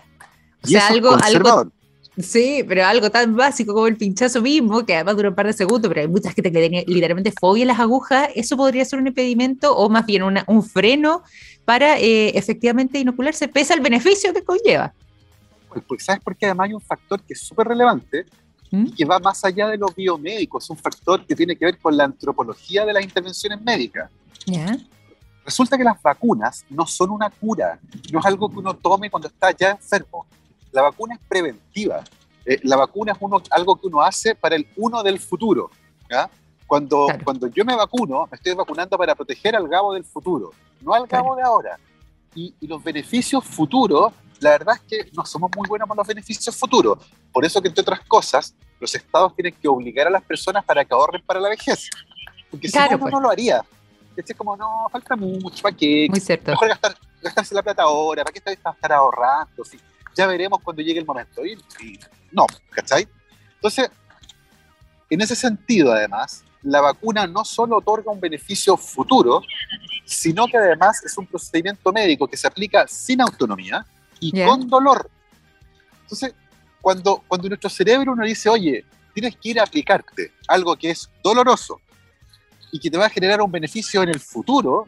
O 0.63 0.67
sea, 0.67 0.87
algo, 0.87 1.15
algo, 1.21 1.71
Sí, 2.17 2.63
pero 2.67 2.85
algo 2.85 3.09
tan 3.09 3.35
básico 3.35 3.73
como 3.73 3.87
el 3.87 3.97
pinchazo 3.97 4.41
mismo, 4.41 4.85
que 4.85 4.93
además 4.93 5.15
dura 5.15 5.29
un 5.29 5.35
par 5.35 5.47
de 5.47 5.53
segundos, 5.53 5.89
pero 5.89 6.01
hay 6.01 6.07
muchas 6.07 6.35
que 6.35 6.43
tienen 6.43 6.83
literalmente 6.85 7.33
fobia 7.39 7.63
a 7.63 7.67
las 7.67 7.79
agujas, 7.79 8.29
eso 8.35 8.55
podría 8.55 8.85
ser 8.85 8.99
un 8.99 9.07
impedimento 9.07 9.75
o 9.75 9.89
más 9.89 10.05
bien 10.05 10.21
un 10.23 10.63
freno 10.63 11.23
para 11.65 11.97
eh, 11.99 12.37
efectivamente 12.37 12.99
inocularse, 12.99 13.47
pese 13.47 13.73
al 13.73 13.79
beneficio 13.79 14.31
que 14.31 14.43
conlleva. 14.43 14.93
Pues, 15.81 16.05
¿sabes 16.05 16.21
por 16.21 16.35
qué? 16.35 16.45
Además 16.45 16.65
hay 16.65 16.73
un 16.73 16.81
factor 16.81 17.21
que 17.21 17.33
es 17.33 17.41
súper 17.41 17.67
relevante 17.67 18.25
¿Mm? 18.71 18.87
y 18.87 18.91
que 18.93 19.05
va 19.05 19.19
más 19.19 19.43
allá 19.45 19.67
de 19.67 19.77
los 19.77 19.95
biomédicos, 19.95 20.63
es 20.63 20.69
un 20.69 20.77
factor 20.77 21.25
que 21.25 21.35
tiene 21.35 21.55
que 21.55 21.65
ver 21.65 21.77
con 21.77 21.95
la 21.95 22.05
antropología 22.05 22.85
de 22.85 22.93
las 22.93 23.03
intervenciones 23.03 23.61
médicas. 23.61 24.09
Resulta 25.45 25.77
que 25.77 25.83
las 25.83 26.01
vacunas 26.01 26.65
no 26.69 26.85
son 26.85 27.09
una 27.09 27.29
cura, 27.29 27.79
no 28.11 28.19
es 28.19 28.25
algo 28.25 28.49
que 28.49 28.59
uno 28.59 28.73
tome 28.75 29.09
cuando 29.09 29.27
está 29.27 29.51
ya 29.51 29.71
enfermo 29.71 30.25
la 30.73 30.81
vacuna 30.81 31.15
es 31.15 31.21
preventiva. 31.25 32.03
Eh, 32.45 32.59
la 32.63 32.75
vacuna 32.75 33.13
es 33.13 33.17
uno, 33.21 33.41
algo 33.51 33.77
que 33.77 33.87
uno 33.87 34.01
hace 34.01 34.35
para 34.35 34.55
el 34.55 34.67
uno 34.75 35.01
del 35.01 35.19
futuro. 35.19 35.69
Cuando, 36.67 37.07
cuando 37.23 37.47
yo 37.47 37.63
me 37.63 37.75
vacuno, 37.75 38.27
me 38.29 38.35
estoy 38.35 38.53
vacunando 38.53 38.97
para 38.97 39.15
proteger 39.15 39.55
al 39.55 39.67
Gabo 39.67 39.93
del 39.93 40.03
futuro, 40.03 40.51
no 40.81 40.93
al 40.93 41.07
Gabo 41.07 41.35
de 41.35 41.43
ahora. 41.43 41.79
Y, 42.35 42.53
los 42.61 42.83
beneficios 42.83 43.43
futuros, 43.43 44.11
la 44.43 44.51
verdad 44.51 44.75
es 44.75 44.81
que 44.81 45.11
no 45.13 45.25
somos 45.25 45.49
muy 45.55 45.67
buenos 45.67 45.87
con 45.87 45.97
los 45.97 46.05
beneficios 46.05 46.55
futuros. 46.55 46.99
Por 47.31 47.45
eso 47.45 47.61
que, 47.61 47.69
entre 47.69 47.81
otras 47.81 48.01
cosas, 48.01 48.53
los 48.79 48.93
estados 48.93 49.35
tienen 49.35 49.53
que 49.53 49.67
obligar 49.67 50.07
a 50.07 50.09
las 50.09 50.23
personas 50.23 50.63
para 50.65 50.83
que 50.83 50.93
ahorren 50.93 51.23
para 51.25 51.39
la 51.39 51.49
vejez. 51.49 51.89
Porque 52.51 52.69
si 52.69 52.77
no, 52.77 52.89
no, 52.91 52.99
pues. 52.99 53.13
lo 53.13 53.29
haría. 53.29 53.65
Es 54.15 54.35
como, 54.37 54.55
no, 54.55 54.87
falta 54.91 55.15
mucho, 55.15 55.63
¿para 55.63 55.75
qué? 55.75 56.07
Muy 56.09 56.19
cierto. 56.19 56.51
Mejor 56.51 56.67
gastar, 56.67 56.95
gastarse 57.21 57.55
la 57.55 57.63
plata 57.63 57.83
ahora, 57.83 58.23
¿para 58.23 58.33
qué 58.33 58.51
estar 58.51 58.91
ahorrando? 58.91 59.65
¿sí? 59.65 59.79
ya 60.15 60.27
veremos 60.27 60.59
cuando 60.61 60.81
llegue 60.81 60.99
el 60.99 61.05
momento. 61.05 61.45
Y, 61.45 61.57
no, 62.31 62.45
¿cachai? 62.69 63.07
Entonces, 63.55 63.89
en 65.09 65.21
ese 65.21 65.35
sentido, 65.35 65.91
además, 65.91 66.43
la 66.61 66.81
vacuna 66.81 67.27
no 67.27 67.43
solo 67.43 67.77
otorga 67.77 68.11
un 68.11 68.19
beneficio 68.19 68.77
futuro, 68.77 69.41
sino 70.05 70.47
que 70.47 70.57
además 70.57 71.03
es 71.03 71.17
un 71.17 71.25
procedimiento 71.27 71.91
médico 71.91 72.27
que 72.27 72.37
se 72.37 72.47
aplica 72.47 72.87
sin 72.87 73.21
autonomía 73.21 73.85
y 74.31 74.45
con 74.45 74.67
dolor. 74.67 75.09
Entonces, 76.03 76.33
cuando, 76.81 77.23
cuando 77.27 77.47
nuestro 77.47 77.69
cerebro 77.69 78.15
nos 78.15 78.27
dice, 78.27 78.49
oye, 78.49 78.85
tienes 79.13 79.35
que 79.35 79.49
ir 79.49 79.59
a 79.59 79.63
aplicarte 79.63 80.31
algo 80.47 80.75
que 80.75 80.91
es 80.91 81.09
doloroso 81.23 81.79
y 82.71 82.79
que 82.79 82.89
te 82.89 82.97
va 82.97 83.05
a 83.05 83.09
generar 83.09 83.41
un 83.41 83.51
beneficio 83.51 84.03
en 84.03 84.09
el 84.09 84.19
futuro, 84.19 84.87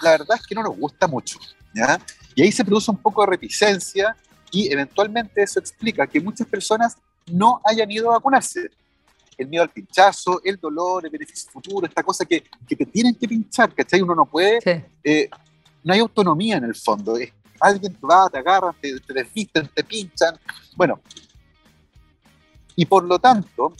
la 0.00 0.10
verdad 0.12 0.36
es 0.36 0.46
que 0.46 0.54
no 0.54 0.62
nos 0.62 0.76
gusta 0.76 1.06
mucho. 1.06 1.38
¿ya? 1.74 2.00
Y 2.34 2.42
ahí 2.42 2.52
se 2.52 2.64
produce 2.64 2.90
un 2.90 2.96
poco 2.96 3.22
de 3.22 3.28
reticencia 3.28 4.16
y 4.50 4.72
eventualmente 4.72 5.42
eso 5.42 5.60
explica 5.60 6.06
que 6.06 6.20
muchas 6.20 6.46
personas 6.46 6.96
no 7.30 7.60
hayan 7.64 7.90
ido 7.90 8.10
a 8.10 8.14
vacunarse. 8.14 8.70
El 9.38 9.48
miedo 9.48 9.62
al 9.62 9.70
pinchazo, 9.70 10.40
el 10.44 10.56
dolor, 10.58 11.04
el 11.04 11.10
beneficio 11.10 11.50
futuro, 11.50 11.86
esta 11.86 12.02
cosa 12.02 12.24
que, 12.24 12.44
que 12.68 12.76
te 12.76 12.86
tienen 12.86 13.14
que 13.14 13.26
pinchar, 13.26 13.74
¿cachai? 13.74 14.02
Uno 14.02 14.14
no 14.14 14.26
puede, 14.26 14.58
eh, 15.02 15.30
no 15.82 15.94
hay 15.94 16.00
autonomía 16.00 16.58
en 16.58 16.64
el 16.64 16.74
fondo. 16.74 17.16
Alguien 17.62 17.96
va, 18.02 18.28
te 18.28 18.38
agarra, 18.38 18.74
te, 18.80 18.98
te 19.00 19.14
desvisten, 19.14 19.68
te 19.68 19.84
pinchan. 19.84 20.38
Bueno, 20.76 21.00
y 22.76 22.84
por 22.86 23.04
lo 23.04 23.18
tanto, 23.18 23.74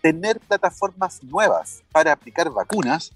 tener 0.00 0.40
plataformas 0.40 1.22
nuevas 1.22 1.82
para 1.90 2.12
aplicar 2.12 2.50
vacunas 2.50 3.12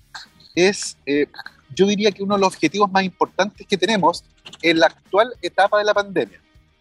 es 0.54 0.96
eh, 1.06 1.26
yo 1.74 1.86
diría 1.86 2.10
que 2.12 2.22
uno 2.22 2.34
de 2.34 2.40
los 2.40 2.54
objetivos 2.54 2.90
más 2.90 3.04
importantes 3.04 3.66
que 3.66 3.76
tenemos 3.76 4.24
en 4.60 4.78
la 4.78 4.86
actual 4.86 5.34
etapa 5.40 5.78
de 5.78 5.84
la 5.84 5.94
pandemia. 5.94 6.40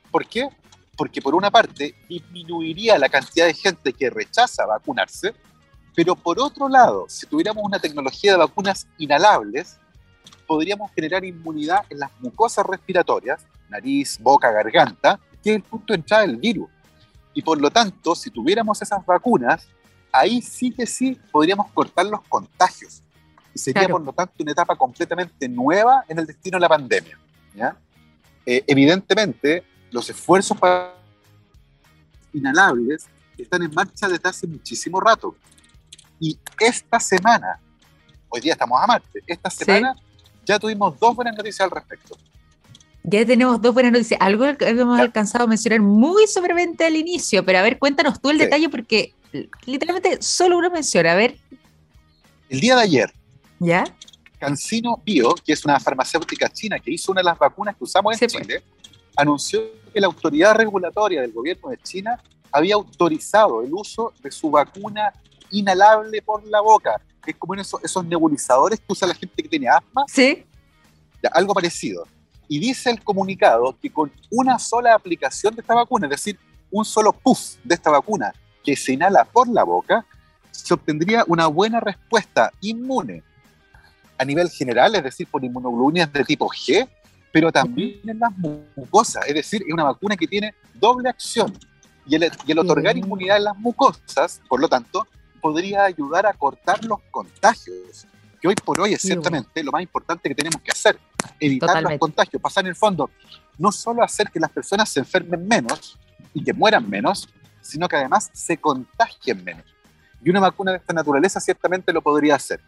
¿Por 0.09 0.25
qué? 0.27 0.49
Porque 0.97 1.21
por 1.21 1.35
una 1.35 1.49
parte 1.49 1.95
disminuiría 2.09 2.97
la 2.97 3.09
cantidad 3.09 3.45
de 3.45 3.53
gente 3.53 3.93
que 3.93 4.09
rechaza 4.09 4.65
vacunarse, 4.65 5.33
pero 5.95 6.15
por 6.15 6.39
otro 6.39 6.67
lado, 6.67 7.05
si 7.07 7.25
tuviéramos 7.25 7.63
una 7.63 7.79
tecnología 7.79 8.33
de 8.33 8.39
vacunas 8.39 8.87
inhalables, 8.97 9.77
podríamos 10.51 10.91
generar 10.91 11.23
inmunidad 11.23 11.85
en 11.89 11.99
las 11.99 12.11
mucosas 12.19 12.65
respiratorias, 12.65 13.41
nariz, 13.69 14.19
boca, 14.19 14.51
garganta, 14.51 15.17
que 15.41 15.51
es 15.51 15.55
el 15.55 15.63
punto 15.63 15.93
de 15.93 15.99
entrada 15.99 16.23
del 16.23 16.35
virus. 16.35 16.69
Y 17.33 17.41
por 17.41 17.57
lo 17.61 17.71
tanto, 17.71 18.13
si 18.15 18.29
tuviéramos 18.29 18.81
esas 18.81 19.05
vacunas, 19.05 19.69
ahí 20.11 20.41
sí 20.41 20.71
que 20.71 20.85
sí 20.85 21.17
podríamos 21.31 21.71
cortar 21.71 22.05
los 22.07 22.19
contagios 22.23 23.01
y 23.55 23.59
sería 23.59 23.87
por 23.87 24.01
lo 24.01 24.11
tanto 24.11 24.33
una 24.43 24.51
etapa 24.51 24.75
completamente 24.75 25.47
nueva 25.47 26.03
en 26.09 26.19
el 26.19 26.25
destino 26.25 26.57
de 26.57 26.61
la 26.63 26.67
pandemia. 26.67 27.17
¿ya? 27.55 27.77
Eh, 28.45 28.65
evidentemente, 28.67 29.63
los 29.89 30.09
esfuerzos 30.09 30.57
para 30.57 30.95
inhalables 32.33 33.07
están 33.37 33.63
en 33.63 33.73
marcha 33.73 34.09
desde 34.09 34.27
hace 34.27 34.47
muchísimo 34.47 34.99
rato. 34.99 35.33
Y 36.19 36.37
esta 36.59 36.99
semana, 36.99 37.57
hoy 38.27 38.41
día 38.41 38.51
estamos 38.51 38.81
a 38.83 38.85
martes, 38.85 39.23
esta 39.25 39.49
semana 39.49 39.95
ya 40.51 40.59
tuvimos 40.59 40.99
dos 40.99 41.15
buenas 41.15 41.35
noticias 41.35 41.61
al 41.61 41.71
respecto. 41.71 42.17
Ya 43.03 43.25
tenemos 43.25 43.61
dos 43.61 43.73
buenas 43.73 43.91
noticias. 43.91 44.19
Algo 44.21 44.45
que 44.57 44.69
hemos 44.69 44.99
alcanzado 44.99 45.45
a 45.45 45.47
mencionar 45.47 45.81
muy 45.81 46.27
sobremente 46.27 46.85
al 46.85 46.95
inicio, 46.95 47.43
pero 47.43 47.59
a 47.59 47.61
ver, 47.61 47.79
cuéntanos 47.79 48.21
tú 48.21 48.29
el 48.29 48.37
detalle 48.37 48.69
porque 48.69 49.13
literalmente 49.65 50.21
solo 50.21 50.57
una 50.57 50.69
mención. 50.69 51.07
A 51.07 51.15
ver. 51.15 51.37
El 52.49 52.59
día 52.59 52.75
de 52.75 52.81
ayer, 52.81 53.13
¿Ya? 53.59 53.85
Cancino 54.37 54.99
Bio, 55.05 55.35
que 55.35 55.53
es 55.53 55.63
una 55.65 55.79
farmacéutica 55.79 56.49
china 56.49 56.79
que 56.79 56.91
hizo 56.91 57.11
una 57.11 57.21
de 57.21 57.25
las 57.25 57.37
vacunas 57.37 57.75
que 57.75 57.83
usamos 57.83 58.13
en 58.13 58.19
pues. 58.19 58.33
Chile, 58.33 58.63
anunció 59.15 59.61
que 59.93 60.01
la 60.01 60.07
autoridad 60.07 60.55
regulatoria 60.55 61.21
del 61.21 61.31
gobierno 61.31 61.69
de 61.69 61.77
China 61.77 62.19
había 62.51 62.75
autorizado 62.75 63.61
el 63.63 63.71
uso 63.71 64.13
de 64.21 64.31
su 64.31 64.49
vacuna 64.49 65.13
inhalable 65.51 66.21
por 66.21 66.45
la 66.47 66.59
boca, 66.59 66.99
que 67.23 67.31
es 67.31 67.37
como 67.37 67.55
esos, 67.55 67.83
esos 67.83 68.05
nebulizadores 68.05 68.79
que 68.79 68.85
usa 68.87 69.07
la 69.07 69.13
gente 69.13 69.41
que 69.41 69.49
tiene 69.49 69.69
asma. 69.69 70.03
Sí. 70.07 70.45
algo 71.31 71.53
parecido. 71.53 72.07
Y 72.47 72.59
dice 72.59 72.89
el 72.89 73.03
comunicado 73.03 73.77
que 73.81 73.91
con 73.91 74.11
una 74.29 74.59
sola 74.59 74.93
aplicación 74.93 75.55
de 75.55 75.61
esta 75.61 75.75
vacuna, 75.75 76.07
es 76.07 76.11
decir, 76.11 76.37
un 76.69 76.83
solo 76.83 77.13
puff 77.13 77.55
de 77.63 77.75
esta 77.75 77.89
vacuna 77.89 78.33
que 78.63 78.75
se 78.75 78.93
inhala 78.93 79.23
por 79.25 79.47
la 79.47 79.63
boca, 79.63 80.05
se 80.51 80.73
obtendría 80.73 81.23
una 81.27 81.47
buena 81.47 81.79
respuesta 81.79 82.51
inmune 82.61 83.23
a 84.17 84.25
nivel 84.25 84.49
general, 84.49 84.93
es 84.95 85.03
decir, 85.03 85.27
por 85.27 85.43
inmunoglobulinas 85.43 86.11
de 86.11 86.23
tipo 86.23 86.47
G, 86.47 86.87
pero 87.31 87.51
también 87.51 88.01
en 88.05 88.19
las 88.19 88.31
mucosas, 88.75 89.25
es 89.27 89.33
decir, 89.33 89.63
es 89.65 89.73
una 89.73 89.85
vacuna 89.85 90.15
que 90.15 90.27
tiene 90.27 90.53
doble 90.73 91.09
acción. 91.09 91.57
Y 92.05 92.15
el, 92.15 92.29
y 92.45 92.51
el 92.51 92.59
otorgar 92.59 92.97
inmunidad 92.97 93.37
en 93.37 93.45
las 93.45 93.57
mucosas, 93.57 94.41
por 94.49 94.59
lo 94.59 94.67
tanto, 94.67 95.07
podría 95.41 95.83
ayudar 95.83 96.25
a 96.25 96.33
cortar 96.33 96.83
los 96.85 96.99
contagios, 97.09 98.07
que 98.39 98.47
hoy 98.47 98.55
por 98.55 98.79
hoy 98.79 98.93
es 98.93 99.01
ciertamente 99.01 99.63
lo 99.63 99.71
más 99.71 99.81
importante 99.81 100.29
que 100.29 100.35
tenemos 100.35 100.61
que 100.61 100.71
hacer, 100.71 100.99
evitar 101.39 101.81
los 101.81 101.97
contagios, 101.97 102.41
pasar 102.41 102.63
en 102.63 102.69
el 102.69 102.75
fondo, 102.75 103.09
no 103.57 103.71
solo 103.71 104.03
hacer 104.03 104.29
que 104.31 104.39
las 104.39 104.51
personas 104.51 104.89
se 104.89 104.99
enfermen 104.99 105.47
menos 105.47 105.97
y 106.33 106.43
que 106.43 106.53
mueran 106.53 106.89
menos, 106.89 107.27
sino 107.61 107.87
que 107.87 107.97
además 107.97 108.29
se 108.33 108.57
contagien 108.57 109.43
menos. 109.43 109.65
Y 110.23 110.29
una 110.29 110.39
vacuna 110.39 110.71
de 110.71 110.77
esta 110.77 110.93
naturaleza 110.93 111.39
ciertamente 111.39 111.91
lo 111.91 112.01
podría 112.01 112.35
hacer. 112.35 112.59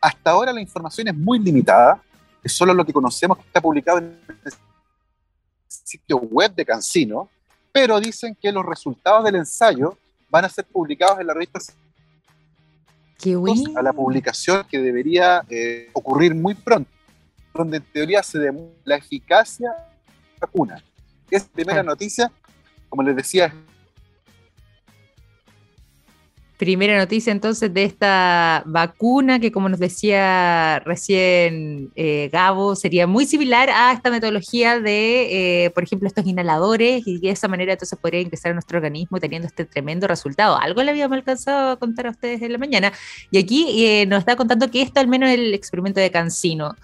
Hasta 0.00 0.30
ahora 0.30 0.52
la 0.52 0.60
información 0.60 1.08
es 1.08 1.14
muy 1.14 1.38
limitada, 1.38 2.02
es 2.42 2.52
solo 2.52 2.72
lo 2.72 2.84
que 2.84 2.92
conocemos 2.92 3.36
que 3.38 3.44
está 3.44 3.60
publicado 3.60 3.98
en 3.98 4.18
el 4.44 4.52
sitio 5.68 6.18
web 6.18 6.54
de 6.54 6.64
Cancino, 6.64 7.28
pero 7.72 8.00
dicen 8.00 8.36
que 8.40 8.50
los 8.50 8.64
resultados 8.64 9.24
del 9.24 9.36
ensayo 9.36 9.96
van 10.28 10.44
a 10.44 10.48
ser 10.48 10.64
publicados 10.64 11.20
en 11.20 11.26
la 11.26 11.34
revista 11.34 11.60
a 13.76 13.82
la 13.82 13.92
publicación 13.92 14.64
que 14.70 14.78
debería 14.78 15.42
eh, 15.48 15.90
ocurrir 15.92 16.34
muy 16.34 16.54
pronto, 16.54 16.90
donde 17.54 17.78
en 17.78 17.84
teoría 17.84 18.22
se 18.22 18.38
demuestra 18.38 18.80
la 18.84 18.96
eficacia 18.96 19.70
de 19.70 20.14
la 20.34 20.38
vacuna. 20.40 20.84
Es 21.30 21.44
primera 21.44 21.82
noticia, 21.82 22.30
como 22.88 23.02
les 23.02 23.16
decía, 23.16 23.54
Primera 26.60 26.98
noticia 26.98 27.32
entonces 27.32 27.72
de 27.72 27.84
esta 27.84 28.62
vacuna 28.66 29.40
que 29.40 29.50
como 29.50 29.70
nos 29.70 29.78
decía 29.78 30.80
recién 30.80 31.90
eh, 31.96 32.28
Gabo, 32.30 32.76
sería 32.76 33.06
muy 33.06 33.24
similar 33.24 33.70
a 33.70 33.94
esta 33.94 34.10
metodología 34.10 34.78
de, 34.78 35.64
eh, 35.64 35.70
por 35.70 35.84
ejemplo, 35.84 36.06
estos 36.06 36.26
inhaladores 36.26 37.06
y 37.06 37.18
de 37.18 37.30
esa 37.30 37.48
manera 37.48 37.72
entonces 37.72 37.98
podría 37.98 38.20
ingresar 38.20 38.50
a 38.50 38.56
nuestro 38.56 38.76
organismo 38.76 39.18
teniendo 39.18 39.48
este 39.48 39.64
tremendo 39.64 40.06
resultado. 40.06 40.58
Algo 40.58 40.82
le 40.82 40.90
habíamos 40.90 41.16
alcanzado 41.16 41.70
a 41.70 41.76
contar 41.78 42.08
a 42.08 42.10
ustedes 42.10 42.42
en 42.42 42.52
la 42.52 42.58
mañana 42.58 42.92
y 43.30 43.38
aquí 43.38 43.86
eh, 43.86 44.04
nos 44.04 44.18
está 44.18 44.36
contando 44.36 44.70
que 44.70 44.82
esto 44.82 45.00
al 45.00 45.08
menos 45.08 45.30
es 45.30 45.36
el 45.36 45.54
experimento 45.54 45.98
de 45.98 46.10
Cancino. 46.10 46.76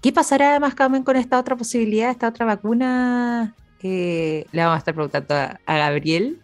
¿Qué 0.00 0.12
pasará 0.12 0.52
además, 0.52 0.74
Carmen, 0.74 1.02
con 1.02 1.16
esta 1.16 1.38
otra 1.38 1.56
posibilidad, 1.56 2.10
esta 2.10 2.26
otra 2.26 2.46
vacuna? 2.46 3.54
le 3.82 4.46
vamos 4.52 4.76
a 4.76 4.78
estar 4.78 4.94
preguntando 4.94 5.34
a 5.34 5.76
Gabriel 5.76 6.38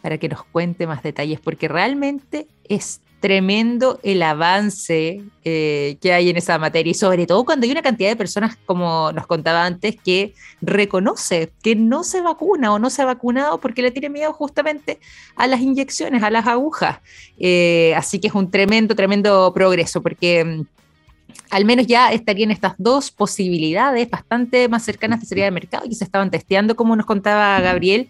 para 0.00 0.18
que 0.18 0.28
nos 0.28 0.44
cuente 0.44 0.86
más 0.86 1.02
detalles, 1.02 1.40
porque 1.40 1.68
realmente 1.68 2.46
es 2.68 3.00
tremendo 3.20 4.00
el 4.02 4.22
avance 4.22 5.22
eh, 5.44 5.98
que 6.00 6.12
hay 6.12 6.30
en 6.30 6.38
esa 6.38 6.58
materia 6.58 6.90
y 6.90 6.94
sobre 6.94 7.26
todo 7.26 7.44
cuando 7.44 7.66
hay 7.66 7.72
una 7.72 7.82
cantidad 7.82 8.08
de 8.08 8.16
personas, 8.16 8.56
como 8.64 9.12
nos 9.12 9.26
contaba 9.26 9.66
antes, 9.66 9.96
que 10.02 10.34
reconoce 10.62 11.52
que 11.62 11.76
no 11.76 12.02
se 12.02 12.22
vacuna 12.22 12.72
o 12.72 12.78
no 12.78 12.88
se 12.88 13.02
ha 13.02 13.04
vacunado 13.04 13.60
porque 13.60 13.82
le 13.82 13.90
tiene 13.90 14.08
miedo 14.08 14.32
justamente 14.32 14.98
a 15.36 15.46
las 15.46 15.60
inyecciones, 15.60 16.22
a 16.22 16.30
las 16.30 16.46
agujas. 16.46 17.00
Eh, 17.38 17.92
así 17.94 18.18
que 18.18 18.28
es 18.28 18.34
un 18.34 18.50
tremendo, 18.50 18.96
tremendo 18.96 19.52
progreso 19.52 20.02
porque 20.02 20.42
mm, 20.42 20.62
al 21.50 21.64
menos 21.66 21.86
ya 21.86 22.12
estarían 22.12 22.50
estas 22.50 22.74
dos 22.78 23.10
posibilidades 23.10 24.08
bastante 24.08 24.68
más 24.68 24.82
cercanas 24.82 25.20
de 25.20 25.26
salida 25.26 25.44
de 25.44 25.50
mercado 25.50 25.84
y 25.86 25.94
se 25.94 26.04
estaban 26.04 26.30
testeando, 26.30 26.74
como 26.74 26.96
nos 26.96 27.06
contaba 27.06 27.60
Gabriel, 27.60 28.08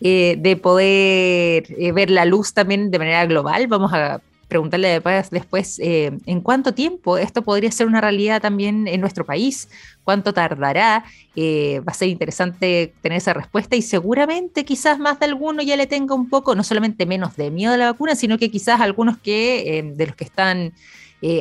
eh, 0.00 0.36
de 0.38 0.56
poder 0.56 1.66
eh, 1.78 1.92
ver 1.92 2.10
la 2.10 2.24
luz 2.24 2.52
también 2.52 2.90
de 2.90 2.98
manera 2.98 3.24
global. 3.26 3.66
Vamos 3.66 3.92
a 3.92 4.20
preguntarle 4.48 4.88
después, 4.88 5.30
después 5.30 5.78
eh, 5.80 6.16
en 6.26 6.40
cuánto 6.40 6.72
tiempo 6.72 7.18
esto 7.18 7.42
podría 7.42 7.72
ser 7.72 7.86
una 7.88 8.00
realidad 8.00 8.40
también 8.40 8.86
en 8.86 9.00
nuestro 9.00 9.24
país, 9.24 9.68
cuánto 10.04 10.32
tardará. 10.32 11.04
va 11.36 11.92
a 11.92 11.94
ser 11.94 12.08
interesante 12.08 12.94
tener 13.00 13.18
esa 13.18 13.34
respuesta 13.34 13.74
y 13.74 13.82
seguramente 13.82 14.64
quizás 14.64 14.98
más 15.00 15.18
de 15.18 15.26
alguno 15.26 15.62
ya 15.62 15.76
le 15.76 15.86
tenga 15.86 16.14
un 16.14 16.28
poco, 16.28 16.54
no 16.54 16.62
solamente 16.62 17.06
menos 17.06 17.34
de 17.36 17.50
miedo 17.50 17.74
a 17.74 17.76
la 17.76 17.90
vacuna, 17.90 18.14
sino 18.14 18.38
que 18.38 18.50
quizás 18.50 18.80
algunos 18.80 19.18
que 19.18 19.92
de 19.96 20.06
los 20.06 20.14
que 20.14 20.24
están 20.24 20.72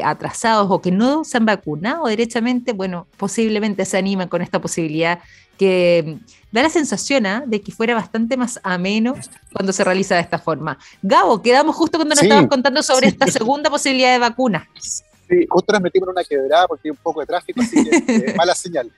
atrasados 0.04 0.68
o 0.70 0.82
que 0.82 0.92
no 0.92 1.24
se 1.24 1.38
han 1.38 1.46
vacunado 1.46 2.08
derechamente, 2.08 2.74
bueno, 2.74 3.08
posiblemente 3.18 3.86
se 3.86 3.98
animan 3.98 4.30
con 4.30 4.42
esta 4.42 4.60
posibilidad 4.60 5.20
que 5.58 6.18
da 6.52 6.64
la 6.64 6.70
sensación 6.70 7.26
¿ah? 7.26 7.44
de 7.46 7.62
que 7.62 7.72
fuera 7.72 7.94
bastante 7.94 8.38
más 8.38 8.60
ameno 8.64 9.16
cuando 9.54 9.74
se 9.74 9.84
realiza 9.84 10.16
de 10.16 10.22
esta 10.22 10.40
forma. 10.40 10.78
Gabo, 11.02 11.42
quedamos 11.42 11.76
justo 11.76 11.98
cuando 11.98 12.16
nos 12.16 12.24
estabas 12.24 12.48
contando 12.48 12.82
sobre 12.84 13.08
esta 13.08 13.28
segunda 13.28 13.70
posibilidad 13.70 14.12
de 14.12 14.20
vacuna. 14.20 14.68
Sí, 14.80 15.46
justo 15.50 15.74
nos 15.74 15.82
metimos 15.82 16.08
en 16.08 16.12
una 16.12 16.24
quebrada 16.24 16.68
porque 16.68 16.88
hay 16.88 16.92
un 16.92 16.98
poco 16.98 17.22
de 17.22 17.26
tráfico, 17.26 17.62
así 17.62 17.84
que 17.84 17.98
eh, 17.98 18.34
mala 18.38 18.54
señal. 18.54 18.92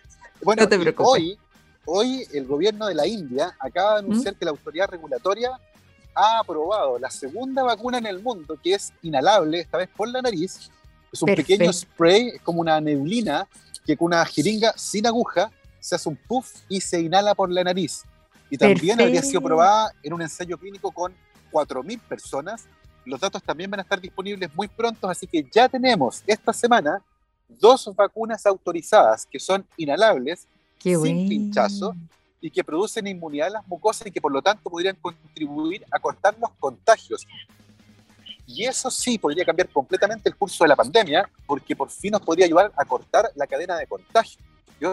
Bueno, 0.43 0.67
hoy, 0.97 1.37
hoy 1.85 2.27
el 2.33 2.45
gobierno 2.45 2.87
de 2.87 2.95
la 2.95 3.07
India 3.07 3.55
acaba 3.59 3.93
de 3.93 3.99
anunciar 3.99 4.35
¿Mm? 4.35 4.37
que 4.37 4.45
la 4.45 4.51
autoridad 4.51 4.89
regulatoria 4.89 5.51
ha 6.17 6.39
aprobado 6.39 6.97
la 6.97 7.11
segunda 7.11 7.63
vacuna 7.63 7.99
en 7.99 8.07
el 8.07 8.21
mundo 8.21 8.57
que 8.61 8.73
es 8.73 8.91
inhalable, 9.03 9.59
esta 9.59 9.77
vez 9.77 9.89
por 9.95 10.09
la 10.09 10.21
nariz. 10.21 10.71
Es 11.11 11.21
un 11.21 11.33
pequeño 11.35 11.71
spray, 11.71 12.29
es 12.29 12.41
como 12.41 12.59
una 12.61 12.81
neblina 12.81 13.47
que 13.85 13.95
con 13.95 14.07
una 14.07 14.25
jeringa 14.25 14.73
sin 14.75 15.05
aguja 15.05 15.51
se 15.79 15.95
hace 15.95 16.09
un 16.09 16.15
puff 16.15 16.53
y 16.67 16.81
se 16.81 16.99
inhala 16.99 17.35
por 17.35 17.51
la 17.51 17.63
nariz. 17.63 18.03
Y 18.49 18.57
también 18.57 18.99
habría 18.99 19.21
sido 19.21 19.41
probada 19.41 19.93
en 20.01 20.13
un 20.13 20.21
ensayo 20.21 20.57
clínico 20.57 20.91
con 20.91 21.13
4.000 21.51 21.99
personas. 22.01 22.65
Los 23.05 23.19
datos 23.19 23.43
también 23.43 23.69
van 23.69 23.81
a 23.81 23.83
estar 23.83 24.01
disponibles 24.01 24.49
muy 24.55 24.67
pronto, 24.67 25.07
así 25.07 25.27
que 25.27 25.45
ya 25.49 25.69
tenemos 25.69 26.23
esta 26.25 26.51
semana 26.51 27.01
dos 27.47 27.89
vacunas 27.95 28.45
autorizadas 28.45 29.25
que 29.25 29.39
son 29.39 29.65
inhalables, 29.77 30.47
sin 30.79 31.29
pinchazo, 31.29 31.95
y 32.39 32.51
que 32.51 32.63
producen 32.63 33.07
inmunidad 33.07 33.47
a 33.47 33.51
las 33.51 33.67
mucosas 33.67 34.07
y 34.07 34.11
que 34.11 34.21
por 34.21 34.31
lo 34.31 34.41
tanto 34.41 34.69
podrían 34.69 34.95
contribuir 34.95 35.85
a 35.91 35.99
cortar 35.99 36.35
los 36.39 36.51
contagios. 36.59 37.25
Y 38.45 38.63
eso 38.63 38.89
sí 38.89 39.17
podría 39.17 39.43
cambiar 39.43 39.69
completamente 39.69 40.29
el 40.29 40.35
curso 40.35 40.63
de 40.63 40.69
la 40.69 40.75
pandemia, 40.75 41.29
porque 41.45 41.75
por 41.75 41.89
fin 41.89 42.11
nos 42.11 42.21
podría 42.21 42.45
ayudar 42.45 42.71
a 42.77 42.85
cortar 42.85 43.29
la 43.35 43.45
cadena 43.45 43.75
de 43.75 43.87
contagio. 43.87 44.39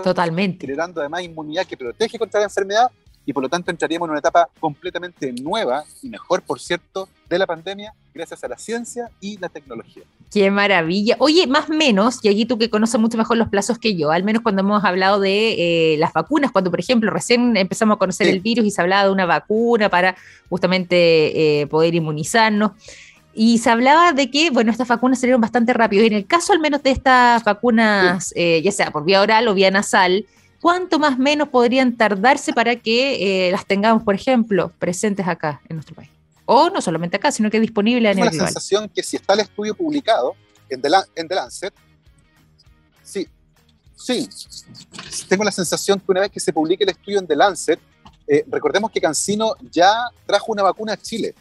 Totalmente. 0.03 0.67
Generando 0.67 1.01
además 1.01 1.23
inmunidad 1.23 1.67
que 1.67 1.77
protege 1.77 2.19
contra 2.19 2.41
la 2.41 2.47
enfermedad 2.47 2.91
y 3.27 3.33
por 3.33 3.43
lo 3.43 3.49
tanto 3.49 3.71
entraríamos 3.71 4.07
en 4.07 4.11
una 4.11 4.19
etapa 4.19 4.49
completamente 4.61 5.33
nueva 5.33 5.85
y 6.03 6.09
mejor, 6.09 6.43
por 6.43 6.61
cierto, 6.61 7.09
de 7.29 7.39
la 7.39 7.47
pandemia 7.47 7.95
gracias 8.15 8.45
a 8.45 8.49
la 8.49 8.59
ciencia 8.59 9.11
y 9.21 9.39
la 9.39 9.49
tecnología. 9.49 10.05
Qué 10.31 10.51
maravilla. 10.51 11.17
Oye, 11.19 11.47
más 11.47 11.71
o 11.71 11.73
menos, 11.73 12.19
y 12.23 12.29
aquí 12.29 12.45
tú 12.45 12.59
que 12.59 12.71
conoces 12.71 13.01
mucho 13.01 13.17
mejor 13.17 13.37
los 13.37 13.49
plazos 13.49 13.79
que 13.79 13.97
yo, 13.97 14.11
al 14.11 14.25
menos 14.25 14.43
cuando 14.43 14.61
hemos 14.61 14.85
hablado 14.85 15.21
de 15.21 15.95
eh, 15.95 15.97
las 15.99 16.13
vacunas, 16.13 16.53
cuando 16.53 16.71
por 16.71 16.81
ejemplo 16.81 17.11
recién 17.11 17.57
empezamos 17.57 17.97
a 17.97 17.99
conocer 17.99 18.29
el 18.29 18.41
virus 18.41 18.67
y 18.67 18.71
se 18.71 18.81
hablaba 18.81 19.05
de 19.05 19.11
una 19.11 19.27
vacuna 19.27 19.89
para 19.89 20.17
justamente 20.49 21.61
eh, 21.61 21.67
poder 21.67 21.95
inmunizarnos. 21.95 22.73
Y 23.37 23.59
se 23.59 23.69
hablaba 23.69 24.13
de 24.13 24.31
que, 24.31 24.51
bueno, 24.51 24.71
estas 24.71 24.87
vacunas 24.87 25.19
salieron 25.19 25.41
bastante 25.41 25.73
rápido. 25.73 26.05
Y 26.05 26.07
en 26.07 26.13
el 26.13 26.27
caso 26.27 26.53
al 26.53 26.61
menos 26.61 26.85
de 26.85 26.93
estas 26.93 27.43
vacunas, 27.43 28.33
eh, 28.37 28.63
ya 28.63 28.71
sea 28.71 28.93
por 28.93 29.05
vía 29.05 29.21
oral 29.21 29.49
o 29.49 29.55
vía 29.55 29.73
nasal, 29.73 30.25
¿cuánto 30.65 30.99
más 30.99 31.19
o 31.19 31.19
menos 31.19 31.51
podrían 31.51 31.95
tardarse 31.95 32.55
para 32.55 32.75
que 32.77 33.49
eh, 33.49 33.53
las 33.53 33.67
tengamos, 33.67 34.03
por 34.03 34.15
ejemplo, 34.15 34.73
presentes 34.79 35.29
acá 35.29 35.61
en 35.69 35.77
nuestro 35.77 35.95
país? 35.95 36.09
O 36.47 36.71
no 36.71 36.81
solamente 36.81 37.19
acá, 37.19 37.31
sino 37.31 37.51
que 37.51 37.61
disponible 37.61 38.09
a 38.09 38.15
nivel 38.15 38.31
Tengo 38.31 38.45
la 38.45 38.49
sensación 38.49 38.89
que 38.89 39.03
si 39.03 39.17
está 39.17 39.35
el 39.35 39.41
estudio 39.41 39.75
publicado 39.75 40.35
en 40.71 40.81
The, 40.81 40.89
en 41.17 41.29
The 41.29 41.35
Lancet, 41.35 41.75
sí, 43.03 43.29
sí, 43.95 44.27
tengo 45.29 45.45
la 45.45 45.53
sensación 45.53 46.01
que 46.01 46.07
una 46.09 46.23
vez 46.23 46.31
que 46.31 46.41
se 46.41 46.51
publique 46.51 46.83
el 46.85 46.89
estudio 46.89 47.19
en 47.19 47.27
The 47.27 47.37
Lancet, 47.37 47.79
eh, 48.27 48.43
recordemos 48.49 48.91
que 48.91 49.03
Cancino 49.03 49.57
ya 49.71 49.93
trajo 50.25 50.51
una 50.51 50.63
vacuna 50.63 50.95
a 50.95 50.97
Chile 50.97 51.35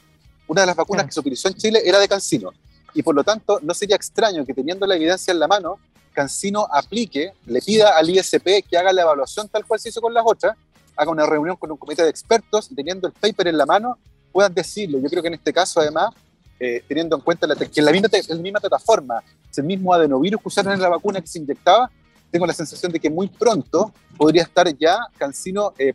una 0.48 0.62
de 0.62 0.68
las 0.68 0.76
vacunas 0.76 1.06
que 1.06 1.12
se 1.12 1.20
utilizó 1.20 1.48
en 1.48 1.54
Chile 1.54 1.82
era 1.86 2.00
de 2.00 2.08
Cancino. 2.08 2.52
Y 2.94 3.02
por 3.02 3.16
lo 3.16 3.24
tanto, 3.24 3.60
no 3.62 3.74
sería 3.74 3.96
extraño 3.96 4.46
que 4.46 4.54
teniendo 4.54 4.86
la 4.86 4.96
evidencia 4.96 5.32
en 5.32 5.40
la 5.40 5.48
mano, 5.48 5.80
Cancino 6.14 6.68
aplique, 6.72 7.34
le 7.46 7.62
pida 7.62 7.98
al 7.98 8.10
ISP 8.10 8.66
que 8.70 8.78
haga 8.78 8.94
la 8.94 9.02
evaluación 9.02 9.50
tal 9.50 9.66
cual 9.66 9.80
se 9.80 9.90
hizo 9.90 10.02
con 10.02 10.14
las 10.14 10.24
otras, 10.26 10.56
haga 10.96 11.12
una 11.12 11.26
reunión 11.26 11.58
con 11.58 11.72
un 11.72 11.78
comité 11.78 12.04
de 12.04 12.10
expertos 12.10 12.72
y 12.72 12.76
teniendo 12.76 13.08
el 13.08 13.14
paper 13.14 13.48
en 13.48 13.58
la 13.58 13.66
mano, 13.66 13.98
puedan 14.32 14.54
decirlo. 14.54 15.00
Yo 15.00 15.10
creo 15.10 15.22
que 15.22 15.28
en 15.28 15.34
este 15.36 15.52
caso, 15.52 15.80
además, 15.80 16.14
eh, 16.60 16.84
teniendo 16.88 17.16
en 17.16 17.22
cuenta 17.22 17.48
la, 17.48 17.56
que 17.56 17.82
la 17.82 17.92
misma, 17.92 18.08
la 18.28 18.36
misma 18.36 18.60
plataforma, 18.60 19.24
es 19.52 19.58
el 19.58 19.66
mismo 19.66 19.94
adenovirus 19.94 20.42
que 20.42 20.48
usaron 20.48 20.74
en 20.74 20.80
la 20.80 20.90
vacuna 20.90 21.20
que 21.20 21.28
se 21.28 21.40
inyectaba, 21.40 21.90
tengo 22.32 22.48
la 22.48 22.54
sensación 22.54 22.92
de 22.92 23.00
que 23.00 23.10
muy 23.10 23.28
pronto 23.28 23.94
podría 24.18 24.44
estar 24.44 24.68
ya 24.78 24.98
Cancino 25.18 25.74
eh, 25.78 25.94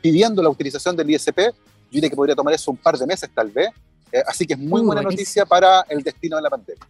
pidiendo 0.00 0.42
la 0.42 0.48
utilización 0.48 0.96
del 0.96 1.10
ISP. 1.10 1.38
Yo 1.38 1.52
diría 1.90 2.08
que 2.08 2.16
podría 2.16 2.34
tomar 2.34 2.54
eso 2.54 2.70
un 2.70 2.76
par 2.76 2.96
de 2.96 3.06
meses 3.06 3.28
tal 3.34 3.50
vez, 3.50 3.68
eh, 4.10 4.22
así 4.26 4.46
que 4.46 4.54
es 4.54 4.58
muy 4.58 4.80
buena 4.82 5.02
noticia 5.02 5.44
para 5.44 5.82
el 5.88 6.02
destino 6.02 6.36
de 6.36 6.42
la 6.42 6.50
pandemia. 6.50 6.84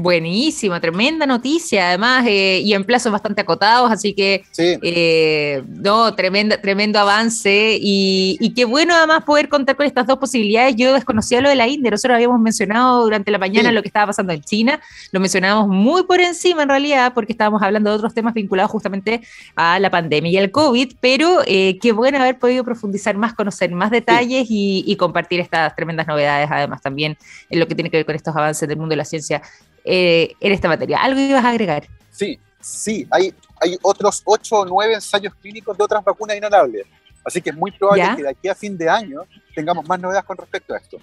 Buenísima, 0.00 0.80
tremenda 0.80 1.26
noticia, 1.26 1.88
además, 1.88 2.24
eh, 2.28 2.60
y 2.60 2.72
en 2.72 2.84
plazos 2.84 3.10
bastante 3.10 3.40
acotados, 3.40 3.90
así 3.90 4.14
que, 4.14 4.44
eh, 4.56 5.60
no, 5.66 6.14
tremenda, 6.14 6.60
tremendo 6.60 7.00
avance, 7.00 7.76
y, 7.80 8.52
qué 8.54 8.64
bueno 8.64 8.94
además 8.94 9.24
poder 9.24 9.48
contar 9.48 9.74
con 9.74 9.86
estas 9.86 10.06
dos 10.06 10.18
posibilidades. 10.18 10.76
Yo 10.76 10.92
desconocía 10.92 11.40
lo 11.40 11.48
de 11.48 11.56
la 11.56 11.66
India, 11.66 11.90
nosotros 11.90 12.14
habíamos 12.14 12.38
mencionado 12.38 13.02
durante 13.02 13.32
la 13.32 13.38
mañana 13.38 13.72
lo 13.72 13.82
que 13.82 13.88
estaba 13.88 14.06
pasando 14.06 14.32
en 14.32 14.40
China, 14.40 14.80
lo 15.10 15.18
mencionábamos 15.18 15.66
muy 15.66 16.04
por 16.04 16.20
encima 16.20 16.62
en 16.62 16.68
realidad, 16.68 17.12
porque 17.12 17.32
estábamos 17.32 17.60
hablando 17.60 17.90
de 17.90 17.96
otros 17.96 18.14
temas 18.14 18.34
vinculados 18.34 18.70
justamente 18.70 19.22
a 19.56 19.80
la 19.80 19.90
pandemia 19.90 20.30
y 20.30 20.36
al 20.36 20.52
COVID, 20.52 20.92
pero 21.00 21.40
eh, 21.44 21.76
qué 21.82 21.90
bueno 21.90 22.20
haber 22.20 22.38
podido 22.38 22.62
profundizar 22.62 23.16
más, 23.16 23.34
conocer 23.34 23.72
más 23.72 23.90
detalles 23.90 24.46
y, 24.48 24.84
y 24.86 24.94
compartir 24.94 25.40
estas 25.40 25.74
tremendas 25.74 26.06
novedades, 26.06 26.48
además 26.52 26.82
también 26.82 27.18
en 27.50 27.58
lo 27.58 27.66
que 27.66 27.74
tiene 27.74 27.90
que 27.90 27.96
ver 27.96 28.06
con 28.06 28.14
estos 28.14 28.36
avances 28.36 28.68
del 28.68 28.78
mundo 28.78 28.90
de 28.90 28.98
la 28.98 29.04
ciencia 29.04 29.42
eh, 29.84 30.34
en 30.40 30.52
esta 30.52 30.68
materia. 30.68 31.02
¿Algo 31.02 31.20
ibas 31.20 31.44
a 31.44 31.50
agregar? 31.50 31.86
Sí, 32.10 32.38
sí, 32.60 33.06
hay, 33.10 33.34
hay 33.60 33.78
otros 33.82 34.22
ocho 34.24 34.56
o 34.56 34.64
nueve 34.64 34.94
ensayos 34.94 35.34
clínicos 35.34 35.76
de 35.76 35.84
otras 35.84 36.04
vacunas 36.04 36.36
inhalables. 36.36 36.86
Así 37.24 37.42
que 37.42 37.50
es 37.50 37.56
muy 37.56 37.70
probable 37.72 38.16
que 38.16 38.22
de 38.22 38.30
aquí 38.30 38.48
a 38.48 38.54
fin 38.54 38.78
de 38.78 38.88
año 38.88 39.22
tengamos 39.54 39.86
más 39.86 40.00
novedades 40.00 40.24
con 40.24 40.36
respecto 40.36 40.74
a 40.74 40.78
esto. 40.78 40.98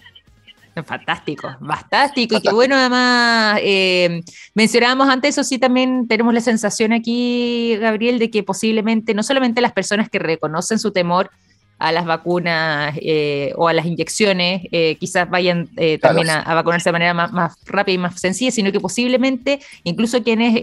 Fantástico, 0.84 1.55
fantástico. 1.65 2.36
Y 2.36 2.41
qué 2.41 2.51
bueno, 2.51 2.76
además, 2.76 3.59
eh, 3.61 4.21
mencionábamos 4.53 5.07
antes, 5.07 5.30
eso 5.30 5.43
sí, 5.45 5.57
también 5.57 6.05
tenemos 6.07 6.34
la 6.34 6.41
sensación 6.41 6.91
aquí, 6.91 7.78
Gabriel, 7.80 8.19
de 8.19 8.30
que 8.30 8.43
posiblemente 8.43 9.13
no 9.13 9.23
solamente 9.23 9.61
las 9.61 9.71
personas 9.71 10.09
que 10.09 10.19
reconocen 10.19 10.78
su 10.78 10.91
temor 10.91 11.32
a 11.78 11.91
las 11.91 12.05
vacunas 12.05 12.95
eh, 13.01 13.51
o 13.55 13.67
a 13.67 13.73
las 13.73 13.86
inyecciones, 13.86 14.63
eh, 14.71 14.95
quizás 14.99 15.30
vayan 15.30 15.69
eh, 15.76 15.97
también 15.97 16.30
a, 16.30 16.53
vacunarse 16.53 16.89
de 16.89 16.93
manera 16.93 17.13
más, 17.13 17.55
rápida 17.65 17.95
y 17.95 17.97
más 17.97 18.19
sencilla, 18.19 18.51
sino 18.51 18.71
que 18.71 18.80
posiblemente 18.80 19.59
incluso 19.84 20.23
quienes 20.23 20.53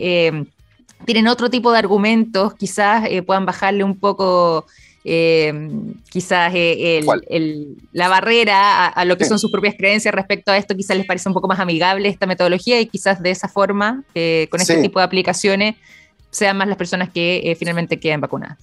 tienen 1.04 1.28
otro 1.28 1.50
tipo 1.50 1.72
de 1.72 1.78
argumentos, 1.78 2.54
quizás 2.54 3.08
puedan 3.26 3.44
bajarle 3.44 3.84
un 3.84 3.98
poco 3.98 4.66
quizás 5.04 6.54
la 7.92 8.08
barrera 8.08 8.86
a, 8.86 9.04
lo 9.04 9.18
que 9.18 9.24
son 9.24 9.38
sus 9.38 9.50
propias 9.50 9.74
creencias 9.76 10.14
respecto 10.14 10.52
a 10.52 10.56
esto, 10.56 10.76
quizás 10.76 10.96
les 10.96 11.06
parece 11.06 11.28
un 11.28 11.34
poco 11.34 11.48
más 11.48 11.58
amigable 11.58 12.08
esta 12.08 12.26
metodología 12.26 12.80
y 12.80 12.86
quizás 12.86 13.20
de 13.20 13.30
esa 13.32 13.48
forma, 13.48 14.04
con 14.48 14.60
este 14.60 14.80
tipo 14.80 14.98
de 15.00 15.04
aplicaciones, 15.04 15.74
sean 16.30 16.56
más 16.56 16.68
las 16.68 16.78
personas 16.78 17.10
que 17.10 17.54
finalmente 17.58 18.00
queden 18.00 18.22
vacunadas 18.22 18.58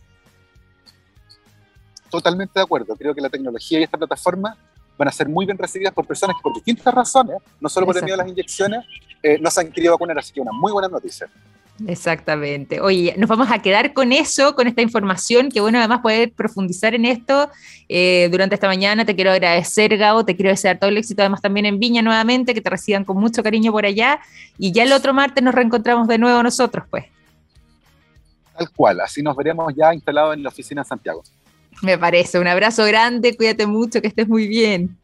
totalmente 2.10 2.60
de 2.60 2.64
acuerdo. 2.64 2.96
Creo 2.96 3.14
que 3.14 3.22
la 3.22 3.30
tecnología 3.30 3.80
y 3.80 3.84
esta 3.84 3.98
plataforma 3.98 4.58
van 4.98 5.08
a 5.08 5.12
ser 5.12 5.30
muy 5.30 5.46
bien 5.46 5.58
recibidas 5.58 5.94
por 5.94 6.06
personas 6.06 6.36
que 6.36 6.42
por 6.42 6.54
distintas 6.54 6.94
razones, 6.94 7.38
no 7.62 7.70
solo 7.70 7.86
por 7.86 7.98
el 7.98 8.04
miedo 8.04 8.16
a 8.16 8.18
las 8.18 8.28
inyecciones, 8.28 8.86
eh, 9.24 9.38
no 9.40 9.50
se 9.50 9.62
han 9.62 9.72
querido 9.72 9.94
vacunar. 9.94 10.20
Así 10.20 10.34
que 10.34 10.42
una 10.42 10.52
muy 10.52 10.72
buena 10.72 10.90
noticia. 10.90 11.30
Exactamente. 11.88 12.82
Oye, 12.82 13.16
nos 13.18 13.30
vamos 13.30 13.50
a 13.52 13.60
quedar 13.60 13.94
con 13.94 14.12
eso, 14.12 14.56
con 14.56 14.68
esta 14.68 14.82
información, 14.82 15.50
que 15.50 15.62
bueno, 15.62 15.78
además 15.78 16.02
poder 16.02 16.32
profundizar 16.34 16.94
en 16.94 17.06
esto 17.06 17.50
eh, 17.88 18.28
durante 18.32 18.56
esta 18.56 18.68
mañana. 18.68 19.06
Te 19.06 19.16
quiero 19.16 19.32
agradecer, 19.32 19.96
Gabo, 19.98 20.26
te 20.26 20.36
quiero 20.36 20.50
desear 20.50 20.78
todo 20.80 20.90
el 20.90 20.98
éxito, 20.98 21.22
además 21.22 21.42
también 21.42 21.66
en 21.66 21.80
Viña 21.80 22.02
nuevamente, 22.02 22.54
que 22.54 22.62
te 22.62 22.70
reciban 22.70 23.06
con 23.06 23.18
mucho 23.18 23.44
cariño 23.44 23.72
por 23.72 23.86
allá. 23.86 24.20
Y 24.58 24.72
ya 24.72 24.84
el 24.84 24.92
otro 24.92 25.14
martes 25.14 25.44
nos 25.44 25.56
reencontramos 25.56 26.08
de 26.08 26.18
nuevo 26.18 26.44
nosotros, 26.44 26.86
pues. 26.90 27.06
Tal 28.58 28.70
cual, 28.72 29.00
así 29.00 29.24
nos 29.24 29.38
veremos 29.38 29.74
ya 29.74 29.94
instalados 29.94 30.36
en 30.36 30.44
la 30.44 30.50
oficina 30.50 30.82
de 30.82 30.88
Santiago. 30.90 31.24
Me 31.82 31.98
parece. 31.98 32.40
Un 32.40 32.48
abrazo 32.48 32.86
grande, 32.86 33.36
cuídate 33.36 33.66
mucho, 33.66 34.02
que 34.02 34.08
estés 34.08 34.28
muy 34.28 34.48
bien. 34.48 34.98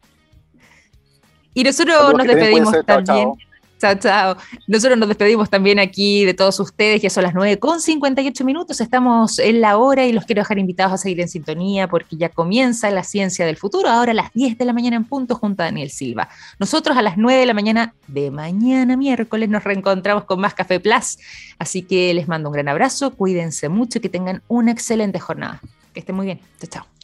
Y 1.54 1.64
nosotros 1.64 2.14
nos 2.14 2.26
despedimos 2.26 2.74
también. 2.84 3.30
Chao, 3.78 3.94
chao. 3.94 4.36
Nosotros 4.66 4.98
nos 4.98 5.08
despedimos 5.08 5.50
también 5.50 5.78
aquí 5.78 6.24
de 6.24 6.32
todos 6.32 6.58
ustedes, 6.60 7.02
ya 7.02 7.10
son 7.10 7.24
las 7.24 7.34
9 7.34 7.58
con 7.58 7.80
58 7.80 8.42
minutos, 8.42 8.80
estamos 8.80 9.38
en 9.38 9.60
la 9.60 9.76
hora 9.76 10.06
y 10.06 10.12
los 10.12 10.24
quiero 10.24 10.40
dejar 10.40 10.58
invitados 10.58 10.94
a 10.94 10.96
seguir 10.98 11.20
en 11.20 11.28
sintonía 11.28 11.86
porque 11.86 12.16
ya 12.16 12.30
comienza 12.30 12.90
la 12.90 13.02
ciencia 13.02 13.44
del 13.44 13.58
futuro, 13.58 13.90
ahora 13.90 14.12
a 14.12 14.14
las 14.14 14.32
10 14.32 14.56
de 14.56 14.64
la 14.64 14.72
mañana 14.72 14.96
en 14.96 15.04
punto 15.04 15.34
junto 15.34 15.62
a 15.62 15.66
Daniel 15.66 15.90
Silva. 15.90 16.28
Nosotros 16.58 16.96
a 16.96 17.02
las 17.02 17.18
9 17.18 17.40
de 17.40 17.46
la 17.46 17.54
mañana 17.54 17.94
de 18.06 18.30
mañana 18.30 18.96
miércoles 18.96 19.50
nos 19.50 19.62
reencontramos 19.62 20.24
con 20.24 20.40
más 20.40 20.54
Café 20.54 20.80
Plus, 20.80 21.18
así 21.58 21.82
que 21.82 22.14
les 22.14 22.28
mando 22.28 22.48
un 22.48 22.54
gran 22.54 22.68
abrazo, 22.68 23.10
cuídense 23.10 23.68
mucho 23.68 23.98
y 23.98 24.00
que 24.00 24.08
tengan 24.08 24.42
una 24.48 24.72
excelente 24.72 25.20
jornada. 25.20 25.60
Que 25.96 26.00
esté 26.00 26.12
muy 26.12 26.26
bien. 26.26 26.40
Chao, 26.60 26.68
chao. 26.68 26.95